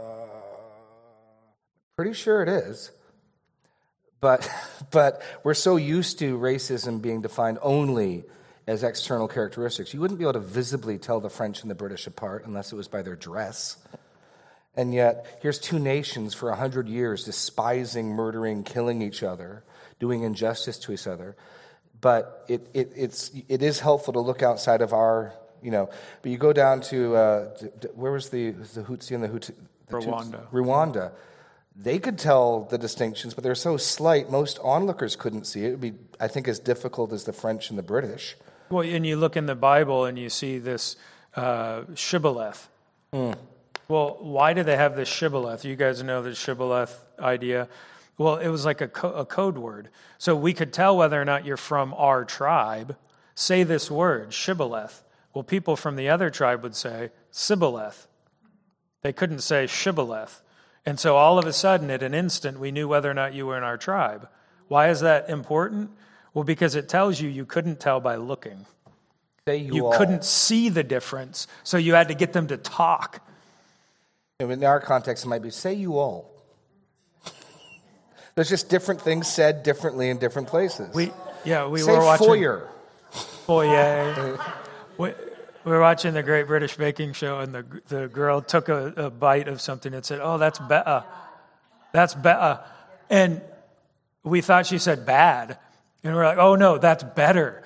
pretty 1.95 2.13
sure 2.13 2.41
it 2.41 2.49
is. 2.49 2.91
But, 4.20 4.49
but 4.91 5.22
we're 5.43 5.53
so 5.53 5.76
used 5.76 6.20
to 6.20 6.38
racism 6.38 7.01
being 7.01 7.22
defined 7.22 7.59
only 7.61 8.24
as 8.67 8.84
external 8.84 9.28
characteristics. 9.28 9.93
You 9.93 9.99
wouldn't 9.99 10.20
be 10.20 10.26
able 10.26 10.34
to 10.34 10.39
visibly 10.39 10.97
tell 10.97 11.20
the 11.20 11.30
French 11.30 11.61
and 11.61 11.72
the 11.72 11.76
British 11.76 12.07
apart 12.07 12.45
unless 12.45 12.72
it 12.72 12.76
was 12.76 12.88
by 12.88 13.01
their 13.01 13.15
dress. 13.15 13.78
And 14.76 14.93
yet, 14.93 15.39
here's 15.41 15.59
two 15.59 15.80
nations 15.80 16.34
for 16.34 16.49
100 16.49 16.88
years 16.88 17.26
despising, 17.26 18.09
murdering, 18.09 18.63
killing 18.63 19.01
each 19.01 19.24
other, 19.24 19.63
doing 19.99 20.24
injustice 20.24 20.78
to 20.80 20.93
each 20.93 21.07
other. 21.07 21.36
But 22.02 22.45
it, 22.47 22.68
it, 22.74 22.91
it's, 22.95 23.32
it 23.47 23.62
is 23.62 23.80
helpful 23.80 24.14
to 24.14 24.20
look 24.20 24.41
outside 24.41 24.82
of 24.82 24.93
our, 24.93 25.34
you 25.62 25.72
know, 25.72 25.89
but 26.22 26.32
you 26.32 26.38
go 26.38 26.54
down 26.54 26.82
to, 26.82 27.16
uh, 27.16 27.45
where 27.95 28.12
was 28.12 28.30
the, 28.30 28.52
the 28.52 28.84
Hutsi 28.84 29.16
and 29.16 29.24
the 29.24 29.28
Hutu? 29.28 29.54
The 29.88 29.97
Rwanda. 29.97 30.47
Tutsi, 30.47 30.52
Rwanda. 30.52 31.12
They 31.76 32.00
could 32.00 32.18
tell 32.18 32.64
the 32.64 32.78
distinctions, 32.78 33.34
but 33.34 33.43
they're 33.43 33.56
so 33.56 33.78
slight, 33.78 34.30
most 34.30 34.60
onlookers 34.64 35.16
couldn't 35.16 35.45
see 35.45 35.64
it. 35.64 35.68
It 35.68 35.72
would 35.72 35.82
be, 35.82 35.93
I 36.20 36.28
think, 36.28 36.47
as 36.47 36.60
difficult 36.60 37.12
as 37.12 37.24
the 37.24 37.34
French 37.34 37.70
and 37.70 37.80
the 37.80 37.84
British. 37.84 38.36
Well, 38.70 38.88
and 38.88 39.06
you 39.06 39.16
look 39.16 39.36
in 39.36 39.45
the 39.45 39.56
Bible 39.56 40.06
and 40.06 40.18
you 40.20 40.30
see 40.30 40.60
this 40.60 40.95
uh, 41.36 41.84
shibboleth. 41.95 42.70
Mm. 43.14 43.36
Well, 43.88 44.18
why 44.20 44.54
do 44.54 44.62
they 44.64 44.78
have 44.78 44.95
this 44.95 45.10
shibboleth? 45.10 45.66
You 45.66 45.76
guys 45.76 46.04
know 46.04 46.22
the 46.22 46.36
shibboleth 46.36 47.04
idea. 47.18 47.68
Well, 48.20 48.36
it 48.36 48.49
was 48.49 48.65
like 48.65 48.82
a, 48.82 48.88
co- 48.89 49.13
a 49.13 49.26
code 49.26 49.57
word. 49.57 49.89
So 50.17 50.36
we 50.36 50.53
could 50.53 50.74
tell 50.74 50.97
whether 50.97 51.20
or 51.20 51.24
not 51.24 51.45
you're 51.45 51.55
from 51.55 51.93
our 51.95 52.26
tribe. 52.26 52.97
Say 53.34 53.63
this 53.63 53.89
word, 53.89 54.34
shibboleth. 54.34 55.03
Well, 55.34 55.45
people 55.45 55.78
from 55.78 55.95
the 55.95 56.09
other 56.09 56.30
tribe 56.30 56.61
would 56.61 56.76
say 56.76 57.11
sibboleth. 57.32 58.07
They 59.03 59.13
couldn't 59.13 59.39
say 59.39 59.67
shibboleth. 59.67 60.41
And 60.86 60.99
so 60.99 61.15
all 61.15 61.39
of 61.39 61.45
a 61.45 61.53
sudden, 61.53 61.89
at 61.89 62.03
an 62.03 62.13
instant, 62.13 62.59
we 62.59 62.72
knew 62.72 62.89
whether 62.89 63.09
or 63.09 63.13
not 63.13 63.34
you 63.34 63.45
were 63.45 63.57
in 63.57 63.63
our 63.63 63.78
tribe. 63.78 64.28
Why 64.67 64.89
is 64.89 64.99
that 64.99 65.30
important? 65.30 65.91
Well, 66.34 66.43
because 66.43 66.76
it 66.76 66.89
tells 66.89 67.22
you 67.22 67.30
you 67.30 67.45
couldn't 67.45 67.80
tell 67.80 68.01
by 68.01 68.17
looking. 68.17 68.65
Say 69.47 69.57
you, 69.57 69.76
you 69.76 69.93
couldn't 69.95 70.26
see 70.26 70.67
the 70.67 70.84
difference, 70.84 71.47
so 71.63 71.78
you 71.78 71.93
had 71.93 72.09
to 72.09 72.15
get 72.15 72.34
them 72.34 72.47
to 72.47 72.57
talk. 72.57 73.26
In 74.41 74.61
our 74.65 74.82
context, 74.82 75.24
it 75.24 75.30
might 75.30 75.41
be 75.41 75.51
say 75.51 75.74
you 75.74 75.97
all. 75.97 76.38
There's 78.39 78.47
just 78.47 78.69
different 78.69 79.01
things 79.01 79.27
said 79.27 79.63
differently 79.63 80.09
in 80.09 80.17
different 80.17 80.47
places. 80.47 80.95
We, 80.95 81.11
yeah, 81.43 81.67
we 81.67 81.81
say 81.81 81.91
were 81.91 82.05
watching. 82.05 82.25
Foyer. 82.25 82.69
Foyer. 83.11 84.39
we, 84.97 85.09
we 85.09 85.71
were 85.73 85.81
watching 85.81 86.13
the 86.13 86.23
Great 86.23 86.47
British 86.47 86.77
Baking 86.77 87.11
Show, 87.11 87.39
and 87.39 87.53
the, 87.53 87.65
the 87.89 88.07
girl 88.07 88.41
took 88.41 88.69
a, 88.69 88.93
a 88.95 89.09
bite 89.09 89.49
of 89.49 89.59
something 89.59 89.93
and 89.93 90.05
said, 90.05 90.21
Oh, 90.23 90.37
that's 90.37 90.57
better. 90.57 91.03
That's 91.91 92.15
better. 92.15 92.61
And 93.09 93.41
we 94.23 94.39
thought 94.39 94.67
she 94.67 94.77
said 94.77 95.05
bad. 95.05 95.57
And 96.05 96.15
we're 96.15 96.23
like, 96.23 96.37
oh 96.37 96.55
no, 96.55 96.77
that's 96.77 97.03
better. 97.03 97.63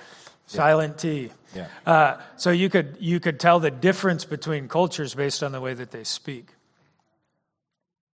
Silent 0.48 0.98
T. 0.98 1.30
Yeah. 1.56 1.68
Uh, 1.86 2.20
so 2.38 2.50
you 2.50 2.72
could 2.72 2.98
you 3.00 3.20
could 3.20 3.40
tell 3.40 3.60
the 3.60 3.70
difference 3.70 4.26
between 4.26 4.68
cultures 4.68 5.14
based 5.14 5.44
on 5.44 5.52
the 5.52 5.62
way 5.62 5.76
that 5.76 5.92
they 5.92 6.04
speak. 6.04 6.48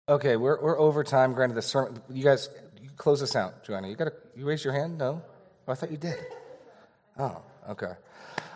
Okay, 0.09 0.36
we're 0.36 0.59
we're 0.61 0.78
over 0.78 1.04
time. 1.04 1.34
Granted, 1.34 1.54
the 1.54 1.62
sermon. 1.62 2.00
You 2.09 2.24
guys, 2.24 2.48
you 2.82 2.88
close 2.96 3.20
this 3.20 3.36
out, 3.36 3.62
Joanna. 3.64 3.88
You 3.88 3.94
got 3.94 4.04
to 4.06 4.12
you 4.36 4.46
raise 4.46 4.64
your 4.64 4.72
hand. 4.72 4.96
No, 4.96 5.22
oh, 5.66 5.72
I 5.72 5.74
thought 5.74 5.90
you 5.90 5.98
did. 5.98 6.18
Oh, 7.18 7.42
okay. 7.68 7.92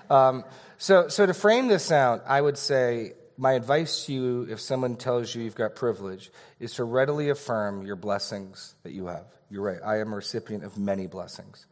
Um, 0.09 0.44
so 0.78 1.09
so 1.09 1.26
to 1.26 1.34
frame 1.34 1.68
this 1.68 1.92
out, 1.92 2.24
I 2.26 2.40
would 2.40 2.57
say 2.57 3.12
my 3.36 3.53
advice 3.53 4.07
to 4.07 4.12
you, 4.12 4.46
if 4.50 4.61
someone 4.61 4.96
tells 4.96 5.34
you 5.34 5.42
you've 5.42 5.55
got 5.55 5.74
privilege, 5.74 6.30
is 6.59 6.74
to 6.74 6.84
readily 6.84 7.28
affirm 7.28 7.84
your 7.84 7.96
blessings 7.96 8.74
that 8.82 8.92
you 8.92 9.07
have. 9.07 9.24
You're 9.50 9.62
right. 9.62 9.80
I 9.84 9.98
am 9.98 10.12
a 10.12 10.16
recipient 10.16 10.64
of 10.64 10.78
many 10.78 11.07
blessings. 11.07 11.66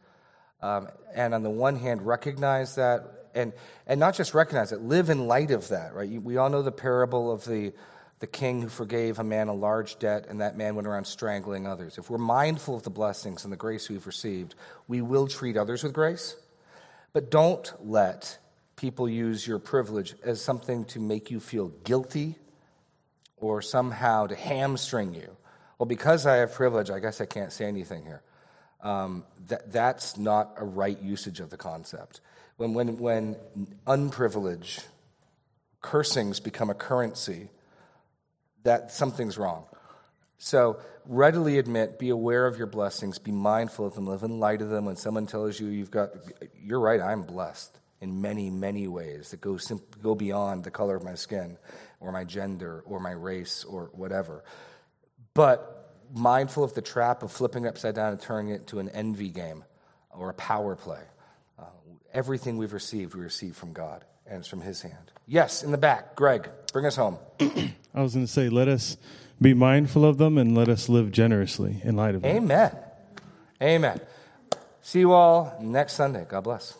Um, 0.61 0.89
and 1.15 1.33
on 1.33 1.41
the 1.41 1.49
one 1.49 1.75
hand, 1.75 2.05
recognize 2.05 2.75
that, 2.75 3.29
and, 3.33 3.53
and 3.87 3.99
not 3.99 4.13
just 4.13 4.35
recognize 4.35 4.71
it, 4.71 4.81
live 4.81 5.09
in 5.09 5.25
light 5.25 5.49
of 5.49 5.69
that, 5.69 5.95
right? 5.95 6.07
You, 6.07 6.21
we 6.21 6.37
all 6.37 6.49
know 6.49 6.61
the 6.61 6.71
parable 6.71 7.31
of 7.31 7.43
the, 7.45 7.73
the 8.21 8.27
king 8.27 8.61
who 8.61 8.69
forgave 8.69 9.17
a 9.17 9.23
man 9.23 9.47
a 9.47 9.53
large 9.53 9.97
debt, 9.97 10.27
and 10.29 10.41
that 10.41 10.55
man 10.55 10.75
went 10.75 10.87
around 10.87 11.05
strangling 11.05 11.65
others. 11.65 11.97
If 11.97 12.09
we're 12.11 12.19
mindful 12.19 12.75
of 12.75 12.83
the 12.83 12.91
blessings 12.91 13.43
and 13.43 13.51
the 13.51 13.57
grace 13.57 13.89
we've 13.89 14.05
received, 14.05 14.53
we 14.87 15.01
will 15.01 15.27
treat 15.27 15.57
others 15.57 15.83
with 15.83 15.91
grace. 15.91 16.37
But 17.13 17.31
don't 17.31 17.73
let 17.83 18.37
people 18.75 19.09
use 19.09 19.45
your 19.45 19.57
privilege 19.57 20.13
as 20.23 20.39
something 20.39 20.85
to 20.85 20.99
make 20.99 21.31
you 21.31 21.39
feel 21.39 21.69
guilty 21.83 22.35
or 23.37 23.59
somehow 23.63 24.27
to 24.27 24.35
hamstring 24.35 25.15
you. 25.15 25.35
Well, 25.79 25.87
because 25.87 26.27
I 26.27 26.35
have 26.37 26.53
privilege, 26.53 26.91
I 26.91 26.99
guess 26.99 27.21
I 27.21 27.25
can't 27.25 27.51
say 27.51 27.65
anything 27.65 28.03
here. 28.03 28.21
Um, 28.83 29.25
that, 29.47 29.71
that's 29.71 30.15
not 30.15 30.53
a 30.57 30.63
right 30.63 31.01
usage 31.01 31.39
of 31.39 31.49
the 31.49 31.57
concept. 31.57 32.21
When, 32.57 32.75
when, 32.75 32.99
when 32.99 33.35
unprivileged 33.87 34.83
cursings 35.81 36.39
become 36.39 36.69
a 36.69 36.75
currency, 36.75 37.49
that 38.63 38.91
something's 38.91 39.37
wrong. 39.37 39.65
So 40.37 40.79
readily 41.05 41.57
admit, 41.59 41.99
be 41.99 42.09
aware 42.09 42.47
of 42.47 42.57
your 42.57 42.67
blessings, 42.67 43.19
be 43.19 43.31
mindful 43.31 43.85
of 43.85 43.93
them, 43.93 44.07
live 44.07 44.23
in 44.23 44.39
light 44.39 44.61
of 44.61 44.69
them. 44.69 44.85
When 44.85 44.95
someone 44.95 45.27
tells 45.27 45.59
you 45.59 45.67
you've 45.67 45.91
got, 45.91 46.09
you're 46.63 46.79
right, 46.79 46.99
I'm 46.99 47.23
blessed 47.23 47.77
in 48.01 48.21
many, 48.21 48.49
many 48.49 48.87
ways 48.87 49.29
that 49.29 49.41
go, 49.41 49.59
go 50.01 50.15
beyond 50.15 50.63
the 50.63 50.71
color 50.71 50.95
of 50.95 51.03
my 51.03 51.15
skin 51.15 51.57
or 51.99 52.11
my 52.11 52.23
gender 52.23 52.83
or 52.85 52.99
my 52.99 53.11
race 53.11 53.63
or 53.63 53.91
whatever. 53.93 54.43
But 55.33 55.93
mindful 56.13 56.63
of 56.63 56.73
the 56.73 56.81
trap 56.81 57.23
of 57.23 57.31
flipping 57.31 57.65
it 57.65 57.69
upside 57.69 57.95
down 57.95 58.11
and 58.11 58.19
turning 58.19 58.51
it 58.51 58.61
into 58.61 58.79
an 58.79 58.89
envy 58.89 59.29
game 59.29 59.63
or 60.09 60.29
a 60.29 60.33
power 60.33 60.75
play. 60.75 61.03
Uh, 61.59 61.65
everything 62.13 62.57
we've 62.57 62.73
received, 62.73 63.13
we 63.13 63.21
receive 63.21 63.55
from 63.55 63.73
God 63.73 64.03
and 64.31 64.39
it's 64.39 64.47
from 64.47 64.61
His 64.61 64.81
hand. 64.81 65.11
Yes, 65.27 65.61
in 65.61 65.71
the 65.71 65.77
back, 65.77 66.15
Greg, 66.15 66.49
bring 66.71 66.85
us 66.85 66.95
home. 66.95 67.17
I 67.39 68.01
was 68.01 68.13
going 68.13 68.25
to 68.25 68.31
say, 68.31 68.49
let 68.49 68.67
us 68.67 68.97
be 69.41 69.53
mindful 69.53 70.05
of 70.05 70.17
them 70.17 70.37
and 70.37 70.55
let 70.55 70.69
us 70.69 70.87
live 70.87 71.11
generously 71.11 71.81
in 71.83 71.95
light 71.97 72.15
of 72.15 72.21
them. 72.21 72.37
Amen. 72.37 72.75
Amen. 73.61 73.99
See 74.81 74.99
you 74.99 75.11
all 75.11 75.57
next 75.61 75.93
Sunday. 75.93 76.25
God 76.27 76.45
bless. 76.45 76.77